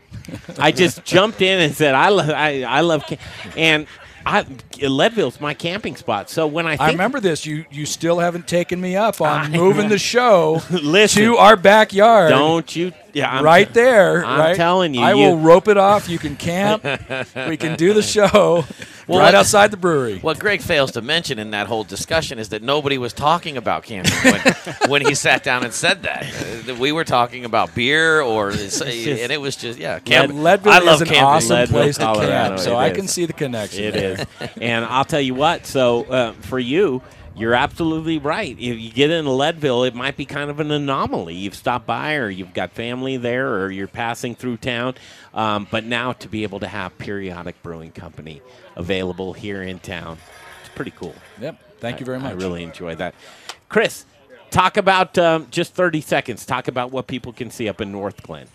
[0.59, 3.03] I just jumped in and said I love I, I love
[3.55, 3.87] and
[4.27, 4.45] I,
[4.87, 6.29] Leadville's my camping spot.
[6.29, 9.27] So when I think I remember this, you you still haven't taken me up on
[9.45, 12.29] I moving the show Listen, to our backyard.
[12.29, 12.91] Don't you?
[13.13, 14.25] Yeah, I'm right there.
[14.25, 14.55] I'm right?
[14.55, 16.09] telling you, I you- will rope it off.
[16.09, 16.83] You can camp.
[17.47, 18.65] we can do the show
[19.07, 20.19] Well, right outside the brewery.
[20.19, 23.83] What Greg fails to mention in that whole discussion is that nobody was talking about
[23.83, 26.25] camping when, when he sat down and said that.
[26.69, 30.33] Uh, we were talking about beer, or and it was just yeah, camp.
[30.33, 31.23] Leadville I love is an camping.
[31.23, 32.97] awesome Leadville, place to Colorado, camp, so I is.
[32.97, 33.83] can see the connection.
[33.85, 34.25] It there.
[34.41, 35.65] is, and I'll tell you what.
[35.65, 37.01] So uh, for you,
[37.37, 38.57] you're absolutely right.
[38.57, 41.35] If you get into Leadville, it might be kind of an anomaly.
[41.35, 44.95] You've stopped by, or you've got family there, or you're passing through town.
[45.33, 48.41] Um, but now to be able to have Periodic Brewing Company
[48.75, 50.17] available here in town,
[50.61, 51.13] it's pretty cool.
[51.39, 51.59] Yep.
[51.79, 52.31] Thank you very much.
[52.31, 53.13] I really enjoy that.
[53.69, 54.05] Chris,
[54.49, 56.45] talk about um, just 30 seconds.
[56.45, 58.47] Talk about what people can see up in Northglenn.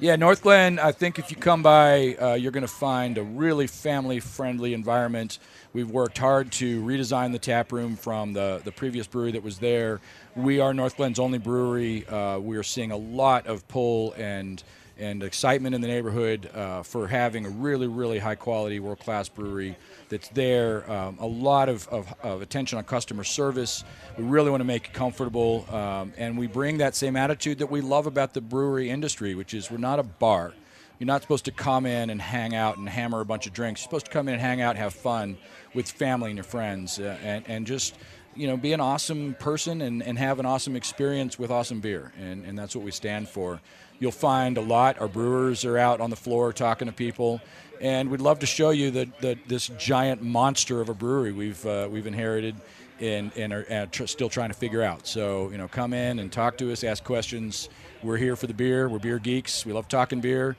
[0.00, 3.66] Yeah, Northglenn, I think if you come by, uh, you're going to find a really
[3.66, 5.40] family friendly environment.
[5.72, 9.58] We've worked hard to redesign the tap room from the, the previous brewery that was
[9.58, 10.00] there.
[10.36, 12.06] We are Northglenn's only brewery.
[12.06, 14.62] Uh, we are seeing a lot of pull and
[15.00, 19.28] and excitement in the neighborhood uh, for having a really, really high quality, world class
[19.28, 19.76] brewery
[20.08, 20.90] that's there.
[20.90, 23.84] Um, a lot of, of, of attention on customer service.
[24.16, 25.66] We really want to make it comfortable.
[25.70, 29.54] Um, and we bring that same attitude that we love about the brewery industry, which
[29.54, 30.54] is we're not a bar.
[30.98, 33.80] You're not supposed to come in and hang out and hammer a bunch of drinks.
[33.80, 35.38] You're supposed to come in and hang out and have fun
[35.74, 37.94] with family and your friends uh, and, and just
[38.34, 42.12] you know, be an awesome person and, and have an awesome experience with awesome beer.
[42.18, 43.60] And, and that's what we stand for.
[43.98, 45.00] You'll find a lot.
[45.00, 47.40] Our brewers are out on the floor talking to people.
[47.80, 51.64] And we'd love to show you the, the, this giant monster of a brewery we've,
[51.64, 52.56] uh, we've inherited
[53.00, 55.06] and, and are and tr- still trying to figure out.
[55.06, 57.68] So, you know, come in and talk to us, ask questions.
[58.02, 58.88] We're here for the beer.
[58.88, 59.64] We're beer geeks.
[59.64, 60.56] We love talking beer.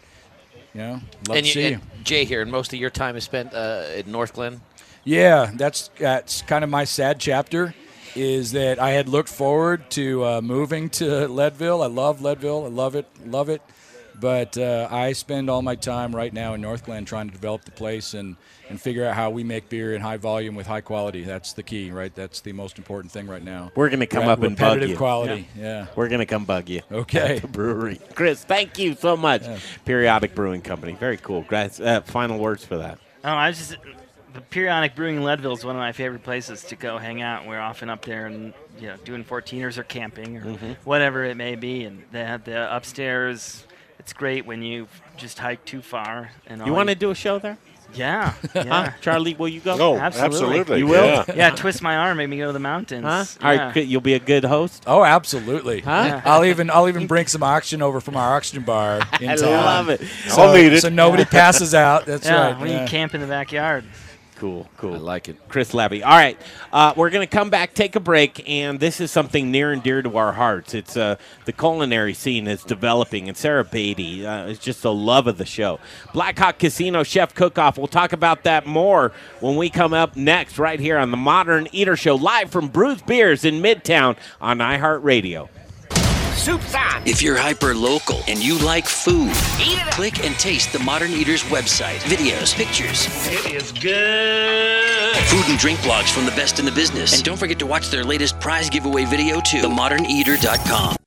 [0.73, 0.91] You know,
[1.27, 1.79] love and to you, see you.
[2.03, 4.59] Jay here, and most of your time is spent uh, in Northglenn.
[5.03, 7.73] Yeah, that's that's kind of my sad chapter.
[8.15, 11.81] Is that I had looked forward to uh, moving to Leadville.
[11.81, 12.65] I love Leadville.
[12.65, 13.07] I love it.
[13.25, 13.61] Love it.
[14.19, 17.71] But uh, I spend all my time right now in Northglenn trying to develop the
[17.71, 18.35] place and,
[18.69, 21.23] and figure out how we make beer in high volume with high quality.
[21.23, 22.13] That's the key, right?
[22.13, 23.71] That's the most important thing right now.
[23.75, 24.97] We're going to come Re- up and bug repetitive you.
[24.97, 25.47] quality.
[25.57, 25.87] Yeah.
[25.95, 26.81] We're going to come bug you.
[26.91, 27.37] Okay.
[27.37, 27.99] At the brewery.
[28.15, 29.43] Chris, thank you so much.
[29.85, 30.93] Periodic Brewing Company.
[30.93, 31.45] Very cool.
[31.49, 32.99] Uh, final words for that.
[33.23, 33.77] Oh, I was just
[34.33, 37.47] the periodic brewing in Leadville is one of my favorite places to go hang out.
[37.47, 40.75] We're often up there and you know doing 14ers or camping or Mhm.
[40.83, 43.65] whatever it may be, and they have the upstairs.
[44.09, 44.87] It's great when you
[45.17, 46.31] just hike too far.
[46.47, 47.59] And You want to do a show there?
[47.93, 48.63] Yeah, Huh?
[48.65, 48.93] yeah.
[49.01, 49.77] Charlie, will you go?
[49.79, 50.35] Oh, absolutely.
[50.35, 51.05] absolutely, You will?
[51.05, 51.25] yeah.
[51.35, 53.05] Yeah, twist my arm, make me go to the mountains.
[53.05, 53.25] Huh?
[53.39, 53.47] Yeah.
[53.47, 54.83] All right, you'll be a good host.
[54.87, 55.81] Oh, absolutely.
[55.81, 56.05] Huh?
[56.07, 56.21] Yeah.
[56.25, 59.51] I'll even I'll even bring some oxygen over from our oxygen bar in I town.
[59.51, 60.01] love it.
[60.27, 60.81] So, I'll need it.
[60.81, 62.07] so nobody passes out.
[62.07, 62.59] That's yeah, right.
[62.59, 62.81] when yeah.
[62.81, 63.85] you camp in the backyard.
[64.39, 64.93] Cool, cool.
[64.93, 65.35] I like it.
[65.49, 66.01] Chris Levy.
[66.01, 66.39] All right,
[66.71, 69.83] uh, we're going to come back, take a break, and this is something near and
[69.83, 70.73] dear to our hearts.
[70.73, 75.27] It's uh, the culinary scene is developing, and Sarah Beatty uh, is just the love
[75.27, 75.81] of the show.
[76.13, 77.77] Blackhawk Casino Chef Cook-Off.
[77.77, 79.11] We'll talk about that more
[79.41, 83.05] when we come up next, right here on the Modern Eater Show, live from Bruz
[83.05, 85.49] Beers in Midtown on iHeartRadio.
[86.39, 87.03] Soup's on.
[87.05, 89.33] If you're hyper local and you like food,
[89.91, 91.99] click and taste the Modern Eaters website.
[91.99, 93.07] Videos, pictures.
[93.27, 95.15] It is good.
[95.27, 97.13] Food and drink blogs from the best in the business.
[97.13, 99.61] And don't forget to watch their latest prize giveaway video too.
[99.61, 100.95] TheModernEater.com.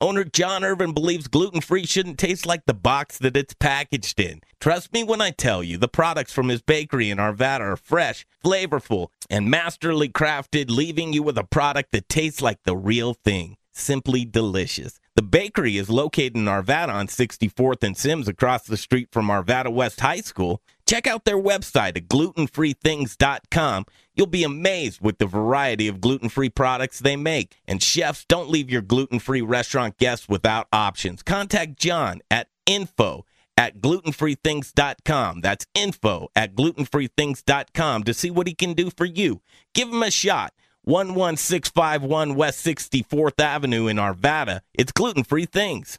[0.00, 4.40] Owner John Irvin believes gluten free shouldn't taste like the box that it's packaged in.
[4.60, 8.26] Trust me when I tell you, the products from his bakery in Arvada are fresh,
[8.44, 13.56] flavorful, and masterly crafted, leaving you with a product that tastes like the real thing.
[13.72, 14.98] Simply delicious.
[15.16, 19.72] The bakery is located in Arvada on 64th and Simms across the street from Arvada
[19.72, 20.60] West High School.
[20.86, 23.86] Check out their website at glutenfreethings.com.
[24.14, 27.56] You'll be amazed with the variety of gluten free products they make.
[27.66, 31.22] And chefs, don't leave your gluten free restaurant guests without options.
[31.22, 33.24] Contact John at info
[33.56, 35.40] at glutenfreethings.com.
[35.40, 39.40] That's info at glutenfreethings.com to see what he can do for you.
[39.72, 40.52] Give him a shot.
[40.84, 44.60] 11651 West 64th Avenue in Arvada.
[44.74, 45.98] It's gluten free things.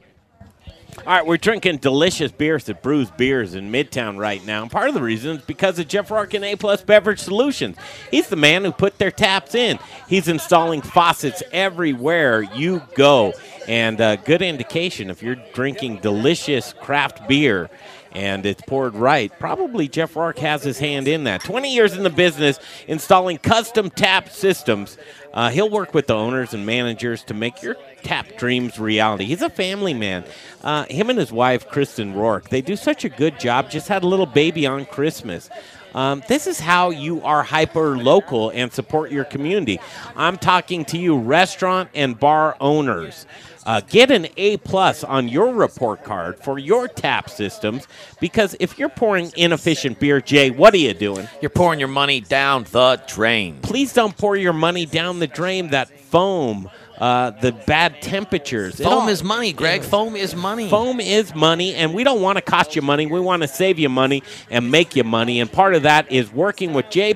[1.03, 4.61] All right, we're drinking delicious beers at Bruz Beers in Midtown right now.
[4.61, 7.75] And part of the reason is because of Jeff and A Plus Beverage Solutions.
[8.11, 9.79] He's the man who put their taps in.
[10.07, 13.33] He's installing faucets everywhere you go.
[13.67, 17.71] And a good indication if you're drinking delicious craft beer
[18.11, 19.31] and it's poured right.
[19.39, 21.43] Probably Jeff Rourke has his hand in that.
[21.43, 24.97] 20 years in the business installing custom tap systems.
[25.33, 29.25] Uh, he'll work with the owners and managers to make your tap dreams reality.
[29.25, 30.25] He's a family man.
[30.63, 33.69] Uh, him and his wife, Kristen Rourke, they do such a good job.
[33.69, 35.49] Just had a little baby on Christmas.
[35.93, 39.79] Um, this is how you are hyper local and support your community.
[40.15, 43.25] I'm talking to you, restaurant and bar owners.
[43.65, 47.87] Uh, get an A plus on your report card for your tap systems
[48.19, 51.27] because if you're pouring inefficient beer, Jay, what are you doing?
[51.41, 53.59] You're pouring your money down the drain.
[53.61, 55.69] Please don't pour your money down the drain.
[55.69, 58.77] That foam, uh, the bad temperatures.
[58.77, 59.83] Foam all- is money, Greg.
[59.83, 60.67] Foam is money.
[60.67, 63.05] Foam is money, and we don't want to cost you money.
[63.05, 65.39] We want to save you money and make you money.
[65.39, 67.15] And part of that is working with Jay,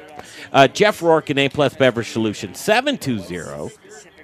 [0.53, 2.59] uh, Jeff Rourke and A Plus Beverage Solutions.
[2.59, 3.71] 720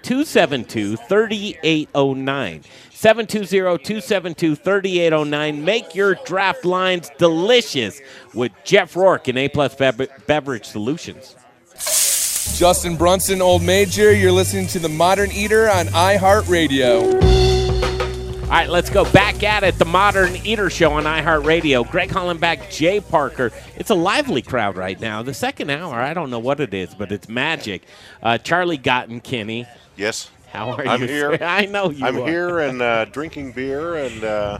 [0.03, 2.63] 272 3809.
[2.91, 5.65] 720 272 3809.
[5.65, 7.99] Make your draft lines delicious
[8.33, 11.35] with Jeff Rourke and A Plus Beverage Solutions.
[12.57, 14.13] Justin Brunson, Old Major.
[14.13, 17.41] You're listening to The Modern Eater on iHeartRadio.
[18.51, 19.79] All right, let's go back at it.
[19.79, 21.89] The Modern Eater Show on iHeartRadio.
[21.89, 23.51] Greg Hollenbach, Jay Parker.
[23.77, 25.23] It's a lively crowd right now.
[25.23, 27.83] The second hour, I don't know what it is, but it's magic.
[28.21, 29.65] Uh, Charlie Gotten, Kenny.
[30.01, 30.31] Yes.
[30.51, 31.07] How are I'm you?
[31.07, 31.37] here.
[31.41, 32.27] I know you I'm are.
[32.27, 34.57] here and uh, drinking beer and uh,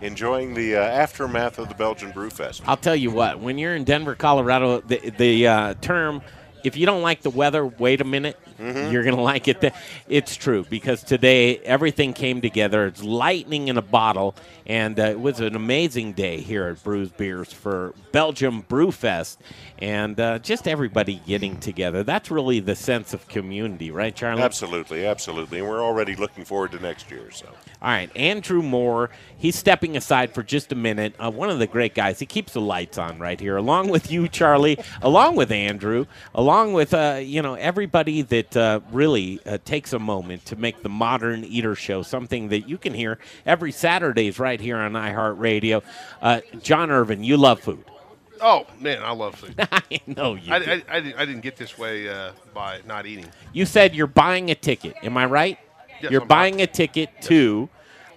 [0.00, 2.62] enjoying the uh, aftermath of the Belgian Brew Fest.
[2.64, 6.22] I'll tell you what, when you're in Denver, Colorado, the, the uh, term,
[6.64, 8.38] if you don't like the weather, wait a minute.
[8.58, 8.90] Mhm.
[8.90, 9.72] you're going to like it.
[10.08, 12.86] It's true because today everything came together.
[12.86, 14.34] It's lightning in a bottle,
[14.66, 19.36] and uh, it was an amazing day here at Bruz Beers for Belgium Brewfest,
[19.78, 22.02] and uh, just everybody getting together.
[22.02, 24.42] That's really the sense of community, right, Charlie?
[24.42, 25.58] Absolutely, absolutely.
[25.60, 27.30] And we're already looking forward to next year.
[27.30, 27.46] So.
[27.80, 29.10] All right, Andrew Moore.
[29.38, 31.14] He's stepping aside for just a minute.
[31.18, 32.18] Uh, one of the great guys.
[32.18, 36.72] He keeps the lights on right here, along with you, Charlie, along with Andrew, along
[36.72, 40.88] with uh, you know everybody that uh, really uh, takes a moment to make the
[40.88, 45.82] Modern Eater Show something that you can hear every Saturdays right here on iHeartRadio.
[46.20, 47.84] Uh, John Irvin, you love food.
[48.40, 49.54] Oh man, I love food.
[49.72, 50.52] I know you.
[50.52, 50.82] I, I, do.
[50.88, 53.26] I, didn't, I didn't get this way uh, by not eating.
[53.52, 54.96] You said you're buying a ticket.
[55.02, 55.58] Am I right?
[56.00, 57.68] Yes, you're I'm buying a ticket to,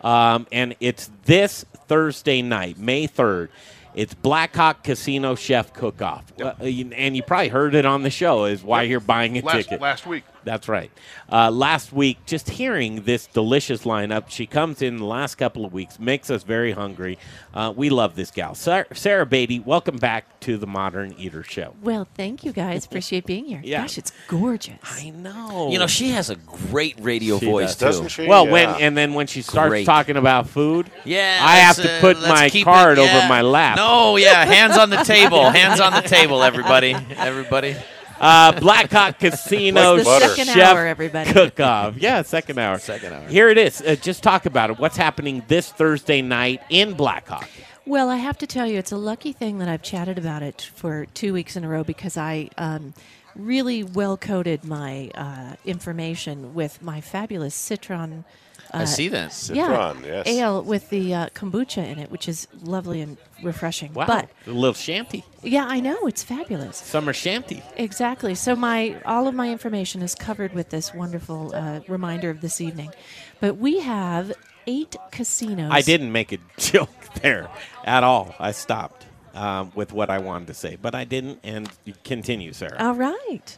[0.02, 3.50] um, and it's this Thursday night, May 3rd.
[3.94, 6.24] It's Blackhawk Casino Chef Cook Off.
[6.40, 9.56] Uh, and you probably heard it on the show, is why you're buying a last,
[9.56, 9.82] ticket.
[9.82, 10.24] last week.
[10.44, 10.92] That's right.
[11.32, 15.72] Uh, last week, just hearing this delicious lineup, she comes in the last couple of
[15.72, 17.18] weeks, makes us very hungry.
[17.54, 18.56] Uh, we love this gal.
[18.56, 21.76] Sarah, Sarah Beatty, welcome back to the Modern Eater Show.
[21.84, 22.86] Well, thank you guys.
[22.86, 23.62] Appreciate being here.
[23.64, 23.82] Yeah.
[23.82, 24.80] Gosh, it's gorgeous.
[24.84, 25.70] I know.
[25.72, 27.78] You know, she has a great radio She voice does.
[27.78, 27.86] too.
[27.86, 28.28] Doesn't she?
[28.28, 29.86] Well, when and then when she starts Great.
[29.86, 33.28] talking about food, Yeah, I have to uh, put let's my keep it- card over
[33.28, 33.76] my lap.
[33.78, 35.50] No, yeah, hands on the table.
[35.52, 36.96] Hands on the table, everybody.
[37.18, 37.76] Everybody.
[38.22, 41.34] Uh, Blackhawk Casino second Chef hour, everybody.
[41.34, 41.98] Cook-Off.
[41.98, 42.78] Yeah, second hour.
[42.78, 43.28] Second hour.
[43.28, 43.82] Here it is.
[43.82, 44.78] Uh, just talk about it.
[44.78, 47.50] What's happening this Thursday night in Blackhawk?
[47.88, 50.62] Well, I have to tell you, it's a lucky thing that I've chatted about it
[50.76, 52.94] for two weeks in a row because I um,
[53.36, 58.24] really well coded my uh, information with my fabulous citron.
[58.74, 59.24] I see that.
[59.54, 60.28] yeah, Citron, yes.
[60.28, 63.94] ale with the uh, kombucha in it, which is lovely and refreshing.
[63.94, 64.08] Wow.
[64.08, 65.24] But a little shandy.
[65.44, 66.78] yeah, I know it's fabulous.
[66.78, 67.62] Summer shandy.
[67.78, 68.36] Exactly.
[68.36, 72.62] So my all of my information is covered with this wonderful uh, reminder of this
[72.62, 72.92] evening.
[73.40, 74.32] But we have
[74.68, 75.72] eight casinos.
[75.72, 76.90] I didn't make a joke
[77.22, 77.50] there
[77.84, 78.36] at all.
[78.40, 81.40] I stopped um, with what I wanted to say, but I didn't.
[81.44, 82.78] And you continue, Sarah.
[82.80, 83.58] All right.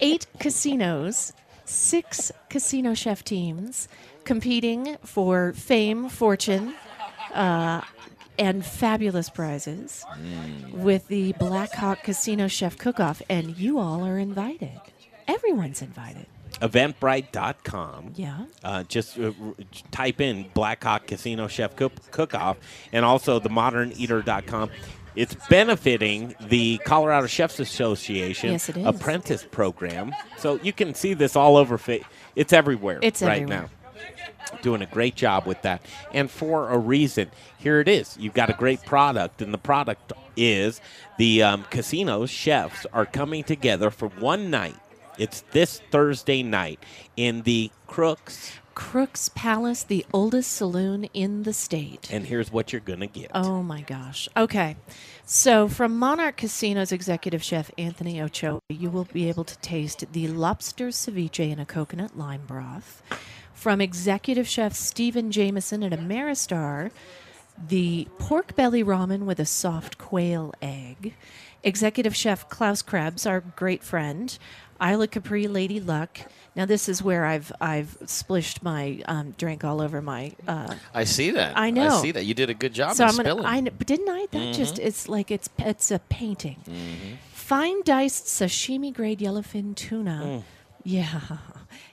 [0.00, 1.32] Eight casinos,
[1.64, 3.88] six casino chef teams
[4.26, 6.74] competing for fame, fortune,
[7.32, 7.80] uh,
[8.38, 10.04] and fabulous prizes
[10.72, 13.22] with the Black Hawk Casino Chef Cook Off.
[13.30, 14.78] And you all are invited.
[15.26, 16.26] Everyone's invited.
[16.60, 18.12] Eventbrite.com.
[18.16, 18.44] Yeah.
[18.62, 19.54] Uh, just uh, r-
[19.90, 22.56] type in Black Hawk Casino Chef Cook, Cook Off
[22.92, 24.70] and also the moderneater.com.
[25.14, 30.14] It's benefiting the Colorado Chefs Association Yes, apprentice program.
[30.36, 31.78] So you can see this all over.
[31.78, 32.00] Fa-
[32.34, 33.62] it's everywhere It's right everywhere.
[33.62, 33.70] now.
[34.62, 35.82] Doing a great job with that.
[36.12, 37.30] And for a reason.
[37.58, 38.16] Here it is.
[38.18, 40.80] You've got a great product, and the product is
[41.18, 44.76] the um, casinos chefs are coming together for one night.
[45.18, 46.78] It's this Thursday night
[47.16, 48.52] in the Crooks.
[48.74, 52.08] Crooks Palace, the oldest saloon in the state.
[52.12, 53.30] And here's what you're going to get.
[53.32, 54.28] Oh my gosh.
[54.36, 54.76] Okay.
[55.24, 60.28] So, from Monarch Casino's executive chef Anthony Ochoa, you will be able to taste the
[60.28, 63.02] lobster ceviche in a coconut lime broth.
[63.56, 66.90] From executive chef Stephen Jameson at Ameristar,
[67.68, 71.14] the pork belly ramen with a soft quail egg.
[71.64, 74.38] Executive chef Klaus Krebs, our great friend.
[74.80, 76.18] Isla Capri Lady Luck.
[76.54, 81.04] Now, this is where I've I've splished my um, drink all over my uh, I
[81.04, 81.56] see that.
[81.58, 81.96] I know.
[81.98, 82.24] I see that.
[82.26, 83.46] You did a good job so I'm gonna, spilling.
[83.46, 84.26] I but didn't I?
[84.32, 84.84] That just Mhm.
[84.86, 86.56] it's like it's it's a painting.
[86.68, 87.14] Mm-hmm.
[87.32, 90.20] Fine diced sashimi grade yellowfin tuna.
[90.24, 90.42] Mm.
[90.84, 91.20] Yeah,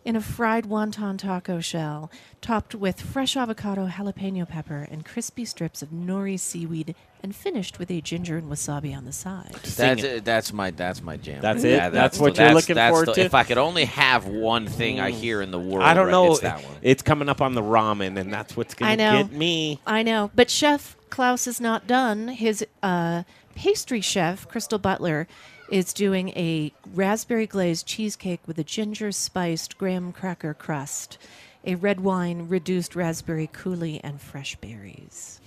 [0.05, 2.11] in a fried wonton taco shell,
[2.41, 7.89] topped with fresh avocado, jalapeno pepper, and crispy strips of nori seaweed, and finished with
[7.89, 9.53] a ginger and wasabi on the side.
[9.77, 11.41] That's uh, that's my that's my jam.
[11.41, 11.91] That's Yeah, it?
[11.91, 13.21] That's what you're looking that's forward the- to?
[13.21, 16.11] If I could only have one thing I hear in the world, I don't right,
[16.11, 16.31] know.
[16.31, 16.75] It's that one.
[16.81, 19.79] It's coming up on the ramen, and that's what's going to get me.
[19.87, 20.31] I know.
[20.35, 22.27] But Chef Klaus is not done.
[22.27, 23.23] His uh,
[23.55, 25.27] pastry chef, Crystal Butler,
[25.73, 31.17] is doing a raspberry glazed cheesecake with a ginger spiced graham cracker crust,
[31.65, 35.41] a red wine reduced raspberry coulis, and fresh berries.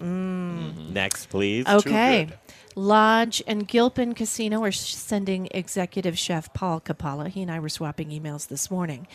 [0.00, 0.90] Mm.
[0.90, 1.64] Next, please.
[1.68, 2.28] Okay.
[2.74, 7.28] Lodge and Gilpin Casino are sh- sending executive chef Paul Capalla.
[7.28, 9.06] He and I were swapping emails this morning.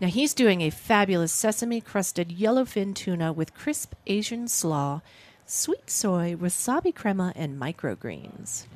[0.00, 5.00] Now, he's doing a fabulous sesame crusted yellowfin tuna with crisp Asian slaw,
[5.46, 8.66] sweet soy, wasabi crema, and microgreens.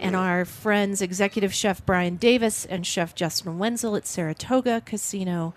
[0.00, 5.54] And our friends, executive chef Brian Davis and chef Justin Wenzel at Saratoga Casino,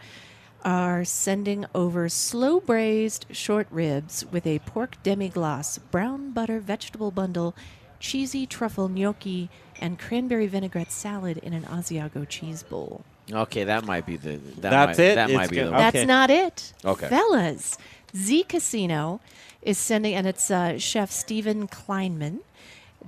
[0.64, 7.11] are sending over slow braised short ribs with a pork demi glace, brown butter vegetable
[7.11, 7.56] bundle,
[7.99, 9.49] cheesy truffle gnocchi
[9.80, 13.03] and cranberry vinaigrette salad in an Asiago cheese bowl.
[13.32, 14.36] Okay, that might be the.
[14.36, 15.15] That That's might, it?
[15.15, 15.68] That It's might be good.
[15.68, 15.72] the.
[15.72, 16.74] That's not it.
[16.84, 17.07] Okay.
[17.07, 17.78] Fellas,
[18.15, 19.22] Z Casino
[19.61, 22.40] is sending, and it's uh, Chef Stephen Kleinman.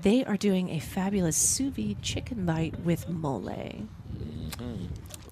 [0.01, 3.49] They are doing a fabulous sous vide chicken bite with mole.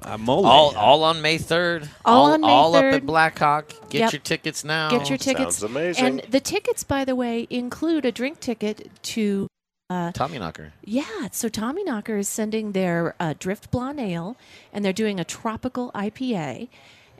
[0.01, 0.45] Uh, mole.
[0.45, 1.87] All, all on May 3rd.
[2.03, 3.69] All on May all up at Blackhawk.
[3.89, 4.11] Get Yep.
[4.13, 4.89] your tickets now.
[4.89, 5.57] Get your tickets.
[5.57, 6.05] Sounds amazing.
[6.05, 9.47] And the tickets, by the way, include a drink ticket to.
[9.89, 10.73] Uh, Tommy Knocker.
[10.83, 14.35] yeah, so Tommy Knocker is sending their uh, Drift Blonde Ale,
[14.71, 16.67] and they're doing a tropical IPA.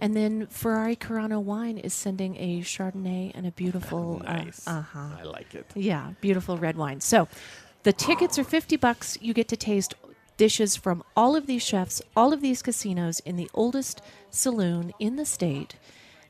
[0.03, 4.21] And then Ferrari Carano Wine is sending a Chardonnay and a beautiful.
[4.33, 4.67] Nice.
[4.67, 5.15] Uh huh.
[5.17, 5.65] I like it.
[5.75, 6.99] Yeah, beautiful red wine.
[6.99, 7.29] So
[7.83, 9.17] the tickets are 50 bucks.
[9.21, 9.93] You get to taste
[10.35, 15.15] dishes from all of these chefs, all of these casinos in the oldest saloon in
[15.15, 15.75] the state.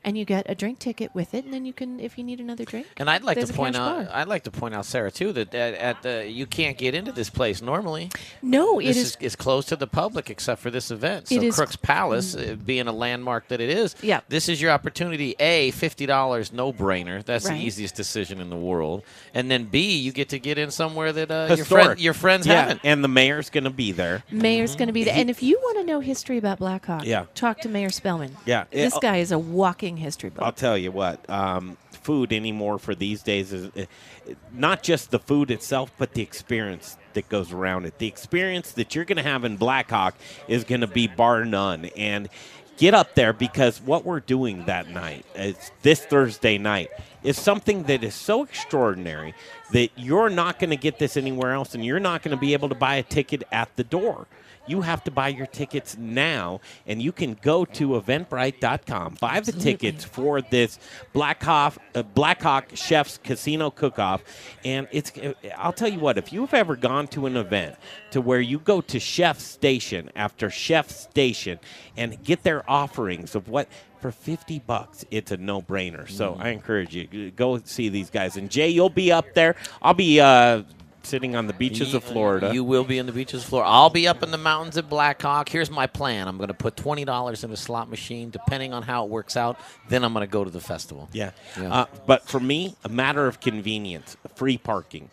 [0.04, 2.38] And you get a drink ticket with it, and then you can, if you need
[2.38, 2.86] another drink.
[2.98, 4.14] And I'd like to point out, bar.
[4.14, 7.10] I'd like to point out, Sarah, too, that at, at the you can't get into
[7.10, 8.10] this place normally.
[8.42, 11.28] No, it this is- is, closed to the public except for this event.
[11.28, 14.20] So It is- Crooks Palace, uh, being a landmark that it is, Yeah.
[14.28, 15.34] this is your opportunity.
[15.40, 17.24] A, fifty dollars, no brainer.
[17.24, 17.58] That's Right.
[17.58, 19.02] the easiest decision in the world.
[19.32, 22.46] And then B, you get to get in somewhere that uh, your friend, your friends
[22.46, 22.80] yeah, haven't.
[22.84, 24.22] and the mayor's going to be there.
[24.30, 25.14] Mayor's going to be there.
[25.16, 27.24] And if you want to know history about Blackhawk, Yeah.
[27.34, 28.36] talk to Mayor Spellman.
[28.44, 28.64] Yeah.
[28.70, 30.44] This It- guy is a walking history book.
[30.44, 35.18] I'll tell you what, um, food anymore for these days is uh, not just the
[35.18, 37.98] food itself, but the experience that goes around it.
[37.98, 40.14] The experience that you're going to have in Blackhawk
[40.48, 41.86] is going to be bar none.
[41.96, 42.28] And
[42.76, 46.90] get up there because what we're doing that night, it's this Thursday night,
[47.22, 49.34] is something that is so extraordinary
[49.72, 52.52] that you're not going to get this anywhere else, and you're not going to be
[52.52, 54.26] able to buy a ticket at the door.
[54.66, 59.52] You have to buy your tickets now, and you can go to eventbrite.com, buy the
[59.52, 60.78] tickets for this
[61.12, 64.22] Blackhawk, uh, Blackhawk Chef's Casino Cook-Off.
[64.64, 65.12] And it's,
[65.56, 67.76] I'll tell you what, if you've ever gone to an event
[68.12, 71.58] to where you go to chef station after chef station
[71.96, 73.68] and get their offerings of what
[74.00, 76.10] for 50 bucks it's a no-brainer.
[76.10, 78.36] So i encourage you go see these guys.
[78.36, 79.56] And jay you'll be up there.
[79.80, 80.64] I'll be uh,
[81.04, 83.70] sitting on the beaches of florida You will be in the beaches of Florida.
[83.70, 85.48] I'll be up in the mountains at Blackhawk.
[85.48, 86.28] Here's my plan.
[86.28, 89.36] I'm going to put twenty dollars in a slot machine, depending on how it works
[89.36, 89.58] out.
[89.88, 91.08] Then I'm going to go to the festival.
[91.12, 91.30] Yeah.
[91.60, 91.72] Yeah.
[91.72, 95.10] Uh, but for me, a matter of convenience, free parking.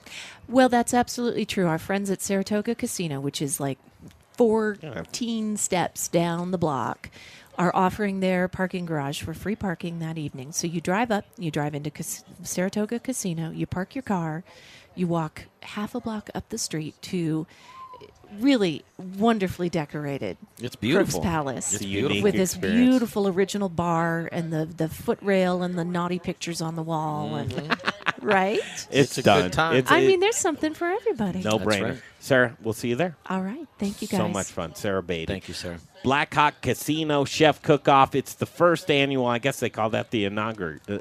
[0.48, 1.68] Well, that's absolutely true.
[1.68, 3.80] Our friends at Saratoga Casino, which is like
[4.38, 7.10] 14 steps down the block,
[7.58, 10.52] are offering their parking garage for free parking that evening.
[10.52, 14.44] So you drive up, you drive into Cas- Saratoga Casino, you park your car,
[15.02, 17.46] you walk half a block up the street to
[18.40, 18.84] really
[19.18, 21.20] wonderfully decorated It's beautiful.
[21.20, 22.90] Crooks Palace It's a unique with this experience.
[22.90, 27.32] beautiful original bar and the the foot rail and the naughty pictures on the wall
[27.32, 27.60] mm-hmm.
[27.60, 27.82] and
[28.22, 28.60] right.
[28.92, 29.44] It's, a done.
[29.44, 29.76] good time.
[29.76, 31.42] It's, I mean, there's something for everybody.
[31.42, 31.90] no brainer.
[31.90, 32.02] right.
[32.20, 33.18] Sarah, we'll see you there.
[33.28, 34.20] All right, thank you guys.
[34.20, 34.76] So much fun.
[34.76, 35.26] Sarah Beatty.
[35.26, 35.80] Thank you, Sarah.
[36.04, 38.16] Blackhawk Casino Chef Cook Off.
[38.16, 40.30] It's the first annual, I guess they call that the uh,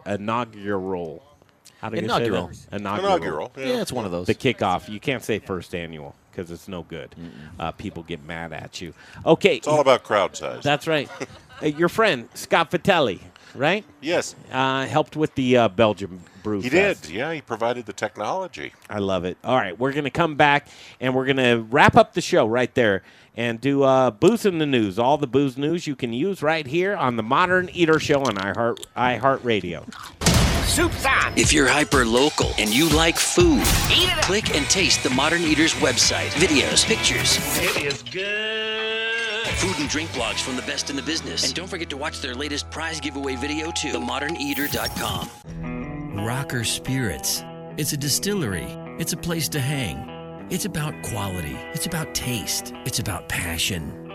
[0.07, 1.23] inaugural.
[1.89, 2.09] The inaugural.
[2.11, 2.53] How do you Inaugural.
[2.53, 2.81] say that?
[2.81, 3.07] Inaugural.
[3.17, 3.65] Inaugural, yeah.
[3.67, 4.27] Yeah, it's one of those.
[4.27, 4.89] The kickoff.
[4.89, 7.15] You can't say first annual because it's no good.
[7.59, 8.93] Uh, people get mad at you.
[9.25, 9.57] Okay.
[9.57, 10.63] It's all about crowd size.
[10.63, 11.09] That's right.
[11.63, 13.21] Uh, your friend, Scott Vitelli,
[13.55, 13.85] right?
[14.01, 17.03] yes, Uh, helped with the uh, Belgium Brew he Fest.
[17.03, 17.11] did.
[17.13, 18.73] Yeah, he provided the technology.
[18.89, 19.37] I love it.
[19.45, 20.69] All right, we're going to come back
[21.01, 23.03] and we're going to wrap up the show right there
[23.37, 24.99] and do uh, booze in the news.
[24.99, 28.37] All the booze news you can use right here on the Modern Eater Show on
[28.37, 30.30] iHeart iHeartRadio.
[30.65, 31.33] Soup's on.
[31.37, 33.63] If you're hyper local and you like food,
[34.23, 36.29] click and taste the Modern Eaters website.
[36.31, 39.47] Videos, pictures, It is good.
[39.57, 41.45] food and drink blogs from the best in the business.
[41.45, 43.93] And don't forget to watch their latest prize giveaway video too.
[43.93, 45.31] TheModernEater.com.
[46.25, 47.43] Rocker Spirits.
[47.77, 48.67] It's a distillery.
[48.99, 50.07] It's a place to hang.
[50.51, 51.57] It's about quality.
[51.73, 52.73] It's about taste.
[52.85, 54.00] It's about passion.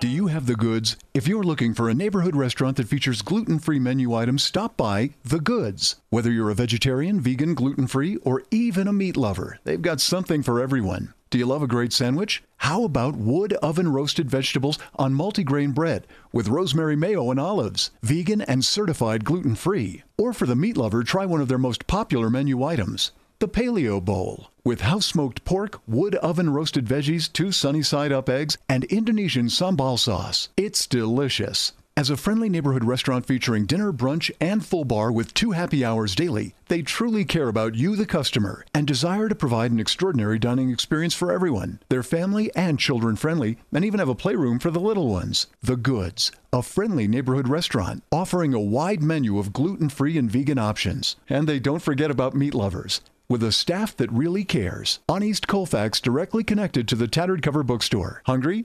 [0.00, 0.96] Do you have the goods?
[1.12, 5.10] If you're looking for a neighborhood restaurant that features gluten free menu items, stop by
[5.22, 5.96] The Goods.
[6.08, 10.42] Whether you're a vegetarian, vegan, gluten free, or even a meat lover, they've got something
[10.42, 11.12] for everyone.
[11.28, 12.42] Do you love a great sandwich?
[12.56, 18.40] How about wood oven roasted vegetables on multigrain bread with rosemary mayo and olives, vegan
[18.40, 20.04] and certified gluten free?
[20.16, 23.12] Or for the meat lover, try one of their most popular menu items.
[23.40, 28.28] The Paleo Bowl, with house smoked pork, wood oven roasted veggies, two sunny side up
[28.28, 30.50] eggs, and Indonesian sambal sauce.
[30.58, 31.72] It's delicious.
[31.96, 36.14] As a friendly neighborhood restaurant featuring dinner, brunch, and full bar with two happy hours
[36.14, 40.68] daily, they truly care about you, the customer, and desire to provide an extraordinary dining
[40.68, 41.80] experience for everyone.
[41.88, 45.46] They're family and children friendly, and even have a playroom for the little ones.
[45.62, 50.58] The Goods, a friendly neighborhood restaurant offering a wide menu of gluten free and vegan
[50.58, 51.16] options.
[51.26, 53.00] And they don't forget about meat lovers.
[53.30, 55.00] With a staff that really cares.
[55.06, 58.22] On East Colfax, directly connected to the Tattered Cover Bookstore.
[58.24, 58.64] Hungry?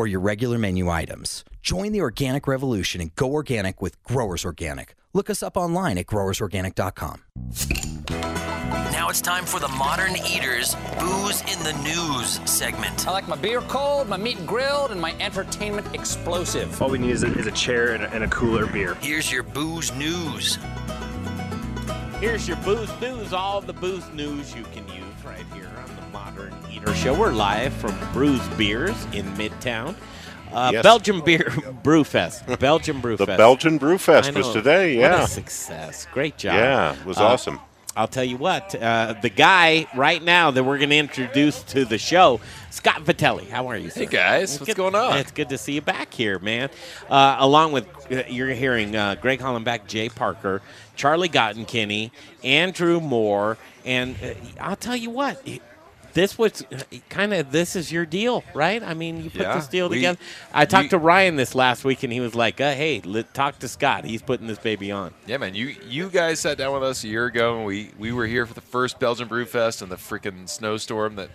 [0.00, 1.44] or your regular menu items.
[1.60, 4.94] Join the organic revolution and go organic with Growers Organic.
[5.12, 7.22] Look us up online at growersorganic.com.
[8.92, 13.06] Now it's time for the Modern Eaters Booze in the News segment.
[13.06, 16.80] I like my beer cold, my meat grilled, and my entertainment explosive.
[16.80, 18.94] All we need is a, is a chair and a, and a cooler beer.
[19.02, 20.58] Here's your booze news.
[22.20, 23.34] Here's your booze news.
[23.34, 27.18] All the booze news you can use right here on the Modern Eater Show.
[27.18, 29.94] We're live from Bruz Beers in Midtown.
[30.52, 30.82] Uh, Yes.
[30.82, 31.50] Belgium Beer
[31.82, 32.44] Brew Fest.
[32.60, 33.38] Belgium Brew The Fest.
[33.38, 34.52] Belgian Brew Fest was know.
[34.52, 35.24] today, What yeah.
[35.24, 36.06] a success.
[36.12, 36.54] Great job.
[36.56, 37.58] Yeah, it was Uh, awesome.
[37.96, 41.84] I'll tell you what, uh, the guy right now that we're going to introduce to
[41.86, 42.38] the show,
[42.70, 43.48] Scott Vitelli.
[43.48, 44.00] How are you, sir?
[44.00, 44.50] Hey, guys.
[44.52, 45.16] It's What's good- going on?
[45.16, 46.68] It's good to see you back here, man.
[47.08, 50.60] Uh, along with, uh, you're hearing uh, Greg Hollenbach, Jay Parker,
[50.96, 52.10] Charlie Gottenkieny,
[52.44, 53.56] Andrew Moore,
[53.86, 55.42] and uh, I'll tell you what,
[56.14, 56.64] this was
[57.08, 58.82] kind of this is your deal, right?
[58.82, 60.18] I mean, you put Yeah, this deal we- together.
[60.52, 63.32] I talked you- to Ryan this last week, and he was like, uh, "Hey, let,
[63.34, 64.04] talk to Scott.
[64.04, 65.54] He's putting this baby on." Yeah, man.
[65.54, 68.46] You you guys sat down with us a year ago, and we we were here
[68.46, 71.30] for the first Belgian Brew Fest and the freaking snowstorm that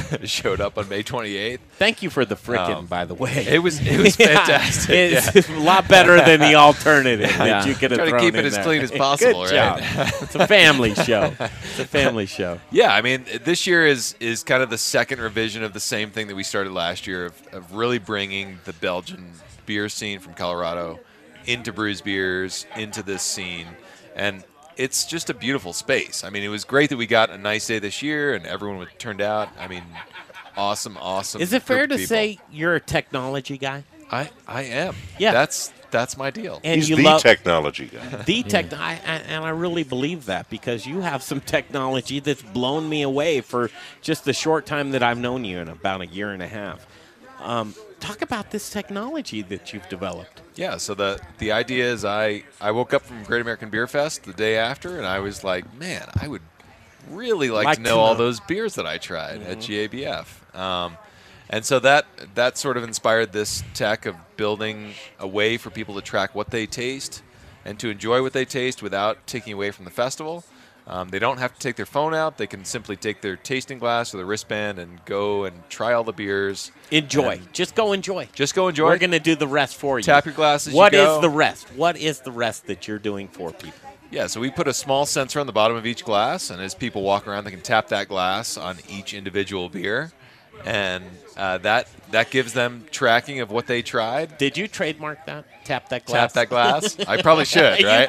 [0.24, 1.58] showed up on May 28th.
[1.78, 3.46] Thank you for the frickin', Um, by the way.
[3.48, 4.90] It was it was Yeah, fantastic.
[4.94, 5.56] it's yeah.
[5.56, 8.54] a lot better than the alternative that you could have Try to keep it as
[8.54, 8.64] there.
[8.64, 9.82] clean as possible, Good right?
[9.82, 10.08] job.
[10.22, 11.32] it's a family show.
[11.38, 12.60] It's a family show.
[12.70, 16.10] Yeah, I mean, this year is is kind of the second revision of the same
[16.10, 19.30] thing that we started last year of, of really bringing the Belgian
[19.66, 20.98] beer scene from Colorado
[21.46, 23.66] into Bruz Beers, into this scene.
[24.14, 24.44] And
[24.76, 26.24] it's just a beautiful space.
[26.24, 28.86] I mean, it was great that we got a nice day this year and everyone
[28.98, 29.48] turned out.
[29.58, 29.84] I mean,
[30.56, 31.40] awesome, awesome.
[31.40, 32.06] Is it fair to people.
[32.06, 33.84] say you're a technology guy?
[34.10, 34.94] I, I am.
[35.18, 35.32] Yeah.
[35.32, 36.60] That's that's my deal.
[36.64, 38.22] And He's you the love technology guy.
[38.24, 42.42] The tech, I, I, and I really believe that because you have some technology that's
[42.42, 43.70] blown me away for
[44.00, 46.86] just the short time that I've known you in about a year and a half.
[47.40, 50.42] Um, talk about this technology that you've developed.
[50.56, 54.24] Yeah, so the the idea is I I woke up from Great American Beer Fest
[54.24, 56.42] the day after and I was like, man, I would
[57.10, 58.18] really like, Like to to know all know.
[58.18, 59.88] those beers that I tried at Mhm.
[59.90, 60.58] GABF.
[60.58, 60.96] Um,
[61.48, 65.94] and so that that sort of inspired this tech of building a way for people
[65.94, 67.22] to track what they taste
[67.64, 70.44] and to enjoy what they taste without taking away from the festival.
[70.86, 72.38] Um, they don't have to take their phone out.
[72.38, 76.04] They can simply take their tasting glass or their wristband and go and try all
[76.04, 76.72] the beers.
[76.90, 77.40] Enjoy.
[77.52, 78.28] Just go enjoy.
[78.34, 78.88] Just go enjoy.
[78.88, 80.02] We're going to do the rest for you.
[80.02, 81.68] Tap your glass as you What is the rest?
[81.76, 83.78] What is the rest that you're doing for people?
[84.10, 86.74] Yeah, so we put a small sensor on the bottom of each glass, and as
[86.74, 90.12] people walk around, they can tap that glass on each individual beer,
[90.64, 91.04] and
[91.36, 94.36] uh, that that gives them tracking of what they tried.
[94.38, 95.44] Did you trademark that?
[95.64, 96.20] Tap that glass.
[96.20, 97.00] Tap that glass.
[97.08, 98.08] I probably should, right?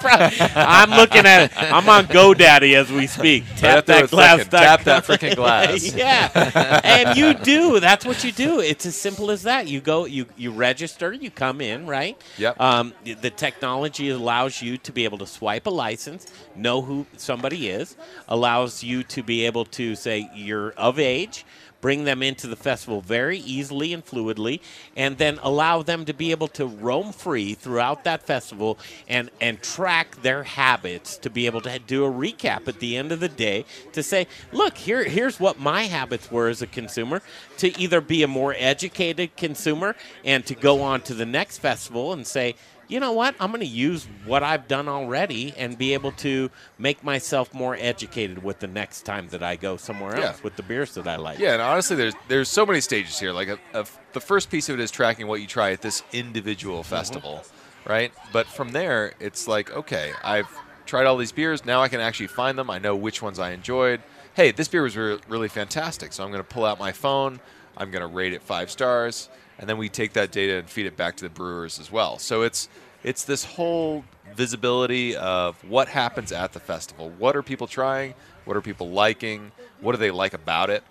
[0.56, 1.52] I'm looking at.
[1.52, 1.52] it.
[1.56, 3.44] I'm on GoDaddy as we speak.
[3.58, 4.42] Tap that glass.
[4.42, 5.96] frickin' tap that frickin' glass.
[5.96, 7.80] yeah, and you do.
[7.80, 8.60] That's what you do.
[8.60, 9.68] It's as simple as that.
[9.68, 10.06] You go.
[10.06, 11.14] You you register.
[11.14, 11.86] You come in.
[11.86, 12.20] Right.
[12.38, 12.60] Yep.
[12.60, 16.26] Um, the technology allows you to be able to swipe a license,
[16.56, 17.96] know who somebody is,
[18.28, 21.46] allows you to be able to say you're of age,
[21.84, 24.62] bring them into the festival very easily and fluidly,
[24.96, 28.80] and then allow them to be able to roam free throughout that festival
[29.10, 33.12] and, and track their habits to be able to do a recap at the end
[33.12, 37.22] of the day to say, look, here, here's what my habits were as a consumer,
[37.58, 39.94] to either be a more educated consumer
[40.24, 42.56] and to go on to the next festival and say,
[42.94, 43.34] you know what?
[43.40, 47.76] I'm going to use what I've done already and be able to make myself more
[47.76, 50.28] educated with the next time that I go somewhere Yeah.
[50.28, 51.40] else with the beers that I like.
[51.40, 53.34] Yeah, and honestly, there's there's so many stages here.
[53.34, 56.04] Like, a, a, the first piece of it is tracking what you try at this
[56.14, 56.90] individual mm-hmm.
[56.90, 57.44] festival,
[57.88, 58.14] right?
[58.32, 60.48] But from there, it's like, okay, I've
[60.86, 61.66] tried all these beers.
[61.66, 62.70] Now I can actually find them.
[62.70, 64.02] I know which ones I enjoyed.
[64.36, 66.14] Hey, this beer was re- really fantastic.
[66.14, 67.40] So I'm going to pull out my phone.
[67.76, 70.86] I'm going to rate it five stars, and then we take that data and feed
[70.86, 72.20] it back to the brewers as well.
[72.20, 72.70] So it's
[73.04, 74.04] it's this whole
[74.36, 77.12] visibility of what happens at the festival.
[77.18, 78.14] What are people trying?
[78.46, 79.52] What are people liking?
[79.82, 80.84] What do they like about it?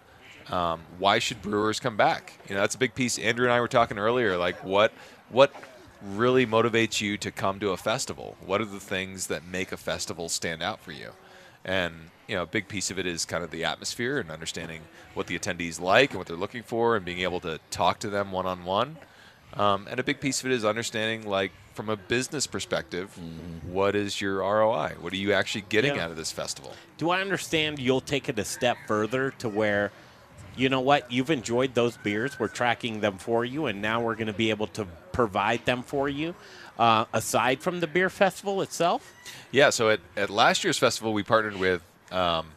[0.48, 2.32] Um, why should brewers come back?
[2.48, 3.18] You know, that's a big piece.
[3.18, 4.36] Andrew and I were talking earlier.
[4.36, 4.92] Like, what
[5.30, 5.52] what
[6.02, 8.36] really motivates you to come to a festival?
[8.44, 11.10] What are the things that make a festival stand out for you?
[11.64, 11.94] And
[12.26, 14.82] you know, a big piece of it is kind of the atmosphere and understanding
[15.14, 18.10] what the attendees like and what they're looking for, and being able to talk to
[18.10, 18.96] them one on one.
[19.54, 23.18] And a big piece of it is understanding, like, from a business perspective,
[23.66, 24.94] what is your ROI?
[25.00, 26.04] What are you actually getting Yeah.
[26.04, 26.74] out of this festival?
[26.98, 29.90] Do I understand you'll take it a step further to where,
[30.56, 34.14] you know what, you've enjoyed those beers, we're tracking them for you, and now we're
[34.14, 36.34] going to be able to provide them for you
[36.78, 39.12] uh, aside from the beer festival itself?
[39.50, 42.48] Yeah, so at, at last year's festival, we partnered with um,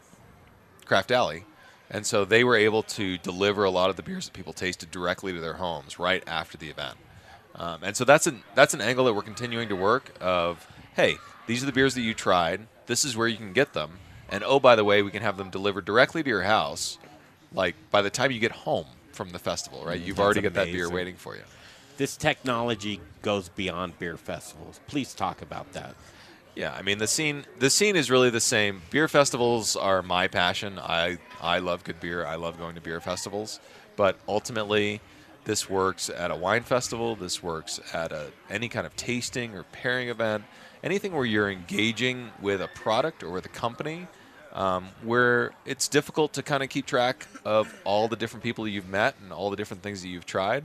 [0.86, 1.44] Craft Alley.
[1.90, 4.90] And so they were able to deliver a lot of the beers that people tasted
[4.90, 6.98] directly to their homes right after the event.
[7.58, 11.18] Um, and so that's an, that's an angle that we're continuing to work of, hey,
[11.48, 12.68] these are the beers that you tried.
[12.86, 14.00] This is where you can get them.
[14.30, 16.98] And oh, by the way, we can have them delivered directly to your house,
[17.54, 20.02] like by the time you get home from the festival, right?
[20.02, 21.44] Mm, You've that's already got that beer waiting for you.
[21.98, 24.82] This technology goes beyond beer festivals.
[24.88, 25.96] Please talk about that.
[26.56, 27.46] Yeah, I mean the scene.
[27.60, 28.82] The scene is really the same.
[28.90, 30.80] Beer festivals are my passion.
[30.80, 32.26] I I love good beer.
[32.26, 33.60] I love going to beer festivals.
[33.96, 35.02] But ultimately,
[35.46, 37.16] this works at a wine festival.
[37.16, 40.44] This works at a any kind of tasting or pairing event.
[40.84, 44.08] Anything where you're engaging with a product or with a company,
[44.54, 48.88] um, where it's difficult to kind of keep track of all the different people you've
[48.88, 50.64] met and all the different things that you've tried.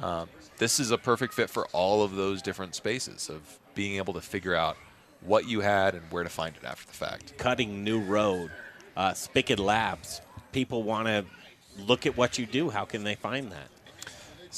[0.00, 0.28] Um,
[0.58, 4.20] this is a perfect fit for all of those different spaces of being able to
[4.20, 4.76] figure out
[5.20, 7.36] what you had and where to find it after the fact.
[7.38, 8.50] Cutting new road,
[8.96, 10.20] uh, Spigot Labs.
[10.52, 11.24] People want to
[11.78, 12.70] look at what you do.
[12.70, 13.68] How can they find that?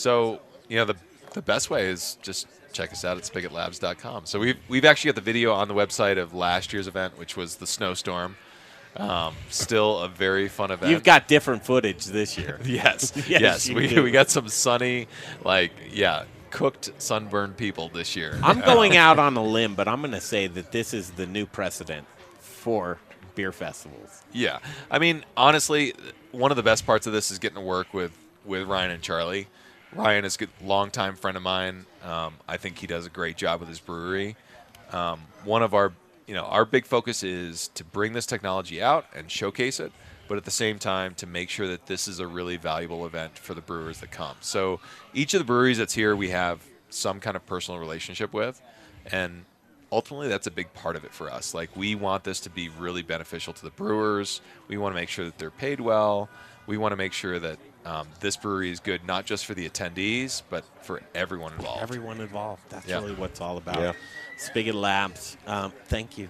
[0.01, 0.41] So,
[0.71, 0.97] you know, the,
[1.35, 4.25] the best way is just check us out at spigotlabs.com.
[4.25, 7.37] So we've, we've actually got the video on the website of last year's event, which
[7.37, 8.37] was the snowstorm.
[8.97, 10.91] Um, still a very fun event.
[10.91, 12.59] You've got different footage this year.
[12.65, 13.69] yes, yes.
[13.69, 14.03] you we, do.
[14.03, 15.07] we got some sunny,
[15.45, 18.39] like, yeah, cooked, sunburned people this year.
[18.43, 21.27] I'm going out on a limb, but I'm going to say that this is the
[21.27, 22.07] new precedent
[22.41, 22.99] for
[23.35, 24.23] beer festivals.
[24.33, 24.61] Yeah,
[24.91, 25.93] I mean, honestly,
[26.33, 28.13] one of the best parts of this is getting to work with
[28.47, 29.47] with Ryan and Charlie.
[29.93, 31.87] Ryan is a good longtime friend of mine.
[32.05, 34.37] Um, I think he does a great job with his brewery.
[34.93, 35.93] Um, one of our,
[36.27, 39.93] you know, our big focus is to bring this technology out and showcase it,
[40.29, 43.37] but at the same time to make sure that this is a really valuable event
[43.37, 44.37] for the brewers that come.
[44.41, 44.81] So
[45.13, 48.61] each of the breweries that's here, we have some kind of personal relationship with,
[49.11, 49.45] and
[49.91, 51.53] ultimately that's a big part of it for us.
[51.53, 54.41] Like we want this to be really beneficial to the brewers.
[54.69, 56.29] We want to make sure that they're paid well.
[56.67, 59.69] We want to make sure that um, this brewery is good not just for the
[59.69, 61.83] attendees, but for everyone involved.
[61.83, 62.63] Everyone involved.
[62.69, 62.97] That's Yeah.
[63.01, 63.79] really what it's all about.
[63.81, 63.93] Yeah.
[64.37, 65.37] Spigot Labs.
[65.47, 66.29] Um, thank you.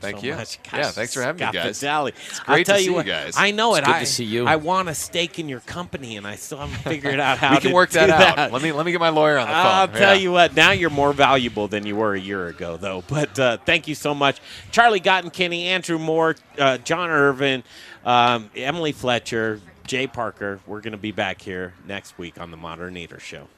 [0.00, 0.34] Thank so you.
[0.36, 0.60] Much.
[0.72, 1.80] Yeah, thanks for having me, Scott guys.
[1.80, 2.08] Fideli.
[2.10, 3.34] It's I'll great to tell see you you guys.
[3.36, 3.84] I know It's it.
[3.86, 4.46] good I, to see you.
[4.46, 7.56] I want a stake in your company, and I still haven't figured out how we
[7.56, 8.36] to can work do that out.
[8.36, 8.52] that.
[8.52, 9.66] Let me let me get my lawyer on the phone.
[9.66, 10.20] I'll tell Yeah.
[10.22, 10.54] you what.
[10.54, 13.02] Now you're more valuable than you were a year ago, though.
[13.08, 14.38] But uh, thank you so much,
[14.70, 17.64] Charlie Gottenkieny, Andrew Moore, uh, John Irvin,
[18.04, 20.60] um, Emily Fletcher, Jay Parker.
[20.66, 23.48] We're going to be back here next week on the Modern Eater Show.